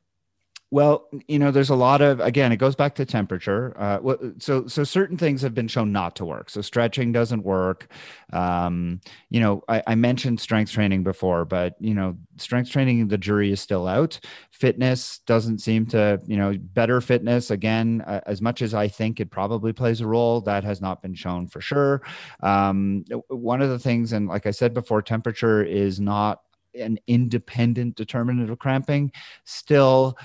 well, 0.72 1.08
you 1.28 1.38
know, 1.38 1.52
there's 1.52 1.70
a 1.70 1.76
lot 1.76 2.02
of 2.02 2.18
again, 2.18 2.50
it 2.50 2.56
goes 2.56 2.74
back 2.74 2.96
to 2.96 3.04
temperature. 3.04 3.72
Uh, 3.78 4.16
so 4.38 4.66
so 4.66 4.82
certain 4.82 5.16
things 5.16 5.40
have 5.42 5.54
been 5.54 5.68
shown 5.68 5.92
not 5.92 6.16
to 6.16 6.24
work. 6.24 6.50
So 6.50 6.60
stretching 6.60 7.12
doesn't 7.12 7.44
work. 7.44 7.86
Um, 8.32 9.00
you 9.30 9.38
know, 9.38 9.62
I, 9.68 9.82
I 9.86 9.94
mentioned 9.94 10.40
strength 10.40 10.72
training 10.72 11.04
before, 11.04 11.44
but 11.44 11.76
you 11.78 11.94
know, 11.94 12.16
strength 12.36 12.70
training, 12.70 13.06
the 13.06 13.18
jury 13.18 13.52
is 13.52 13.60
still 13.60 13.86
out. 13.86 14.18
Fitness 14.50 15.18
doesn't 15.18 15.58
seem 15.58 15.86
to, 15.86 16.20
you 16.26 16.36
know, 16.36 16.56
better 16.58 17.00
fitness 17.00 17.52
again. 17.52 18.02
Uh, 18.04 18.20
as 18.26 18.42
much 18.42 18.60
as 18.60 18.74
I 18.74 18.88
think 18.88 19.20
it 19.20 19.30
probably 19.30 19.72
plays 19.72 20.00
a 20.00 20.06
role, 20.06 20.40
that 20.42 20.64
has 20.64 20.80
not 20.80 21.00
been 21.00 21.14
shown 21.14 21.46
for 21.46 21.60
sure. 21.60 22.02
Um, 22.42 23.04
one 23.28 23.62
of 23.62 23.70
the 23.70 23.78
things, 23.78 24.12
and 24.12 24.26
like 24.26 24.46
I 24.46 24.50
said 24.50 24.74
before, 24.74 25.00
temperature 25.00 25.62
is 25.62 26.00
not 26.00 26.40
an 26.74 26.98
independent 27.06 27.96
determinant 27.96 28.50
of 28.50 28.58
cramping. 28.58 29.12
Still 29.44 30.18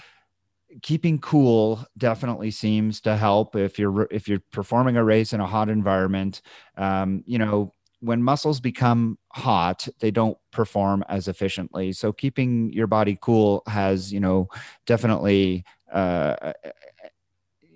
keeping 0.81 1.19
cool 1.19 1.86
definitely 1.97 2.51
seems 2.51 3.01
to 3.01 3.17
help 3.17 3.55
if 3.55 3.77
you're 3.77 4.07
if 4.12 4.27
you're 4.27 4.41
performing 4.51 4.97
a 4.97 5.03
race 5.03 5.34
in 5.34 5.39
a 5.39 5.47
hot 5.47 5.69
environment. 5.69 6.41
Um, 6.77 7.23
you 7.25 7.38
know 7.38 7.73
when 7.99 8.23
muscles 8.23 8.60
become 8.60 9.17
hot 9.32 9.88
they 9.99 10.11
don't 10.11 10.38
perform 10.51 11.03
as 11.07 11.28
efficiently. 11.28 11.93
So 11.93 12.11
keeping 12.11 12.72
your 12.74 12.88
body 12.88 13.17
cool 13.22 13.63
has 13.67 14.11
you 14.11 14.19
know 14.19 14.47
definitely 14.86 15.63
uh, 15.91 16.53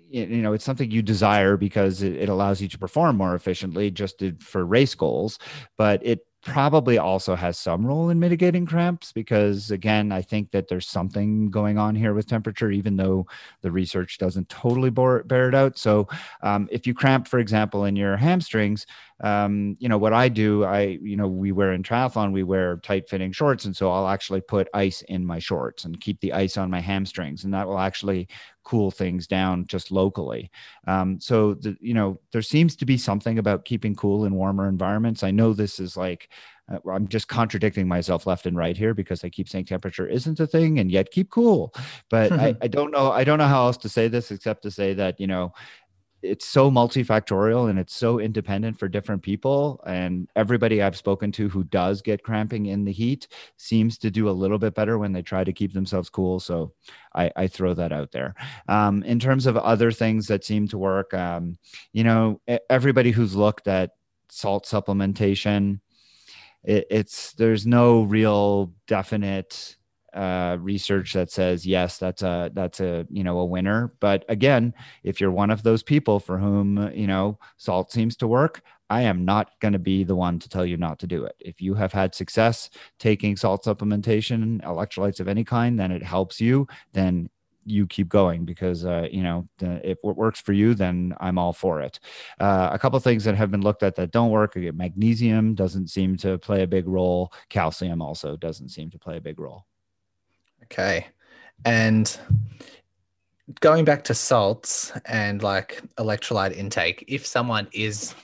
you 0.08 0.26
know 0.26 0.52
it's 0.52 0.64
something 0.64 0.90
you 0.90 1.02
desire 1.02 1.56
because 1.56 2.02
it, 2.02 2.28
allows 2.28 2.60
you 2.60 2.68
to 2.68 2.78
perform 2.78 3.16
more 3.16 3.34
efficiently 3.34 3.90
just 3.90 4.18
to, 4.20 4.34
for 4.40 4.64
race 4.64 4.94
goals. 4.94 5.38
But 5.76 6.04
it 6.04 6.20
probably 6.46 6.96
also 6.96 7.34
has 7.34 7.58
some 7.58 7.84
role 7.84 8.08
in 8.10 8.20
mitigating 8.20 8.64
cramps 8.64 9.10
because 9.10 9.72
again 9.72 10.12
i 10.12 10.22
think 10.22 10.52
that 10.52 10.68
there's 10.68 10.86
something 10.86 11.50
going 11.50 11.76
on 11.76 11.94
here 11.94 12.14
with 12.14 12.28
temperature 12.28 12.70
even 12.70 12.96
though 12.96 13.26
the 13.62 13.70
research 13.70 14.16
doesn't 14.18 14.48
totally 14.48 14.90
bear 14.90 15.48
it 15.48 15.54
out. 15.54 15.76
So 15.76 16.06
um, 16.42 16.68
if 16.70 16.86
you 16.86 16.94
cramp 16.94 17.26
for 17.26 17.40
example 17.40 17.84
in 17.84 17.96
your 17.96 18.16
hamstrings 18.16 18.86
um, 19.22 19.76
you 19.80 19.88
know 19.88 19.96
what 19.98 20.12
i 20.12 20.28
do 20.28 20.64
i 20.64 20.98
you 21.02 21.16
know 21.16 21.26
we 21.26 21.50
wear 21.50 21.72
in 21.72 21.82
triathlon 21.82 22.32
we 22.32 22.42
wear 22.42 22.76
tight 22.76 23.08
fitting 23.08 23.32
shorts 23.32 23.64
and 23.64 23.74
so 23.74 23.90
i'll 23.90 24.08
actually 24.08 24.42
put 24.42 24.68
ice 24.74 25.02
in 25.08 25.24
my 25.24 25.38
shorts 25.38 25.84
and 25.84 26.00
keep 26.00 26.20
the 26.20 26.32
ice 26.32 26.56
on 26.56 26.70
my 26.70 26.80
hamstrings 26.80 27.44
and 27.44 27.54
that 27.54 27.66
will 27.66 27.78
actually 27.78 28.28
cool 28.66 28.90
things 28.90 29.26
down 29.28 29.64
just 29.66 29.92
locally 29.92 30.50
um, 30.88 31.20
so 31.20 31.54
the, 31.54 31.76
you 31.80 31.94
know 31.94 32.18
there 32.32 32.42
seems 32.42 32.74
to 32.74 32.84
be 32.84 32.98
something 32.98 33.38
about 33.38 33.64
keeping 33.64 33.94
cool 33.94 34.24
in 34.24 34.34
warmer 34.34 34.68
environments 34.68 35.22
i 35.22 35.30
know 35.30 35.52
this 35.52 35.78
is 35.78 35.96
like 35.96 36.28
uh, 36.68 36.78
I'm 36.90 37.06
just 37.06 37.28
contradicting 37.28 37.86
myself 37.86 38.26
left 38.26 38.46
and 38.46 38.56
right 38.56 38.76
here 38.76 38.92
because 38.92 39.22
I 39.22 39.28
keep 39.28 39.48
saying 39.48 39.66
temperature 39.66 40.08
isn't 40.08 40.40
a 40.40 40.46
thing 40.46 40.80
and 40.80 40.90
yet 40.90 41.10
keep 41.10 41.30
cool. 41.30 41.72
But 42.10 42.32
I, 42.32 42.56
I 42.62 42.66
don't 42.66 42.90
know. 42.90 43.12
I 43.12 43.24
don't 43.24 43.38
know 43.38 43.46
how 43.46 43.66
else 43.66 43.76
to 43.78 43.88
say 43.88 44.08
this 44.08 44.30
except 44.30 44.62
to 44.64 44.70
say 44.70 44.94
that, 44.94 45.20
you 45.20 45.28
know, 45.28 45.52
it's 46.26 46.46
so 46.46 46.70
multifactorial 46.70 47.70
and 47.70 47.78
it's 47.78 47.94
so 47.94 48.18
independent 48.18 48.78
for 48.78 48.88
different 48.88 49.22
people 49.22 49.80
and 49.86 50.28
everybody 50.36 50.82
i've 50.82 50.96
spoken 50.96 51.30
to 51.32 51.48
who 51.48 51.64
does 51.64 52.02
get 52.02 52.22
cramping 52.22 52.66
in 52.66 52.84
the 52.84 52.92
heat 52.92 53.28
seems 53.56 53.96
to 53.98 54.10
do 54.10 54.28
a 54.28 54.30
little 54.30 54.58
bit 54.58 54.74
better 54.74 54.98
when 54.98 55.12
they 55.12 55.22
try 55.22 55.44
to 55.44 55.52
keep 55.52 55.72
themselves 55.72 56.10
cool 56.10 56.40
so 56.40 56.72
i, 57.14 57.30
I 57.36 57.46
throw 57.46 57.74
that 57.74 57.92
out 57.92 58.12
there. 58.12 58.34
Um, 58.68 59.02
in 59.04 59.18
terms 59.18 59.46
of 59.46 59.56
other 59.56 59.92
things 59.92 60.26
that 60.28 60.44
seem 60.44 60.68
to 60.68 60.78
work 60.78 61.14
um, 61.14 61.58
you 61.92 62.04
know 62.04 62.40
everybody 62.68 63.10
who's 63.10 63.34
looked 63.34 63.68
at 63.68 63.92
salt 64.28 64.66
supplementation 64.66 65.80
it, 66.64 66.86
it's 66.90 67.32
there's 67.34 67.66
no 67.66 68.02
real 68.02 68.72
definite 68.86 69.75
uh, 70.16 70.56
research 70.60 71.12
that 71.12 71.30
says 71.30 71.66
yes, 71.66 71.98
that's 71.98 72.22
a 72.22 72.50
that's 72.54 72.80
a 72.80 73.06
you 73.10 73.22
know 73.22 73.38
a 73.38 73.44
winner. 73.44 73.92
But 74.00 74.24
again, 74.28 74.74
if 75.04 75.20
you're 75.20 75.30
one 75.30 75.50
of 75.50 75.62
those 75.62 75.82
people 75.82 76.18
for 76.20 76.38
whom 76.38 76.90
you 76.92 77.06
know 77.06 77.38
salt 77.56 77.92
seems 77.92 78.16
to 78.16 78.26
work, 78.26 78.62
I 78.88 79.02
am 79.02 79.24
not 79.24 79.50
going 79.60 79.72
to 79.72 79.78
be 79.78 80.04
the 80.04 80.16
one 80.16 80.38
to 80.38 80.48
tell 80.48 80.64
you 80.64 80.76
not 80.76 80.98
to 81.00 81.06
do 81.06 81.24
it. 81.24 81.36
If 81.38 81.60
you 81.60 81.74
have 81.74 81.92
had 81.92 82.14
success 82.14 82.70
taking 82.98 83.36
salt 83.36 83.64
supplementation, 83.64 84.62
electrolytes 84.62 85.20
of 85.20 85.28
any 85.28 85.44
kind, 85.44 85.78
then 85.78 85.92
it 85.92 86.02
helps 86.02 86.40
you. 86.40 86.66
Then 86.92 87.28
you 87.66 87.86
keep 87.86 88.08
going 88.08 88.44
because 88.44 88.84
uh, 88.84 89.08
you 89.10 89.22
know 89.22 89.46
if 89.60 89.98
it 90.02 90.16
works 90.16 90.40
for 90.40 90.52
you 90.52 90.72
then 90.72 91.12
i'm 91.18 91.36
all 91.36 91.52
for 91.52 91.80
it 91.80 91.98
uh, 92.40 92.70
a 92.72 92.78
couple 92.78 92.98
things 93.00 93.24
that 93.24 93.34
have 93.34 93.50
been 93.50 93.60
looked 93.60 93.82
at 93.82 93.96
that 93.96 94.12
don't 94.12 94.30
work 94.30 94.54
magnesium 94.56 95.54
doesn't 95.54 95.88
seem 95.88 96.16
to 96.16 96.38
play 96.38 96.62
a 96.62 96.66
big 96.66 96.86
role 96.86 97.32
calcium 97.48 98.00
also 98.00 98.36
doesn't 98.36 98.68
seem 98.68 98.88
to 98.88 98.98
play 98.98 99.16
a 99.16 99.20
big 99.20 99.40
role 99.40 99.66
Okay. 100.66 101.06
And 101.64 102.18
going 103.60 103.84
back 103.84 104.04
to 104.04 104.14
salts 104.14 104.92
and 105.06 105.42
like 105.42 105.82
electrolyte 105.98 106.56
intake, 106.56 107.04
if 107.08 107.26
someone 107.26 107.68
is 107.72 108.14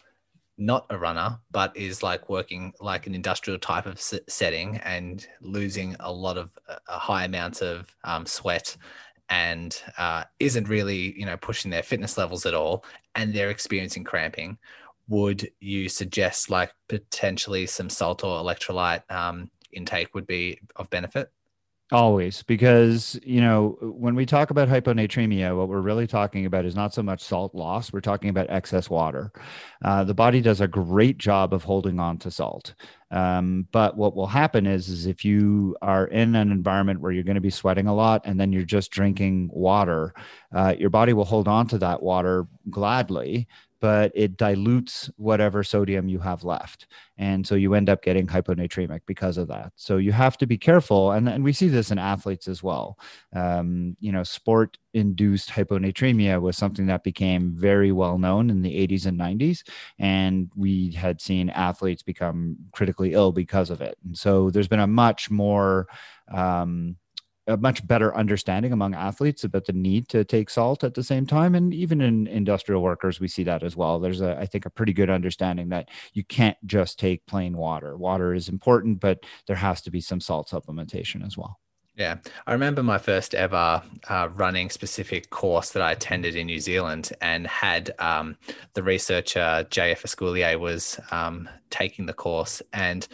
not 0.59 0.87
a 0.91 0.99
runner, 0.99 1.39
but 1.51 1.77
is 1.77 2.03
like 2.03 2.29
working 2.29 2.73
like 2.81 3.07
an 3.07 3.15
industrial 3.15 3.59
type 3.59 3.87
of 3.87 4.01
setting 4.01 4.77
and 4.79 5.27
losing 5.41 5.97
a 6.01 6.13
lot 6.13 6.37
of 6.37 6.51
uh, 6.69 6.77
high 6.87 7.25
amounts 7.25 7.63
of 7.63 7.95
um, 8.05 8.27
sweat 8.27 8.77
and 9.29 9.83
uh, 9.99 10.25
isn't 10.39 10.69
really, 10.69 11.19
you 11.19 11.25
know, 11.25 11.37
pushing 11.37 11.71
their 11.71 11.83
fitness 11.83 12.19
levels 12.19 12.45
at 12.45 12.55
all 12.55 12.85
and 13.15 13.33
they're 13.33 13.51
experiencing 13.51 14.05
cramping, 14.05 14.59
would 15.09 15.51
you 15.61 15.89
suggest 15.89 16.51
like 16.51 16.73
potentially 16.89 17.67
some 17.67 17.89
salt 17.89 18.25
or 18.25 18.43
electrolyte 18.43 19.11
um, 19.11 19.51
intake 19.73 20.15
would 20.15 20.27
be 20.27 20.59
of 20.77 20.89
benefit? 20.91 21.31
Always, 21.93 22.43
because 22.43 23.21
you 23.23 23.43
know 23.43 23.77
when 23.83 24.15
we 24.15 24.25
talk 24.25 24.49
about 24.49 24.67
hyponatremia, 24.67 25.55
what 25.55 25.69
we're 25.69 25.83
really 25.83 26.07
talking 26.07 26.47
about 26.47 26.65
is 26.65 26.75
not 26.75 26.95
so 26.95 27.03
much 27.03 27.21
salt 27.21 27.55
loss. 27.55 27.93
We're 27.93 28.01
talking 28.01 28.31
about 28.31 28.49
excess 28.49 28.89
water. 28.89 29.31
Uh, 29.85 30.03
the 30.03 30.15
body 30.15 30.41
does 30.41 30.63
a 30.63 30.67
great 30.67 31.19
job 31.19 31.53
of 31.53 31.65
holding 31.65 32.01
on 32.01 32.17
to 32.21 32.31
salt, 32.31 32.73
um, 33.11 33.69
but 33.73 33.95
what 33.99 34.17
will 34.17 34.27
happen 34.27 34.67
is, 34.67 34.89
is 34.89 35.05
if 35.05 35.23
you 35.23 35.77
are 35.83 36.07
in 36.07 36.35
an 36.35 36.51
environment 36.51 37.01
where 37.01 37.13
you're 37.13 37.25
going 37.25 37.35
to 37.35 37.43
be 37.43 37.51
sweating 37.51 37.87
a 37.87 37.95
lot, 37.95 38.23
and 38.25 38.41
then 38.41 38.55
you're 38.55 38.63
just 38.65 38.91
drinking 38.91 39.51
water, 39.53 40.15
uh, 40.55 40.75
your 40.79 40.89
body 40.89 41.13
will 41.13 41.27
hold 41.27 41.47
on 41.47 41.67
to 41.67 41.77
that 41.77 42.03
water 42.03 42.47
gladly 42.71 43.47
but 43.83 44.13
it 44.15 44.37
dilutes 44.37 45.11
whatever 45.17 45.65
sodium 45.65 46.09
you 46.09 46.21
have 46.21 46.45
left. 46.45 46.87
And 47.19 47.45
so 47.45 47.57
you 47.57 47.75
end 47.75 47.91
up 47.91 48.01
getting 48.01 48.29
hyponatremic 48.29 49.01
because 49.07 49.37
of 49.37 49.49
that. 49.49 49.73
So 49.75 49.97
you 49.97 50.13
have 50.13 50.39
to 50.39 50.47
be 50.47 50.57
careful. 50.57 51.11
And, 51.11 51.29
and 51.29 51.43
we 51.43 51.53
see 51.53 51.67
this 51.67 51.91
in 51.91 51.99
athletes 51.99 52.47
as 52.47 52.63
well. 52.63 52.97
Um, 53.35 53.97
you 53.99 54.13
know, 54.13 54.23
sport 54.23 54.79
induced 54.95 55.51
hyponatremia 55.51 56.41
was 56.41 56.57
something 56.57 56.87
that 56.87 57.03
became 57.03 57.55
very 57.57 57.91
well 57.91 58.19
known 58.19 58.51
in 58.51 58.63
the 58.63 58.87
80s 58.87 59.07
and 59.07 59.19
90s. 59.19 59.65
And 59.99 60.49
we 60.55 60.93
had 60.93 61.21
seen 61.21 61.51
athletes 61.51 62.05
become 62.05 62.57
critically 62.71 63.15
ill 63.15 63.33
because 63.33 63.69
of 63.69 63.81
it. 63.81 63.99
And 64.05 64.17
so 64.17 64.49
there's 64.51 64.69
been 64.69 64.79
a 64.79 64.87
much 64.87 65.29
more, 65.29 65.89
um, 66.33 66.97
a 67.47 67.57
much 67.57 67.87
better 67.87 68.15
understanding 68.17 68.73
among 68.73 68.95
athletes 68.95 69.45
about 69.45 69.67
the 69.67 69.73
need 69.73 70.09
to 70.09 70.25
take 70.25 70.49
salt 70.49 70.85
at 70.85 70.95
the 70.95 71.03
same 71.03 71.27
time. 71.27 71.55
And 71.55 71.75
even 71.75 72.01
in 72.01 72.27
industrial 72.27 72.83
workers 72.83 73.21
we 73.21 73.29
see 73.29 73.45
that 73.45 73.63
as 73.63 73.77
well. 73.77 73.99
There's 73.99 74.21
a 74.21 74.39
i 74.39 74.47
think 74.47 74.67
a 74.67 74.71
pretty 74.71 74.93
good 74.93 75.11
understanding 75.11 75.69
that 75.71 75.89
you 76.13 76.25
can't 76.25 76.57
just 76.67 76.99
take 76.99 77.27
plain 77.27 77.57
water. 77.57 77.97
Water 77.97 78.35
is 78.35 78.49
important 78.49 79.01
but 79.01 79.25
there 79.47 79.57
has 79.57 79.83
to 79.83 79.91
be 79.91 80.01
some 80.01 80.21
salt 80.21 80.49
supplementation 80.49 81.27
as 81.27 81.37
well. 81.37 81.59
Yeah, 81.95 82.19
I 82.47 82.53
remember 82.53 82.83
my 82.83 82.97
first 82.97 83.35
ever 83.35 83.83
uh, 84.09 84.29
running 84.35 84.71
specific 84.71 85.29
course 85.29 85.73
that 85.73 85.83
I 85.83 85.93
attended 85.93 86.37
in 86.37 86.47
New 86.47 86.59
Zealand 86.59 87.13
and 87.21 87.47
had 87.47 87.93
um, 87.99 88.39
the 88.73 88.83
researcher 88.83 89.67
JF 89.69 90.01
Esculier 90.01 90.59
was 90.59 90.99
um, 91.11 91.51
taking 91.69 92.07
the 92.07 92.15
course. 92.15 92.63
And 92.73 93.07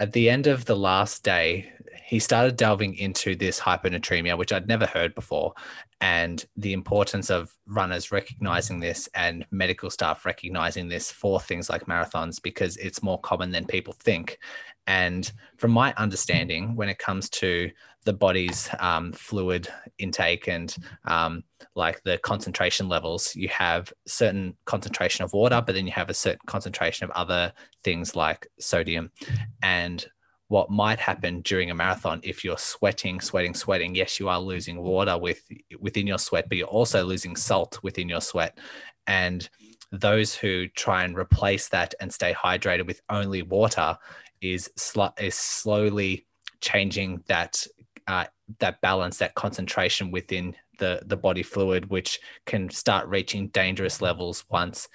at 0.00 0.12
the 0.12 0.28
end 0.28 0.48
of 0.48 0.64
the 0.64 0.76
last 0.76 1.22
day, 1.22 1.72
he 2.10 2.18
started 2.18 2.56
delving 2.56 2.96
into 2.96 3.36
this 3.36 3.60
hyponatremia, 3.60 4.36
which 4.36 4.52
I'd 4.52 4.66
never 4.66 4.84
heard 4.84 5.14
before, 5.14 5.54
and 6.00 6.44
the 6.56 6.72
importance 6.72 7.30
of 7.30 7.56
runners 7.68 8.10
recognizing 8.10 8.80
this 8.80 9.08
and 9.14 9.46
medical 9.52 9.90
staff 9.90 10.26
recognizing 10.26 10.88
this 10.88 11.12
for 11.12 11.38
things 11.38 11.70
like 11.70 11.86
marathons 11.86 12.42
because 12.42 12.76
it's 12.78 13.04
more 13.04 13.20
common 13.20 13.52
than 13.52 13.64
people 13.64 13.92
think. 13.92 14.40
And 14.88 15.30
from 15.56 15.70
my 15.70 15.94
understanding, 15.98 16.74
when 16.74 16.88
it 16.88 16.98
comes 16.98 17.30
to 17.30 17.70
the 18.04 18.12
body's 18.12 18.68
um, 18.80 19.12
fluid 19.12 19.68
intake 19.98 20.48
and 20.48 20.74
um, 21.04 21.44
like 21.76 22.02
the 22.02 22.18
concentration 22.18 22.88
levels, 22.88 23.36
you 23.36 23.46
have 23.50 23.92
certain 24.08 24.56
concentration 24.64 25.24
of 25.24 25.32
water, 25.32 25.62
but 25.64 25.76
then 25.76 25.86
you 25.86 25.92
have 25.92 26.10
a 26.10 26.14
certain 26.14 26.40
concentration 26.46 27.04
of 27.04 27.12
other 27.12 27.52
things 27.84 28.16
like 28.16 28.48
sodium. 28.58 29.12
And 29.62 30.04
what 30.50 30.68
might 30.68 30.98
happen 30.98 31.40
during 31.42 31.70
a 31.70 31.74
marathon 31.74 32.20
if 32.24 32.44
you're 32.44 32.58
sweating 32.58 33.20
sweating 33.20 33.54
sweating. 33.54 33.94
Yes 33.94 34.18
you 34.18 34.28
are 34.28 34.40
losing 34.40 34.82
water 34.82 35.16
with 35.16 35.44
within 35.78 36.08
your 36.08 36.18
sweat 36.18 36.48
but 36.48 36.58
you're 36.58 36.66
also 36.66 37.04
losing 37.04 37.36
salt 37.36 37.78
within 37.84 38.08
your 38.08 38.20
sweat. 38.20 38.58
And 39.06 39.48
those 39.92 40.34
who 40.34 40.66
try 40.66 41.04
and 41.04 41.16
replace 41.16 41.68
that 41.68 41.94
and 42.00 42.12
stay 42.12 42.34
hydrated 42.34 42.84
with 42.84 43.00
only 43.08 43.42
water 43.42 43.96
is 44.40 44.68
sl- 44.76 45.14
is 45.20 45.36
slowly 45.36 46.26
changing 46.60 47.22
that 47.28 47.64
uh, 48.08 48.24
that 48.58 48.80
balance 48.80 49.18
that 49.18 49.36
concentration 49.36 50.10
within 50.10 50.56
the 50.80 51.00
the 51.06 51.16
body 51.16 51.44
fluid 51.44 51.88
which 51.90 52.18
can 52.46 52.68
start 52.70 53.06
reaching 53.06 53.46
dangerous 53.48 54.02
levels 54.02 54.44
once 54.50 54.88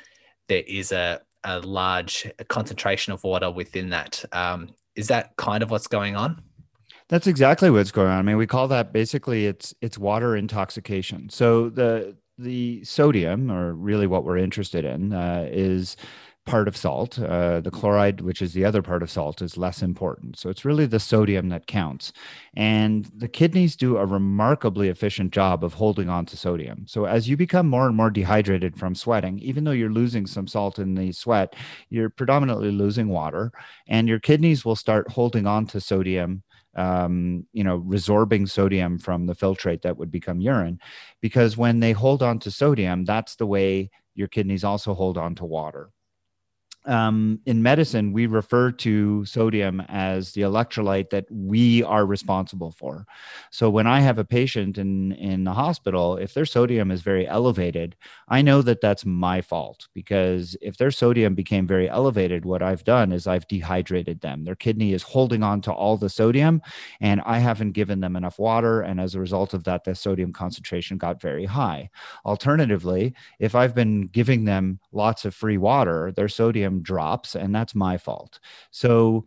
there 0.49 0.63
is 0.67 0.91
a 0.91 1.21
a 1.45 1.59
large 1.59 2.29
concentration 2.49 3.13
of 3.13 3.23
water 3.23 3.49
within 3.49 3.89
that 3.91 4.25
um, 4.33 4.67
is 4.95 5.07
that 5.07 5.35
kind 5.37 5.63
of 5.63 5.71
what's 5.71 5.87
going 5.87 6.15
on? 6.15 6.41
That's 7.07 7.27
exactly 7.27 7.69
what's 7.69 7.91
going 7.91 8.07
on. 8.07 8.17
I 8.17 8.21
mean, 8.23 8.37
we 8.37 8.47
call 8.47 8.67
that 8.69 8.91
basically 8.91 9.45
it's 9.45 9.75
it's 9.81 9.97
water 9.97 10.35
intoxication. 10.35 11.29
So 11.29 11.69
the 11.69 12.15
the 12.37 12.83
sodium, 12.83 13.51
or 13.51 13.73
really 13.73 14.07
what 14.07 14.23
we're 14.23 14.37
interested 14.37 14.83
in, 14.83 15.13
uh, 15.13 15.47
is 15.49 15.95
part 16.45 16.67
of 16.67 16.77
salt. 16.77 17.19
Uh, 17.19 17.59
the 17.59 17.71
chloride, 17.71 18.21
which 18.21 18.41
is 18.41 18.53
the 18.53 18.65
other 18.65 18.81
part 18.81 19.03
of 19.03 19.09
salt, 19.09 19.41
is 19.41 19.57
less 19.57 19.81
important. 19.81 20.37
So 20.37 20.49
it's 20.49 20.65
really 20.65 20.85
the 20.85 20.99
sodium 20.99 21.49
that 21.49 21.67
counts. 21.67 22.13
And 22.55 23.09
the 23.15 23.27
kidneys 23.27 23.75
do 23.75 23.97
a 23.97 24.05
remarkably 24.05 24.89
efficient 24.89 25.31
job 25.31 25.63
of 25.63 25.73
holding 25.73 26.09
on 26.09 26.25
to 26.27 26.37
sodium. 26.37 26.85
So 26.87 27.05
as 27.05 27.27
you 27.27 27.35
become 27.35 27.67
more 27.67 27.87
and 27.87 27.95
more 27.95 28.09
dehydrated 28.09 28.77
from 28.77 28.95
sweating, 28.95 29.39
even 29.39 29.63
though 29.63 29.71
you're 29.71 29.89
losing 29.89 30.27
some 30.27 30.47
salt 30.47 30.79
in 30.79 30.95
the 30.95 31.11
sweat, 31.11 31.55
you're 31.89 32.09
predominantly 32.09 32.71
losing 32.71 33.09
water, 33.09 33.51
and 33.87 34.07
your 34.07 34.19
kidneys 34.19 34.63
will 34.63 34.75
start 34.75 35.11
holding 35.11 35.47
on 35.47 35.65
to 35.67 35.81
sodium 35.81 36.43
um, 36.75 37.45
you 37.53 37.63
know, 37.63 37.79
resorbing 37.79 38.49
sodium 38.49 38.99
from 38.99 39.25
the 39.25 39.35
filtrate 39.35 39.81
that 39.83 39.97
would 39.97 40.11
become 40.11 40.41
urine. 40.41 40.79
Because 41.21 41.55
when 41.55 41.79
they 41.79 41.93
hold 41.93 42.21
on 42.21 42.39
to 42.39 42.51
sodium, 42.51 43.05
that's 43.05 43.35
the 43.37 43.47
way 43.47 43.89
your 44.13 44.27
kidneys 44.27 44.63
also 44.63 44.93
hold 44.93 45.17
on 45.17 45.35
to 45.35 45.45
water. 45.45 45.89
Um, 46.85 47.39
in 47.45 47.61
medicine, 47.63 48.13
we 48.13 48.25
refer 48.27 48.71
to 48.71 49.25
sodium 49.25 49.81
as 49.87 50.33
the 50.33 50.41
electrolyte 50.41 51.09
that 51.09 51.25
we 51.31 51.83
are 51.83 52.05
responsible 52.05 52.71
for. 52.71 53.05
So 53.51 53.69
when 53.69 53.87
I 53.87 54.01
have 54.01 54.17
a 54.17 54.25
patient 54.25 54.77
in 54.77 55.13
in 55.13 55.43
the 55.43 55.53
hospital, 55.53 56.17
if 56.17 56.33
their 56.33 56.45
sodium 56.45 56.91
is 56.91 57.01
very 57.01 57.27
elevated, 57.27 57.95
I 58.27 58.41
know 58.41 58.61
that 58.61 58.81
that's 58.81 59.05
my 59.05 59.41
fault 59.41 59.87
because 59.93 60.55
if 60.61 60.77
their 60.77 60.91
sodium 60.91 61.35
became 61.35 61.67
very 61.67 61.89
elevated, 61.89 62.45
what 62.45 62.61
I've 62.61 62.83
done 62.83 63.11
is 63.11 63.27
I've 63.27 63.47
dehydrated 63.47 64.21
them. 64.21 64.43
Their 64.43 64.55
kidney 64.55 64.93
is 64.93 65.03
holding 65.03 65.43
on 65.43 65.61
to 65.61 65.71
all 65.71 65.97
the 65.97 66.09
sodium, 66.09 66.61
and 67.01 67.21
I 67.25 67.39
haven't 67.39 67.71
given 67.71 67.99
them 67.99 68.15
enough 68.15 68.39
water, 68.39 68.81
and 68.81 68.99
as 68.99 69.15
a 69.15 69.19
result 69.19 69.53
of 69.53 69.63
that, 69.65 69.83
the 69.83 69.95
sodium 69.95 70.33
concentration 70.33 70.97
got 70.97 71.21
very 71.21 71.45
high. 71.45 71.89
Alternatively, 72.25 73.13
if 73.39 73.55
I've 73.55 73.75
been 73.75 74.07
giving 74.07 74.45
them 74.45 74.79
lots 74.91 75.25
of 75.25 75.33
free 75.35 75.57
water, 75.57 76.11
their 76.15 76.27
sodium 76.27 76.74
drops, 76.81 77.35
and 77.35 77.53
that's 77.53 77.75
my 77.75 77.97
fault. 77.97 78.39
So, 78.71 79.25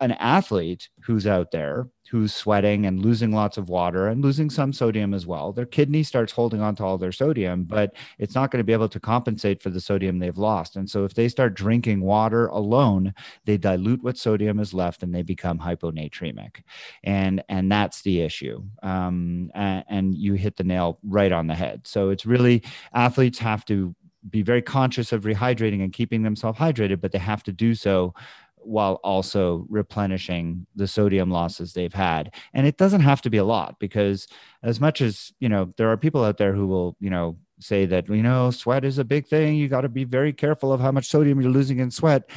an 0.00 0.12
athlete 0.12 0.88
who's 1.02 1.26
out 1.26 1.50
there 1.50 1.88
who's 2.10 2.34
sweating 2.34 2.86
and 2.86 3.04
losing 3.04 3.32
lots 3.32 3.58
of 3.58 3.68
water 3.68 4.08
and 4.08 4.22
losing 4.22 4.48
some 4.48 4.72
sodium 4.72 5.12
as 5.12 5.26
well, 5.26 5.52
their 5.52 5.66
kidney 5.66 6.02
starts 6.02 6.32
holding 6.32 6.60
on 6.60 6.74
to 6.74 6.84
all 6.84 6.96
their 6.96 7.12
sodium, 7.12 7.64
but 7.64 7.94
it's 8.18 8.34
not 8.34 8.50
going 8.50 8.60
to 8.60 8.64
be 8.64 8.72
able 8.72 8.88
to 8.88 9.00
compensate 9.00 9.60
for 9.60 9.70
the 9.70 9.80
sodium 9.80 10.18
they've 10.18 10.38
lost. 10.38 10.76
And 10.76 10.88
so 10.88 11.04
if 11.04 11.14
they 11.14 11.28
start 11.28 11.54
drinking 11.54 12.00
water 12.00 12.46
alone, 12.46 13.12
they 13.44 13.58
dilute 13.58 14.02
what 14.02 14.16
sodium 14.16 14.58
is 14.58 14.72
left 14.72 15.02
and 15.02 15.14
they 15.14 15.22
become 15.22 15.58
hyponatremic. 15.58 16.62
And 17.04 17.42
and 17.48 17.70
that's 17.70 18.02
the 18.02 18.20
issue. 18.22 18.62
Um, 18.82 19.50
and, 19.54 19.84
and 19.88 20.14
you 20.14 20.34
hit 20.34 20.56
the 20.56 20.64
nail 20.64 20.98
right 21.02 21.32
on 21.32 21.46
the 21.46 21.54
head. 21.54 21.86
So 21.86 22.10
it's 22.10 22.24
really 22.24 22.62
athletes 22.94 23.38
have 23.38 23.64
to 23.66 23.94
be 24.28 24.42
very 24.42 24.62
conscious 24.62 25.12
of 25.12 25.24
rehydrating 25.24 25.82
and 25.82 25.92
keeping 25.92 26.22
themselves 26.22 26.58
hydrated, 26.58 27.00
but 27.00 27.12
they 27.12 27.18
have 27.18 27.42
to 27.44 27.52
do 27.52 27.74
so 27.74 28.14
while 28.56 28.94
also 29.04 29.66
replenishing 29.68 30.66
the 30.74 30.86
sodium 30.86 31.30
losses 31.30 31.72
they've 31.72 31.94
had. 31.94 32.34
And 32.52 32.66
it 32.66 32.76
doesn't 32.76 33.00
have 33.00 33.22
to 33.22 33.30
be 33.30 33.38
a 33.38 33.44
lot 33.44 33.76
because 33.78 34.26
as 34.62 34.80
much 34.80 35.00
as, 35.00 35.32
you 35.40 35.48
know, 35.48 35.72
there 35.76 35.90
are 35.90 35.96
people 35.96 36.24
out 36.24 36.38
there 36.38 36.52
who 36.52 36.66
will, 36.66 36.96
you 37.00 37.10
know, 37.10 37.38
say 37.60 37.86
that, 37.86 38.08
you 38.08 38.22
know, 38.22 38.50
sweat 38.50 38.84
is 38.84 38.98
a 38.98 39.04
big 39.04 39.26
thing. 39.26 39.56
You 39.56 39.68
got 39.68 39.80
to 39.82 39.88
be 39.88 40.04
very 40.04 40.32
careful 40.32 40.72
of 40.72 40.80
how 40.80 40.92
much 40.92 41.08
sodium 41.08 41.40
you're 41.40 41.50
losing 41.50 41.78
in 41.78 41.90
sweat 41.90 42.30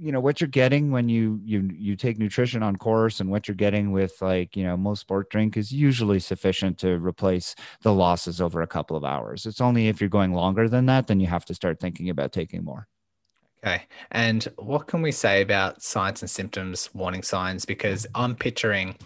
you 0.00 0.12
know 0.12 0.20
what 0.20 0.40
you're 0.40 0.48
getting 0.48 0.90
when 0.90 1.08
you 1.08 1.40
you 1.44 1.68
you 1.74 1.94
take 1.94 2.18
nutrition 2.18 2.62
on 2.62 2.76
course 2.76 3.20
and 3.20 3.30
what 3.30 3.46
you're 3.46 3.54
getting 3.54 3.92
with 3.92 4.20
like 4.22 4.56
you 4.56 4.64
know 4.64 4.76
most 4.76 5.00
sport 5.00 5.28
drink 5.30 5.56
is 5.56 5.70
usually 5.70 6.18
sufficient 6.18 6.78
to 6.78 6.98
replace 6.98 7.54
the 7.82 7.92
losses 7.92 8.40
over 8.40 8.62
a 8.62 8.66
couple 8.66 8.96
of 8.96 9.04
hours. 9.04 9.44
It's 9.44 9.60
only 9.60 9.88
if 9.88 10.00
you're 10.00 10.08
going 10.08 10.32
longer 10.32 10.68
than 10.68 10.86
that 10.86 11.06
then 11.06 11.20
you 11.20 11.26
have 11.26 11.44
to 11.46 11.54
start 11.54 11.80
thinking 11.80 12.08
about 12.08 12.32
taking 12.32 12.64
more. 12.64 12.88
Okay. 13.62 13.82
And 14.10 14.48
what 14.56 14.86
can 14.86 15.02
we 15.02 15.12
say 15.12 15.42
about 15.42 15.82
signs 15.82 16.22
and 16.22 16.30
symptoms 16.30 16.88
warning 16.94 17.22
signs? 17.22 17.64
Because 17.64 18.06
i'm 18.14 18.34
picturing 18.34 18.96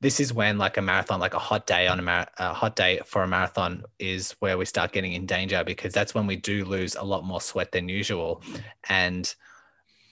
this 0.00 0.20
is 0.20 0.32
when 0.32 0.58
like 0.58 0.76
a 0.76 0.82
marathon 0.82 1.18
like 1.18 1.34
a 1.34 1.38
hot 1.38 1.66
day 1.66 1.88
on 1.88 1.98
a, 1.98 2.02
mar- 2.02 2.28
a 2.38 2.52
hot 2.54 2.76
day 2.76 3.00
for 3.04 3.22
a 3.22 3.28
marathon 3.28 3.82
is 3.98 4.32
where 4.38 4.56
we 4.56 4.64
start 4.64 4.92
getting 4.92 5.12
in 5.12 5.26
danger 5.26 5.64
because 5.64 5.92
that's 5.92 6.14
when 6.14 6.26
we 6.26 6.36
do 6.36 6.64
lose 6.64 6.94
a 6.94 7.02
lot 7.02 7.24
more 7.24 7.40
sweat 7.40 7.72
than 7.72 7.88
usual. 7.88 8.40
And 8.88 9.34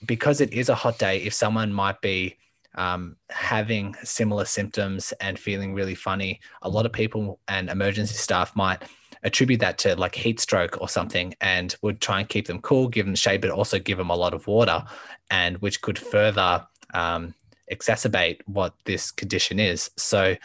because 0.05 0.41
it 0.41 0.53
is 0.53 0.69
a 0.69 0.75
hot 0.75 0.99
day, 0.99 1.17
if 1.23 1.33
someone 1.33 1.73
might 1.73 2.01
be 2.01 2.37
um, 2.75 3.15
having 3.29 3.95
similar 4.03 4.45
symptoms 4.45 5.13
and 5.19 5.37
feeling 5.39 5.73
really 5.73 5.95
funny, 5.95 6.39
a 6.61 6.69
lot 6.69 6.85
of 6.85 6.93
people 6.93 7.39
and 7.47 7.69
emergency 7.69 8.15
staff 8.15 8.55
might 8.55 8.83
attribute 9.23 9.59
that 9.59 9.77
to 9.79 9.95
like 9.95 10.15
heat 10.15 10.39
stroke 10.39 10.79
or 10.79 10.87
something 10.87 11.33
and 11.41 11.75
would 11.81 11.99
try 11.99 12.19
and 12.19 12.29
keep 12.29 12.47
them 12.47 12.61
cool, 12.61 12.87
give 12.87 13.05
them 13.05 13.15
shade, 13.15 13.41
but 13.41 13.49
also 13.49 13.79
give 13.79 13.97
them 13.97 14.11
a 14.11 14.15
lot 14.15 14.33
of 14.33 14.45
water, 14.47 14.83
and 15.31 15.57
which 15.57 15.81
could 15.81 15.97
further 15.97 16.65
um, 16.93 17.33
exacerbate 17.71 18.41
what 18.45 18.73
this 18.85 19.11
condition 19.11 19.59
is. 19.59 19.89
So, 19.97 20.35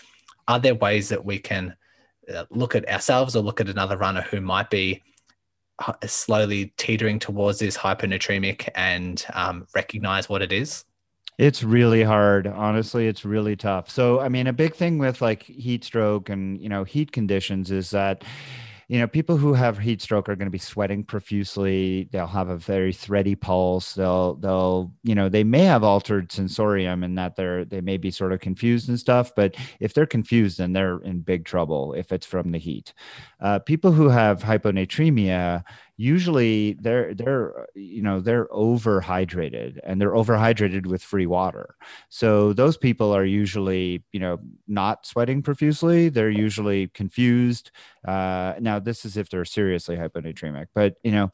are 0.49 0.59
there 0.59 0.75
ways 0.75 1.09
that 1.11 1.25
we 1.25 1.39
can 1.39 1.77
uh, 2.33 2.45
look 2.51 2.75
at 2.75 2.89
ourselves 2.89 3.37
or 3.37 3.43
look 3.43 3.61
at 3.61 3.69
another 3.69 3.97
runner 3.97 4.23
who 4.23 4.41
might 4.41 4.71
be 4.71 5.03
slowly 6.07 6.73
teetering 6.77 7.19
towards 7.19 7.59
this 7.59 7.77
hyponatremic 7.77 8.69
and 8.75 9.25
um, 9.35 9.67
recognize 9.75 10.29
what 10.29 10.43
it 10.43 10.53
is? 10.53 10.85
It's 11.39 11.63
really 11.63 12.03
hard. 12.03 12.47
Honestly, 12.47 13.09
it's 13.09 13.25
really 13.25 13.57
tough. 13.57 13.91
So, 13.91 14.21
I 14.21 14.29
mean, 14.29 14.47
a 14.47 14.53
big 14.53 14.75
thing 14.75 14.99
with 14.99 15.21
like 15.23 15.43
heat 15.43 15.83
stroke 15.83 16.29
and, 16.29 16.61
you 16.61 16.69
know, 16.69 16.85
heat 16.85 17.11
conditions 17.11 17.71
is 17.71 17.91
that 17.91 18.23
you 18.93 18.99
know, 18.99 19.07
people 19.07 19.39
who 19.39 19.55
have 19.55 19.79
heat 19.79 20.03
stroke 20.03 20.29
are 20.29 20.37
going 20.37 20.49
to 20.49 20.51
be 20.51 20.59
sweating 20.59 21.03
profusely. 21.03 22.11
They'll 22.13 22.27
have 22.27 22.51
a 22.51 22.59
very 22.59 22.93
thready 22.93 23.35
pulse. 23.35 23.95
They'll, 23.95 24.35
they'll, 24.35 24.93
you 25.03 25.15
know, 25.15 25.31
they 25.31 25.45
may 25.45 25.65
have 25.65 25.83
altered 25.83 26.31
sensorium 26.31 27.03
in 27.03 27.15
that 27.15 27.35
they're, 27.35 27.65
they 27.65 27.81
may 27.81 27.97
be 27.97 28.11
sort 28.11 28.35
of 28.35 28.41
confused 28.41 28.91
and 28.91 29.01
stuff. 29.01 29.35
But 29.35 29.55
if 29.81 29.95
they're 29.95 30.05
confused, 30.05 30.59
then 30.59 30.75
they're 30.75 30.99
in 30.99 31.21
big 31.21 31.47
trouble 31.47 31.95
if 31.95 32.13
it's 32.13 32.27
from 32.27 32.53
the 32.53 32.59
heat. 32.59 32.93
Uh, 33.41 33.61
people 33.61 33.93
who 33.93 34.11
have 34.11 34.43
hyponatremia, 34.43 35.65
usually 36.03 36.75
they're 36.81 37.15
they're 37.15 37.69
you 37.75 38.03
know 38.03 38.19
they're 38.21 38.47
overhydrated 38.47 39.79
and 39.85 40.01
they're 40.01 40.13
overhydrated 40.13 40.87
with 40.87 41.03
free 41.03 41.27
water. 41.27 41.77
So 42.09 42.53
those 42.53 42.77
people 42.77 43.13
are 43.15 43.25
usually 43.25 44.03
you 44.13 44.19
know 44.21 44.41
not 44.67 45.07
sweating 45.07 45.43
profusely. 45.43 46.09
They're 46.09 46.31
usually 46.31 46.89
confused. 46.89 47.71
Uh, 48.07 48.55
now 48.61 48.81
this 48.81 49.05
is 49.05 49.17
if 49.17 49.31
they're 49.31 49.45
seriously 49.45 49.97
hyponatremic 49.97 50.67
but 50.75 50.97
you 51.05 51.13
know 51.13 51.31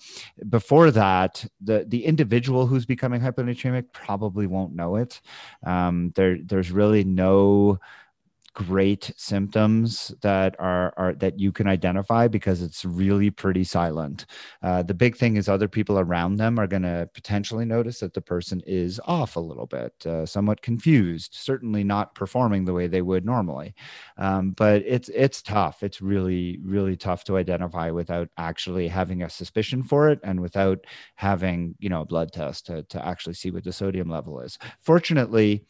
before 0.51 0.91
that 0.91 1.47
the 1.63 1.87
the 1.89 2.05
individual 2.05 2.67
who's 2.67 2.85
becoming 2.85 3.21
hyponatremic 3.23 3.85
probably 3.93 4.47
won't 4.47 4.75
know 4.75 4.97
it. 4.97 5.21
Um, 5.65 6.13
there 6.15 6.39
there's 6.45 6.71
really 6.71 7.05
no 7.05 7.79
great 8.59 9.13
symptoms 9.17 10.13
that 10.21 10.57
are, 10.59 10.93
are 10.97 11.15
that 11.15 11.39
you 11.39 11.53
can 11.53 11.69
identify 11.69 12.27
because 12.27 12.61
it's 12.61 12.85
really 12.85 13.31
pretty 13.31 13.63
silent. 13.63 14.27
Uh, 14.65 14.83
the 14.83 14.95
big 14.95 15.17
thing 15.17 15.37
is 15.37 15.49
other 15.49 15.69
people 15.69 15.97
around 15.97 16.37
them 16.37 16.59
are 16.59 16.67
going 16.67 16.83
to 16.83 17.09
potentially 17.15 17.65
notice 17.65 18.01
that 18.01 18.15
the 18.15 18.21
person 18.21 18.61
is 18.67 19.01
off 19.05 19.37
a 19.37 19.41
little 19.41 19.67
bit, 19.67 20.05
uh, 20.07 20.27
somewhat 20.27 20.61
confused, 20.61 21.35
certainly 21.35 21.85
not 21.85 22.17
performing 22.17 22.65
the 22.65 22.73
way 22.73 22.89
they 22.89 23.01
would 23.01 23.25
normally. 23.25 23.77
Um, 24.17 24.51
but 24.51 24.83
it's 24.85 25.09
it's 25.11 25.41
tough. 25.41 25.85
It's 25.85 26.03
really 26.03 26.59
really 26.65 26.97
tough 26.97 27.23
to 27.25 27.37
identify 27.37 27.93
without 27.93 28.29
actually 28.39 28.89
having 28.89 29.23
a 29.23 29.31
suspicion 29.31 29.85
for 29.85 30.09
it 30.09 30.19
and 30.25 30.41
without 30.41 30.85
having 31.15 31.77
you 31.79 31.89
know 31.89 32.01
a 32.01 32.07
blood 32.07 32.33
test 32.33 32.67
to 32.67 32.83
to 32.85 33.07
actually 33.07 33.35
see 33.35 33.53
what 33.53 33.63
the 33.63 33.73
sodium 33.73 34.11
level 34.11 34.41
is. 34.41 34.59
Fortunately 34.81 35.65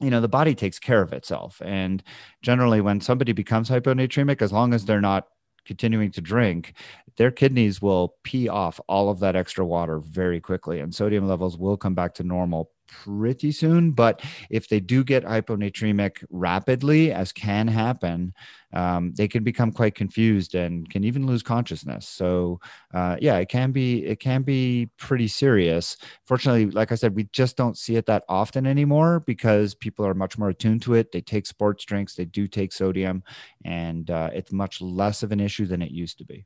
you 0.00 0.10
know 0.10 0.20
the 0.20 0.28
body 0.28 0.54
takes 0.54 0.78
care 0.78 1.02
of 1.02 1.12
itself. 1.12 1.60
And 1.64 2.02
generally 2.42 2.80
when 2.80 3.00
somebody 3.00 3.32
becomes 3.32 3.70
hyponatremic 3.70 4.42
as 4.42 4.52
long 4.52 4.74
as 4.74 4.84
they're 4.84 5.00
not 5.00 5.26
continuing 5.64 6.10
to 6.12 6.20
drink 6.20 6.74
their 7.16 7.30
kidneys 7.30 7.80
will 7.80 8.14
pee 8.24 8.48
off 8.48 8.80
all 8.88 9.08
of 9.08 9.20
that 9.20 9.36
extra 9.36 9.64
water 9.64 9.98
very 10.00 10.40
quickly 10.40 10.80
and 10.80 10.94
sodium 10.94 11.26
levels 11.26 11.56
will 11.56 11.76
come 11.76 11.94
back 11.94 12.14
to 12.14 12.24
normal 12.24 12.70
pretty 12.86 13.52
soon. 13.52 13.92
But 13.92 14.22
if 14.50 14.68
they 14.68 14.80
do 14.80 15.04
get 15.04 15.24
hyponatremic 15.24 16.24
rapidly, 16.30 17.12
as 17.12 17.32
can 17.32 17.68
happen, 17.68 18.32
um, 18.72 19.12
they 19.16 19.28
can 19.28 19.44
become 19.44 19.72
quite 19.72 19.94
confused 19.94 20.54
and 20.54 20.88
can 20.90 21.04
even 21.04 21.26
lose 21.26 21.42
consciousness. 21.42 22.08
So, 22.08 22.60
uh, 22.92 23.16
yeah, 23.20 23.38
it 23.38 23.48
can 23.48 23.72
be 23.72 24.04
it 24.04 24.20
can 24.20 24.42
be 24.42 24.90
pretty 24.98 25.28
serious. 25.28 25.96
Fortunately, 26.26 26.66
like 26.66 26.92
I 26.92 26.96
said, 26.96 27.14
we 27.14 27.24
just 27.32 27.56
don't 27.56 27.78
see 27.78 27.96
it 27.96 28.06
that 28.06 28.24
often 28.28 28.66
anymore 28.66 29.20
because 29.20 29.74
people 29.74 30.06
are 30.06 30.14
much 30.14 30.38
more 30.38 30.50
attuned 30.50 30.82
to 30.82 30.94
it. 30.94 31.12
They 31.12 31.20
take 31.20 31.46
sports 31.46 31.84
drinks, 31.84 32.14
they 32.14 32.24
do 32.24 32.46
take 32.46 32.72
sodium, 32.72 33.22
and 33.64 34.10
uh, 34.10 34.30
it's 34.32 34.52
much 34.52 34.80
less 34.80 35.22
of 35.22 35.32
an 35.32 35.40
issue 35.40 35.66
than 35.66 35.82
it 35.82 35.90
used 35.90 36.18
to 36.18 36.24
be. 36.24 36.44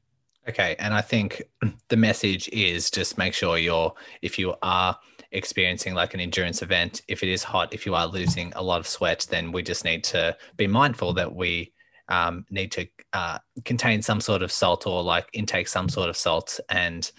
Okay, 0.49 0.77
and 0.79 0.95
I 0.95 1.03
think 1.03 1.43
the 1.89 1.97
message 1.97 2.49
is 2.49 2.91
just 2.91 3.19
make 3.19 3.35
sure 3.35 3.59
you're 3.59 3.93
if 4.23 4.39
you 4.39 4.55
are 4.63 4.99
experiencing 5.33 5.95
like 5.95 6.15
an 6.15 6.21
endurance 6.21 6.63
event, 6.63 7.03
if 7.07 7.23
it 7.23 7.29
is 7.29 7.43
hot, 7.43 7.75
if 7.75 7.85
you 7.85 7.95
are 7.95 8.07
losing 8.07 8.53
a 8.57 8.63
lot 8.63 8.81
of 8.81 8.87
sweat, 8.87 9.27
then 9.29 9.53
we 9.53 9.63
just 9.63 9.85
need 9.85 10.03
to 10.05 10.37
be 10.57 10.67
mindful 10.67 11.13
that 11.15 11.35
we 11.35 11.73
um, 12.09 12.47
need 12.51 12.73
to 12.73 12.89
uh, 13.13 13.39
contain 13.67 14.01
some 14.01 14.21
sort 14.21 14.43
of 14.43 14.51
salt 14.51 14.87
or 14.87 15.03
like 15.03 15.29
intake 15.35 15.69
some 15.69 15.89
sort 15.89 16.09
of 16.09 16.17
salt, 16.17 16.59
and 16.71 17.13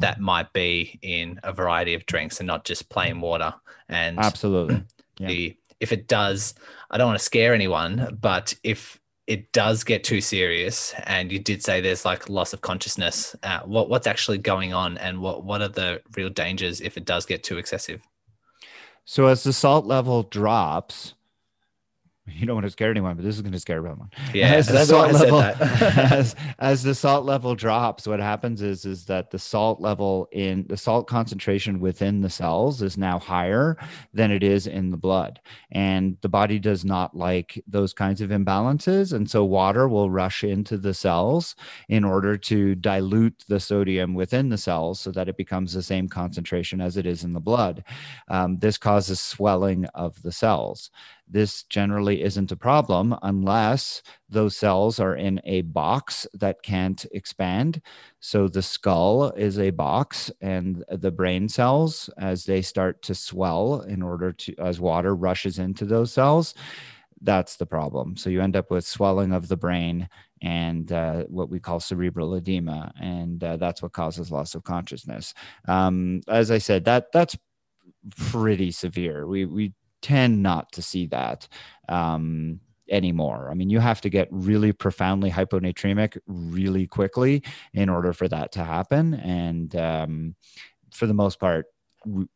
that 0.00 0.20
might 0.20 0.52
be 0.52 0.98
in 1.02 1.38
a 1.44 1.52
variety 1.52 1.94
of 1.94 2.04
drinks 2.06 2.40
and 2.40 2.46
not 2.48 2.64
just 2.64 2.88
plain 2.88 3.20
water. 3.20 3.54
And 3.88 4.18
absolutely, 4.18 4.82
yeah. 5.18 5.28
the 5.28 5.56
if 5.78 5.92
it 5.92 6.08
does, 6.08 6.54
I 6.90 6.98
don't 6.98 7.08
want 7.08 7.18
to 7.18 7.24
scare 7.24 7.54
anyone, 7.54 8.18
but 8.20 8.54
if 8.64 9.00
it 9.32 9.50
does 9.52 9.82
get 9.82 10.04
too 10.04 10.20
serious 10.20 10.92
and 11.04 11.32
you 11.32 11.38
did 11.38 11.64
say 11.64 11.80
there's 11.80 12.04
like 12.04 12.28
loss 12.28 12.52
of 12.52 12.60
consciousness. 12.60 13.34
Uh, 13.42 13.60
what 13.60 13.88
what's 13.88 14.06
actually 14.06 14.36
going 14.36 14.74
on 14.74 14.98
and 14.98 15.22
what 15.22 15.42
what 15.42 15.62
are 15.62 15.68
the 15.68 16.02
real 16.14 16.28
dangers 16.28 16.82
if 16.82 16.98
it 16.98 17.06
does 17.06 17.24
get 17.24 17.42
too 17.42 17.56
excessive? 17.56 18.02
So 19.06 19.28
as 19.28 19.42
the 19.42 19.54
salt 19.54 19.86
level 19.86 20.24
drops 20.24 21.14
you 22.26 22.46
don't 22.46 22.54
want 22.54 22.66
to 22.66 22.70
scare 22.70 22.90
anyone, 22.90 23.16
but 23.16 23.24
this 23.24 23.34
is 23.34 23.42
going 23.42 23.52
to 23.52 23.58
scare 23.58 23.78
everyone. 23.78 24.10
Yeah, 24.32 24.54
as 24.54 24.68
the 24.68 24.84
salt 24.84 25.12
level, 25.12 25.40
as, 25.60 26.36
as 26.58 26.82
the 26.82 26.94
salt 26.94 27.24
level 27.24 27.54
drops, 27.54 28.06
what 28.06 28.20
happens 28.20 28.62
is 28.62 28.84
is 28.84 29.06
that 29.06 29.30
the 29.30 29.38
salt 29.38 29.80
level 29.80 30.28
in 30.30 30.66
the 30.68 30.76
salt 30.76 31.08
concentration 31.08 31.80
within 31.80 32.20
the 32.20 32.30
cells 32.30 32.80
is 32.80 32.96
now 32.96 33.18
higher 33.18 33.76
than 34.14 34.30
it 34.30 34.42
is 34.42 34.66
in 34.66 34.90
the 34.90 34.96
blood, 34.96 35.40
and 35.72 36.16
the 36.20 36.28
body 36.28 36.58
does 36.58 36.84
not 36.84 37.16
like 37.16 37.62
those 37.66 37.92
kinds 37.92 38.20
of 38.20 38.30
imbalances, 38.30 39.12
and 39.12 39.28
so 39.28 39.44
water 39.44 39.88
will 39.88 40.10
rush 40.10 40.44
into 40.44 40.78
the 40.78 40.94
cells 40.94 41.56
in 41.88 42.04
order 42.04 42.36
to 42.36 42.76
dilute 42.76 43.44
the 43.48 43.58
sodium 43.58 44.14
within 44.14 44.48
the 44.48 44.58
cells 44.58 45.00
so 45.00 45.10
that 45.10 45.28
it 45.28 45.36
becomes 45.36 45.72
the 45.72 45.82
same 45.82 46.08
concentration 46.08 46.80
as 46.80 46.96
it 46.96 47.06
is 47.06 47.24
in 47.24 47.32
the 47.32 47.40
blood. 47.40 47.82
Um, 48.28 48.58
this 48.58 48.78
causes 48.78 49.18
swelling 49.18 49.86
of 49.86 50.22
the 50.22 50.32
cells 50.32 50.90
this 51.32 51.64
generally 51.64 52.22
isn't 52.22 52.52
a 52.52 52.56
problem 52.56 53.16
unless 53.22 54.02
those 54.28 54.56
cells 54.56 55.00
are 55.00 55.16
in 55.16 55.40
a 55.44 55.62
box 55.62 56.26
that 56.34 56.62
can't 56.62 57.06
expand. 57.12 57.80
So 58.20 58.48
the 58.48 58.62
skull 58.62 59.30
is 59.30 59.58
a 59.58 59.70
box, 59.70 60.30
and 60.40 60.84
the 60.90 61.10
brain 61.10 61.48
cells, 61.48 62.10
as 62.18 62.44
they 62.44 62.62
start 62.62 63.02
to 63.02 63.14
swell 63.14 63.80
in 63.80 64.02
order 64.02 64.32
to, 64.32 64.54
as 64.58 64.78
water 64.78 65.14
rushes 65.14 65.58
into 65.58 65.84
those 65.84 66.12
cells, 66.12 66.54
that's 67.22 67.56
the 67.56 67.66
problem. 67.66 68.16
So 68.16 68.30
you 68.30 68.42
end 68.42 68.56
up 68.56 68.70
with 68.70 68.84
swelling 68.84 69.32
of 69.32 69.48
the 69.48 69.56
brain 69.56 70.08
and 70.42 70.90
uh, 70.90 71.22
what 71.28 71.48
we 71.48 71.60
call 71.60 71.80
cerebral 71.80 72.34
edema, 72.34 72.92
and 73.00 73.42
uh, 73.42 73.56
that's 73.56 73.80
what 73.80 73.92
causes 73.92 74.30
loss 74.30 74.54
of 74.54 74.64
consciousness. 74.64 75.34
Um, 75.68 76.20
as 76.28 76.50
I 76.50 76.58
said, 76.58 76.84
that 76.84 77.12
that's 77.12 77.38
pretty 78.16 78.72
severe. 78.72 79.26
We 79.26 79.46
we 79.46 79.72
tend 80.02 80.42
not 80.42 80.70
to 80.72 80.82
see 80.82 81.06
that 81.06 81.48
um, 81.88 82.60
anymore. 82.90 83.48
I 83.50 83.54
mean, 83.54 83.70
you 83.70 83.80
have 83.80 84.00
to 84.02 84.10
get 84.10 84.28
really 84.30 84.72
profoundly 84.72 85.30
hyponatremic 85.30 86.18
really 86.26 86.86
quickly 86.86 87.42
in 87.72 87.88
order 87.88 88.12
for 88.12 88.28
that 88.28 88.52
to 88.52 88.64
happen. 88.64 89.14
And 89.14 89.74
um, 89.76 90.34
for 90.90 91.06
the 91.06 91.14
most 91.14 91.40
part, 91.40 91.66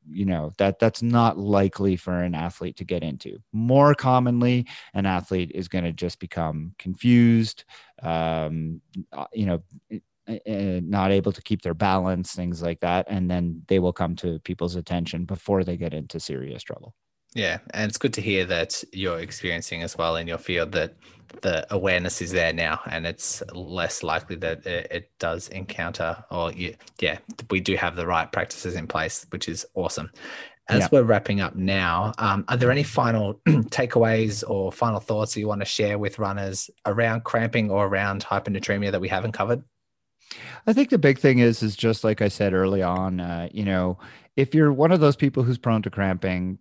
you 0.08 0.24
know 0.24 0.52
that 0.58 0.78
that's 0.78 1.02
not 1.02 1.38
likely 1.38 1.96
for 1.96 2.22
an 2.22 2.34
athlete 2.34 2.76
to 2.76 2.84
get 2.84 3.02
into 3.02 3.38
more 3.52 3.94
commonly 3.94 4.66
an 4.94 5.06
athlete 5.06 5.50
is 5.54 5.68
going 5.68 5.84
to 5.84 5.92
just 5.92 6.20
become 6.20 6.72
confused 6.78 7.64
um, 8.02 8.80
uh, 9.12 9.26
you 9.32 9.46
know 9.46 9.62
uh, 10.28 10.80
not 10.82 11.10
able 11.10 11.32
to 11.32 11.42
keep 11.42 11.62
their 11.62 11.74
balance 11.74 12.32
things 12.32 12.62
like 12.62 12.80
that 12.80 13.06
and 13.08 13.30
then 13.30 13.62
they 13.68 13.78
will 13.78 13.92
come 13.92 14.14
to 14.14 14.38
people's 14.40 14.76
attention 14.76 15.24
before 15.24 15.64
they 15.64 15.76
get 15.76 15.94
into 15.94 16.20
serious 16.20 16.62
trouble 16.62 16.94
yeah, 17.36 17.58
and 17.74 17.88
it's 17.88 17.98
good 17.98 18.14
to 18.14 18.22
hear 18.22 18.46
that 18.46 18.82
you're 18.92 19.18
experiencing 19.18 19.82
as 19.82 19.96
well 19.96 20.16
in 20.16 20.26
your 20.26 20.38
field 20.38 20.72
that 20.72 20.94
the 21.42 21.66
awareness 21.72 22.22
is 22.22 22.32
there 22.32 22.52
now, 22.52 22.80
and 22.90 23.06
it's 23.06 23.42
less 23.52 24.02
likely 24.02 24.36
that 24.36 24.64
it, 24.66 24.86
it 24.90 25.10
does 25.18 25.48
encounter, 25.48 26.16
or 26.30 26.50
you, 26.52 26.74
yeah, 26.98 27.18
we 27.50 27.60
do 27.60 27.76
have 27.76 27.94
the 27.94 28.06
right 28.06 28.32
practices 28.32 28.74
in 28.74 28.86
place, 28.86 29.26
which 29.30 29.50
is 29.50 29.66
awesome. 29.74 30.10
As 30.68 30.80
yeah. 30.80 30.88
we're 30.90 31.02
wrapping 31.02 31.42
up 31.42 31.54
now, 31.54 32.14
um, 32.16 32.46
are 32.48 32.56
there 32.56 32.70
any 32.70 32.82
final 32.82 33.34
takeaways 33.46 34.42
or 34.48 34.72
final 34.72 34.98
thoughts 34.98 35.34
that 35.34 35.40
you 35.40 35.46
want 35.46 35.60
to 35.60 35.66
share 35.66 35.98
with 35.98 36.18
runners 36.18 36.70
around 36.86 37.24
cramping 37.24 37.70
or 37.70 37.86
around 37.86 38.24
hyponatremia 38.24 38.90
that 38.92 39.00
we 39.00 39.08
haven't 39.08 39.32
covered? 39.32 39.62
I 40.66 40.72
think 40.72 40.88
the 40.88 40.98
big 40.98 41.18
thing 41.18 41.38
is, 41.38 41.62
is 41.62 41.76
just 41.76 42.02
like 42.02 42.22
I 42.22 42.28
said 42.28 42.54
early 42.54 42.82
on, 42.82 43.20
uh, 43.20 43.48
you 43.52 43.64
know, 43.64 43.98
if 44.36 44.54
you're 44.54 44.72
one 44.72 44.90
of 44.90 45.00
those 45.00 45.16
people 45.16 45.42
who's 45.42 45.58
prone 45.58 45.82
to 45.82 45.90
cramping, 45.90 46.58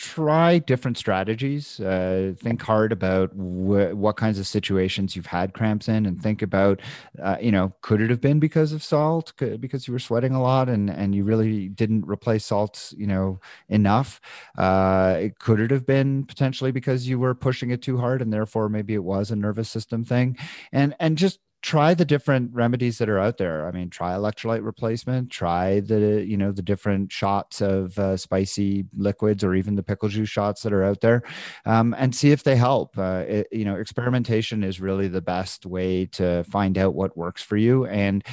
try 0.00 0.58
different 0.58 0.96
strategies. 0.96 1.78
Uh, 1.78 2.32
think 2.38 2.62
hard 2.62 2.90
about 2.90 3.30
wh- 3.32 3.94
what 3.94 4.16
kinds 4.16 4.38
of 4.38 4.46
situations 4.46 5.14
you've 5.14 5.26
had 5.26 5.52
cramps 5.52 5.88
in, 5.88 6.06
and 6.06 6.22
think 6.22 6.40
about, 6.40 6.80
uh, 7.22 7.36
you 7.40 7.52
know, 7.52 7.74
could 7.82 8.00
it 8.00 8.08
have 8.08 8.20
been 8.20 8.40
because 8.40 8.72
of 8.72 8.82
salt, 8.82 9.34
could, 9.36 9.60
because 9.60 9.86
you 9.86 9.92
were 9.92 9.98
sweating 9.98 10.32
a 10.32 10.40
lot 10.40 10.70
and 10.70 10.88
and 10.88 11.14
you 11.14 11.22
really 11.22 11.68
didn't 11.68 12.06
replace 12.06 12.46
salt, 12.46 12.94
you 12.96 13.06
know, 13.06 13.40
enough? 13.68 14.20
Uh, 14.56 15.28
could 15.38 15.60
it 15.60 15.70
have 15.70 15.84
been 15.86 16.24
potentially 16.24 16.72
because 16.72 17.06
you 17.06 17.18
were 17.18 17.34
pushing 17.34 17.70
it 17.70 17.82
too 17.82 17.98
hard, 17.98 18.22
and 18.22 18.32
therefore 18.32 18.70
maybe 18.70 18.94
it 18.94 19.04
was 19.04 19.30
a 19.30 19.36
nervous 19.36 19.68
system 19.68 20.02
thing? 20.04 20.36
And 20.72 20.94
and 20.98 21.18
just 21.18 21.40
try 21.62 21.92
the 21.92 22.04
different 22.04 22.50
remedies 22.54 22.98
that 22.98 23.08
are 23.08 23.18
out 23.18 23.36
there. 23.36 23.66
I 23.66 23.70
mean, 23.70 23.90
try 23.90 24.12
electrolyte 24.12 24.64
replacement, 24.64 25.30
try 25.30 25.80
the, 25.80 26.24
you 26.26 26.36
know, 26.36 26.52
the 26.52 26.62
different 26.62 27.12
shots 27.12 27.60
of 27.60 27.98
uh, 27.98 28.16
spicy 28.16 28.86
liquids 28.96 29.44
or 29.44 29.54
even 29.54 29.74
the 29.74 29.82
pickle 29.82 30.08
juice 30.08 30.30
shots 30.30 30.62
that 30.62 30.72
are 30.72 30.84
out 30.84 31.00
there 31.00 31.22
um, 31.66 31.94
and 31.98 32.14
see 32.14 32.30
if 32.30 32.44
they 32.44 32.56
help. 32.56 32.96
Uh, 32.96 33.24
it, 33.28 33.48
you 33.52 33.64
know, 33.64 33.76
experimentation 33.76 34.64
is 34.64 34.80
really 34.80 35.08
the 35.08 35.20
best 35.20 35.66
way 35.66 36.06
to 36.06 36.44
find 36.44 36.78
out 36.78 36.94
what 36.94 37.16
works 37.16 37.42
for 37.42 37.58
you. 37.58 37.84
And 37.86 38.24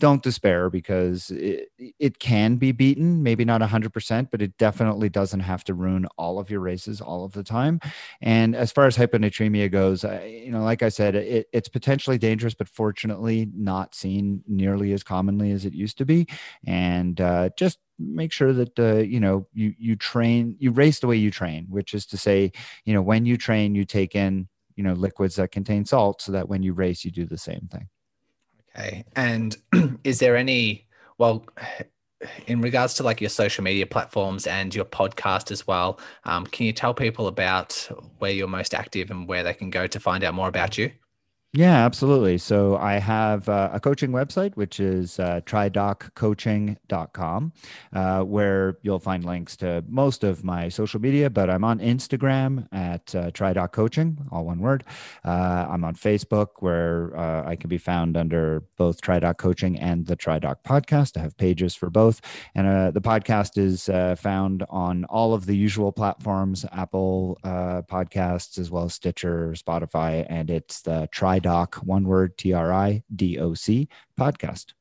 don't 0.00 0.22
despair 0.22 0.68
because 0.68 1.30
it, 1.30 1.68
it 1.98 2.18
can 2.18 2.56
be 2.56 2.72
beaten 2.72 3.22
maybe 3.22 3.44
not 3.44 3.60
100% 3.60 4.30
but 4.30 4.42
it 4.42 4.56
definitely 4.58 5.08
doesn't 5.08 5.40
have 5.40 5.62
to 5.64 5.74
ruin 5.74 6.06
all 6.18 6.40
of 6.40 6.50
your 6.50 6.60
races 6.60 7.00
all 7.00 7.24
of 7.24 7.32
the 7.32 7.44
time. 7.44 7.78
And 8.20 8.56
as 8.56 8.72
far 8.72 8.86
as 8.86 8.96
hyponatremia 8.96 9.70
goes 9.70 10.02
you 10.02 10.50
know 10.50 10.62
like 10.62 10.82
i 10.82 10.88
said 10.88 11.14
it, 11.14 11.46
it's 11.52 11.68
potentially 11.68 12.18
dangerous 12.18 12.54
but 12.54 12.68
fortunately 12.68 13.48
not 13.54 13.94
seen 13.94 14.42
nearly 14.48 14.92
as 14.92 15.04
commonly 15.04 15.52
as 15.52 15.64
it 15.64 15.74
used 15.74 15.98
to 15.98 16.04
be. 16.04 16.26
And 16.66 17.20
uh, 17.20 17.50
just 17.56 17.78
make 18.00 18.32
sure 18.32 18.52
that 18.52 18.78
uh, 18.78 18.96
you 18.96 19.20
know 19.20 19.46
you 19.52 19.74
you 19.78 19.94
train 19.94 20.56
you 20.58 20.70
race 20.70 21.00
the 21.00 21.06
way 21.06 21.16
you 21.16 21.30
train 21.30 21.66
which 21.68 21.92
is 21.94 22.06
to 22.06 22.16
say 22.16 22.50
you 22.84 22.94
know 22.94 23.02
when 23.02 23.26
you 23.26 23.36
train 23.36 23.74
you 23.74 23.84
take 23.84 24.16
in 24.16 24.48
you 24.74 24.82
know 24.82 24.94
liquids 24.94 25.36
that 25.36 25.52
contain 25.52 25.84
salt 25.84 26.22
so 26.22 26.32
that 26.32 26.48
when 26.48 26.62
you 26.62 26.72
race 26.72 27.04
you 27.04 27.10
do 27.10 27.26
the 27.26 27.38
same 27.38 27.68
thing 27.70 27.88
Okay. 28.76 29.04
And 29.16 29.56
is 30.04 30.18
there 30.18 30.36
any, 30.36 30.86
well, 31.18 31.44
in 32.46 32.60
regards 32.60 32.94
to 32.94 33.02
like 33.02 33.20
your 33.20 33.30
social 33.30 33.64
media 33.64 33.86
platforms 33.86 34.46
and 34.46 34.74
your 34.74 34.84
podcast 34.84 35.50
as 35.50 35.66
well, 35.66 35.98
um, 36.24 36.46
can 36.46 36.66
you 36.66 36.72
tell 36.72 36.94
people 36.94 37.26
about 37.26 37.88
where 38.18 38.30
you're 38.30 38.48
most 38.48 38.74
active 38.74 39.10
and 39.10 39.26
where 39.28 39.42
they 39.42 39.54
can 39.54 39.70
go 39.70 39.86
to 39.86 40.00
find 40.00 40.22
out 40.24 40.34
more 40.34 40.48
about 40.48 40.76
you? 40.78 40.90
Yeah, 41.52 41.84
absolutely. 41.84 42.38
So 42.38 42.76
I 42.76 43.00
have 43.00 43.48
uh, 43.48 43.70
a 43.72 43.80
coaching 43.80 44.12
website, 44.12 44.54
which 44.54 44.78
is 44.78 45.18
uh, 45.18 45.40
tridoccoaching.com, 45.46 47.52
uh, 47.92 48.22
where 48.22 48.78
you'll 48.82 49.00
find 49.00 49.24
links 49.24 49.56
to 49.56 49.82
most 49.88 50.22
of 50.22 50.44
my 50.44 50.68
social 50.68 51.00
media, 51.00 51.28
but 51.28 51.50
I'm 51.50 51.64
on 51.64 51.80
Instagram 51.80 52.68
at 52.70 53.12
uh, 53.16 53.32
all 54.30 54.44
one 54.44 54.60
word. 54.60 54.84
Uh, 55.24 55.66
I'm 55.68 55.82
on 55.82 55.96
Facebook, 55.96 56.46
where 56.60 57.18
uh, 57.18 57.48
I 57.48 57.56
can 57.56 57.68
be 57.68 57.78
found 57.78 58.16
under 58.16 58.62
both 58.76 59.00
Tridoc 59.00 59.38
Coaching 59.38 59.76
and 59.76 60.06
the 60.06 60.16
Tridoc 60.16 60.58
Podcast. 60.64 61.16
I 61.16 61.20
have 61.22 61.36
pages 61.36 61.74
for 61.74 61.90
both. 61.90 62.20
And 62.54 62.68
uh, 62.68 62.92
the 62.92 63.00
podcast 63.00 63.58
is 63.58 63.88
uh, 63.88 64.14
found 64.14 64.64
on 64.70 65.02
all 65.06 65.34
of 65.34 65.46
the 65.46 65.56
usual 65.56 65.90
platforms, 65.90 66.64
Apple 66.70 67.40
Podcasts, 67.44 68.56
as 68.56 68.70
well 68.70 68.84
as 68.84 68.94
Stitcher, 68.94 69.52
Spotify, 69.56 70.24
and 70.28 70.48
it's 70.48 70.82
the 70.82 71.08
Tri 71.10 71.39
Tridoc, 71.40 71.76
one 71.84 72.04
word, 72.04 72.36
T 72.36 72.52
R 72.52 72.72
I 72.72 73.02
D 73.14 73.38
O 73.38 73.54
C 73.54 73.88
podcast. 74.18 74.72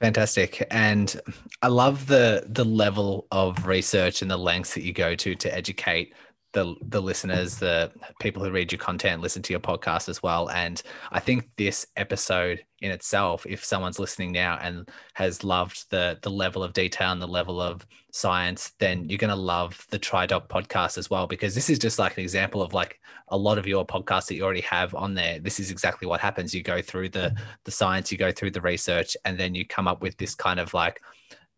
Fantastic. 0.00 0.66
And 0.70 1.20
I 1.62 1.68
love 1.68 2.06
the 2.06 2.44
the 2.48 2.64
level 2.64 3.26
of 3.30 3.66
research 3.66 4.22
and 4.22 4.30
the 4.30 4.36
lengths 4.36 4.74
that 4.74 4.82
you 4.82 4.92
go 4.92 5.14
to 5.14 5.34
to 5.34 5.54
educate 5.54 6.14
the 6.54 6.74
the 6.82 7.02
listeners, 7.02 7.58
the 7.58 7.92
people 8.20 8.42
who 8.42 8.50
read 8.50 8.72
your 8.72 8.78
content, 8.78 9.20
listen 9.20 9.42
to 9.42 9.52
your 9.52 9.60
podcast 9.60 10.08
as 10.08 10.22
well. 10.22 10.48
And 10.50 10.80
I 11.12 11.20
think 11.20 11.50
this 11.56 11.86
episode 11.96 12.64
in 12.80 12.90
itself, 12.90 13.44
if 13.46 13.64
someone's 13.64 13.98
listening 13.98 14.32
now 14.32 14.58
and 14.62 14.88
has 15.14 15.44
loved 15.44 15.90
the 15.90 16.18
the 16.22 16.30
level 16.30 16.62
of 16.62 16.72
detail 16.72 17.12
and 17.12 17.20
the 17.20 17.26
level 17.26 17.60
of 17.60 17.86
science, 18.12 18.72
then 18.78 19.08
you're 19.08 19.18
gonna 19.18 19.36
love 19.36 19.86
the 19.90 19.98
TriDoc 19.98 20.48
podcast 20.48 20.96
as 20.96 21.10
well, 21.10 21.26
because 21.26 21.54
this 21.54 21.68
is 21.68 21.78
just 21.78 21.98
like 21.98 22.16
an 22.16 22.22
example 22.22 22.62
of 22.62 22.72
like 22.72 23.00
a 23.28 23.36
lot 23.36 23.58
of 23.58 23.66
your 23.66 23.84
podcasts 23.84 24.26
that 24.28 24.36
you 24.36 24.44
already 24.44 24.60
have 24.62 24.94
on 24.94 25.14
there. 25.14 25.40
This 25.40 25.60
is 25.60 25.70
exactly 25.70 26.06
what 26.06 26.20
happens. 26.20 26.54
You 26.54 26.62
go 26.62 26.80
through 26.80 27.10
the 27.10 27.36
the 27.64 27.70
science, 27.70 28.10
you 28.10 28.16
go 28.16 28.32
through 28.32 28.52
the 28.52 28.60
research, 28.60 29.16
and 29.24 29.38
then 29.38 29.54
you 29.54 29.66
come 29.66 29.88
up 29.88 30.00
with 30.00 30.16
this 30.16 30.34
kind 30.34 30.60
of 30.60 30.72
like 30.72 31.02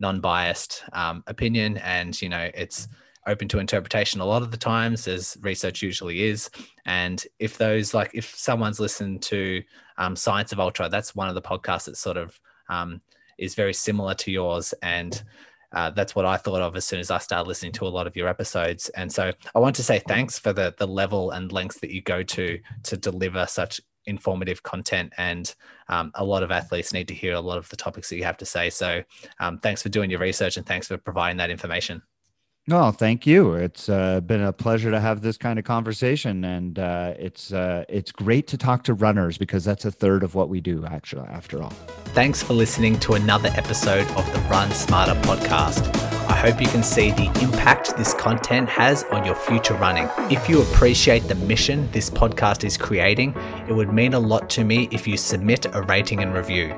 non-biased 0.00 0.84
um, 0.92 1.22
opinion. 1.26 1.76
And 1.78 2.20
you 2.20 2.28
know, 2.28 2.50
it's 2.54 2.88
open 3.26 3.48
to 3.48 3.58
interpretation 3.58 4.20
a 4.20 4.24
lot 4.24 4.42
of 4.42 4.50
the 4.50 4.56
times, 4.56 5.08
as 5.08 5.36
research 5.40 5.82
usually 5.82 6.24
is. 6.24 6.50
And 6.84 7.22
if 7.38 7.58
those, 7.58 7.94
like, 7.94 8.10
if 8.14 8.34
someone's 8.36 8.80
listened 8.80 9.22
to 9.22 9.62
um, 9.98 10.16
Science 10.16 10.52
of 10.52 10.60
Ultra, 10.60 10.88
that's 10.88 11.14
one 11.14 11.28
of 11.28 11.34
the 11.34 11.42
podcasts 11.42 11.86
that 11.86 11.96
sort 11.96 12.16
of 12.16 12.38
um, 12.68 13.00
is 13.38 13.54
very 13.54 13.74
similar 13.74 14.14
to 14.14 14.30
yours. 14.30 14.74
And 14.82 15.22
uh, 15.72 15.90
that's 15.90 16.14
what 16.14 16.24
I 16.24 16.36
thought 16.36 16.62
of 16.62 16.76
as 16.76 16.84
soon 16.84 17.00
as 17.00 17.10
I 17.10 17.18
started 17.18 17.48
listening 17.48 17.72
to 17.72 17.86
a 17.86 17.88
lot 17.88 18.06
of 18.06 18.16
your 18.16 18.28
episodes. 18.28 18.88
And 18.90 19.12
so 19.12 19.32
I 19.54 19.58
want 19.58 19.76
to 19.76 19.82
say 19.82 19.98
thanks 19.98 20.38
for 20.38 20.52
the 20.52 20.74
the 20.78 20.86
level 20.86 21.32
and 21.32 21.52
lengths 21.52 21.80
that 21.80 21.90
you 21.90 22.02
go 22.02 22.22
to 22.22 22.58
to 22.84 22.96
deliver 22.96 23.46
such 23.46 23.80
informative 24.06 24.62
content. 24.62 25.12
And 25.18 25.52
um, 25.88 26.12
a 26.14 26.24
lot 26.24 26.42
of 26.42 26.50
athletes 26.50 26.92
need 26.92 27.08
to 27.08 27.14
hear 27.14 27.34
a 27.34 27.40
lot 27.40 27.58
of 27.58 27.68
the 27.68 27.76
topics 27.76 28.08
that 28.08 28.16
you 28.16 28.24
have 28.24 28.38
to 28.38 28.46
say. 28.46 28.70
So 28.70 29.02
um, 29.40 29.58
thanks 29.58 29.82
for 29.82 29.88
doing 29.88 30.10
your 30.10 30.20
research 30.20 30.56
and 30.56 30.64
thanks 30.64 30.86
for 30.86 30.96
providing 30.96 31.38
that 31.38 31.50
information. 31.50 32.02
Oh, 32.68 32.90
thank 32.90 33.28
you. 33.28 33.54
It's 33.54 33.88
uh, 33.88 34.20
been 34.20 34.40
a 34.40 34.52
pleasure 34.52 34.90
to 34.90 34.98
have 34.98 35.20
this 35.20 35.38
kind 35.38 35.56
of 35.56 35.64
conversation, 35.64 36.44
and 36.44 36.76
uh, 36.80 37.14
it's 37.16 37.52
uh, 37.52 37.84
it's 37.88 38.10
great 38.10 38.48
to 38.48 38.58
talk 38.58 38.82
to 38.84 38.94
runners 38.94 39.38
because 39.38 39.64
that's 39.64 39.84
a 39.84 39.92
third 39.92 40.24
of 40.24 40.34
what 40.34 40.48
we 40.48 40.60
do, 40.60 40.84
actually. 40.84 41.28
After 41.28 41.62
all, 41.62 41.70
thanks 42.06 42.42
for 42.42 42.54
listening 42.54 42.98
to 43.00 43.14
another 43.14 43.50
episode 43.54 44.08
of 44.16 44.26
the 44.32 44.40
Run 44.50 44.68
Smarter 44.72 45.14
podcast. 45.20 45.94
I 46.28 46.34
hope 46.34 46.60
you 46.60 46.66
can 46.66 46.82
see 46.82 47.12
the 47.12 47.26
impact 47.40 47.96
this 47.96 48.12
content 48.12 48.68
has 48.68 49.04
on 49.12 49.24
your 49.24 49.36
future 49.36 49.74
running. 49.74 50.08
If 50.28 50.48
you 50.48 50.60
appreciate 50.60 51.28
the 51.28 51.36
mission 51.36 51.88
this 51.92 52.10
podcast 52.10 52.64
is 52.64 52.76
creating, 52.76 53.36
it 53.68 53.74
would 53.74 53.92
mean 53.92 54.12
a 54.14 54.18
lot 54.18 54.50
to 54.50 54.64
me 54.64 54.88
if 54.90 55.06
you 55.06 55.16
submit 55.16 55.66
a 55.72 55.82
rating 55.82 56.20
and 56.20 56.34
review. 56.34 56.74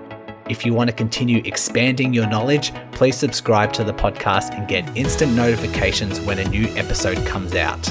If 0.49 0.65
you 0.65 0.73
want 0.73 0.89
to 0.89 0.97
continue 0.97 1.43
expanding 1.45 2.15
your 2.15 2.27
knowledge, 2.27 2.73
please 2.93 3.17
subscribe 3.17 3.71
to 3.75 3.85
the 3.85 3.93
podcast 3.93 4.55
and 4.55 4.67
get 4.67 4.97
instant 4.97 5.35
notifications 5.35 6.21
when 6.21 6.39
a 6.39 6.49
new 6.49 6.69
episode 6.69 7.25
comes 7.27 7.55
out. 7.55 7.87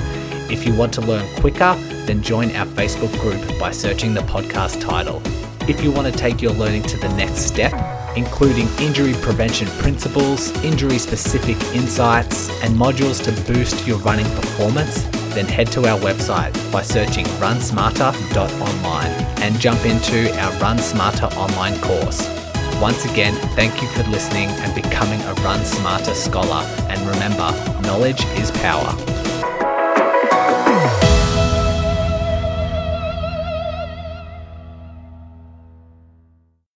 If 0.49 0.66
you 0.66 0.74
want 0.74 0.91
to 0.95 1.01
learn 1.01 1.28
quicker, 1.39 1.76
then 2.08 2.24
join 2.24 2.55
our 2.55 2.66
Facebook 2.66 3.12
group 3.20 3.60
by 3.60 3.70
searching 3.70 4.16
the 4.16 4.22
podcast 4.22 4.82
title. 4.82 5.22
If 5.70 5.84
you 5.84 5.91
want 5.91 6.12
to 6.12 6.18
take 6.18 6.41
your 6.41 6.53
learning 6.53 6.84
to 6.84 6.97
the 6.97 7.10
next 7.10 7.41
step, 7.41 7.74
including 8.18 8.68
injury 8.80 9.14
prevention 9.22 9.68
principles, 9.80 10.51
injury 10.64 10.97
specific 10.97 11.62
insights, 11.76 12.49
and 12.64 12.76
modules 12.76 13.24
to 13.24 13.53
boost 13.53 13.86
your 13.86 13.99
running 13.99 14.26
performance, 14.36 15.03
then 15.36 15.45
head 15.45 15.68
to 15.74 15.86
our 15.86 15.99
website 15.99 16.53
by 16.72 16.82
searching 16.82 17.26
runsmarter.online 17.39 19.12
and 19.43 19.60
jump 19.60 19.86
into 19.86 20.36
our 20.39 20.51
Run 20.60 20.80
Smarter 20.80 21.28
online 21.38 21.80
course. 21.82 22.46
Once 22.80 23.05
again, 23.05 23.34
thank 23.55 23.82
you 23.82 23.88
for 23.88 24.03
listening 24.03 24.49
and 24.49 24.75
becoming 24.75 25.19
a 25.21 25.34
Run 25.41 25.65
Smarter 25.65 26.13
scholar. 26.13 26.63
And 26.89 27.01
remember, 27.09 27.51
knowledge 27.82 28.23
is 28.38 28.51
power. 28.51 28.93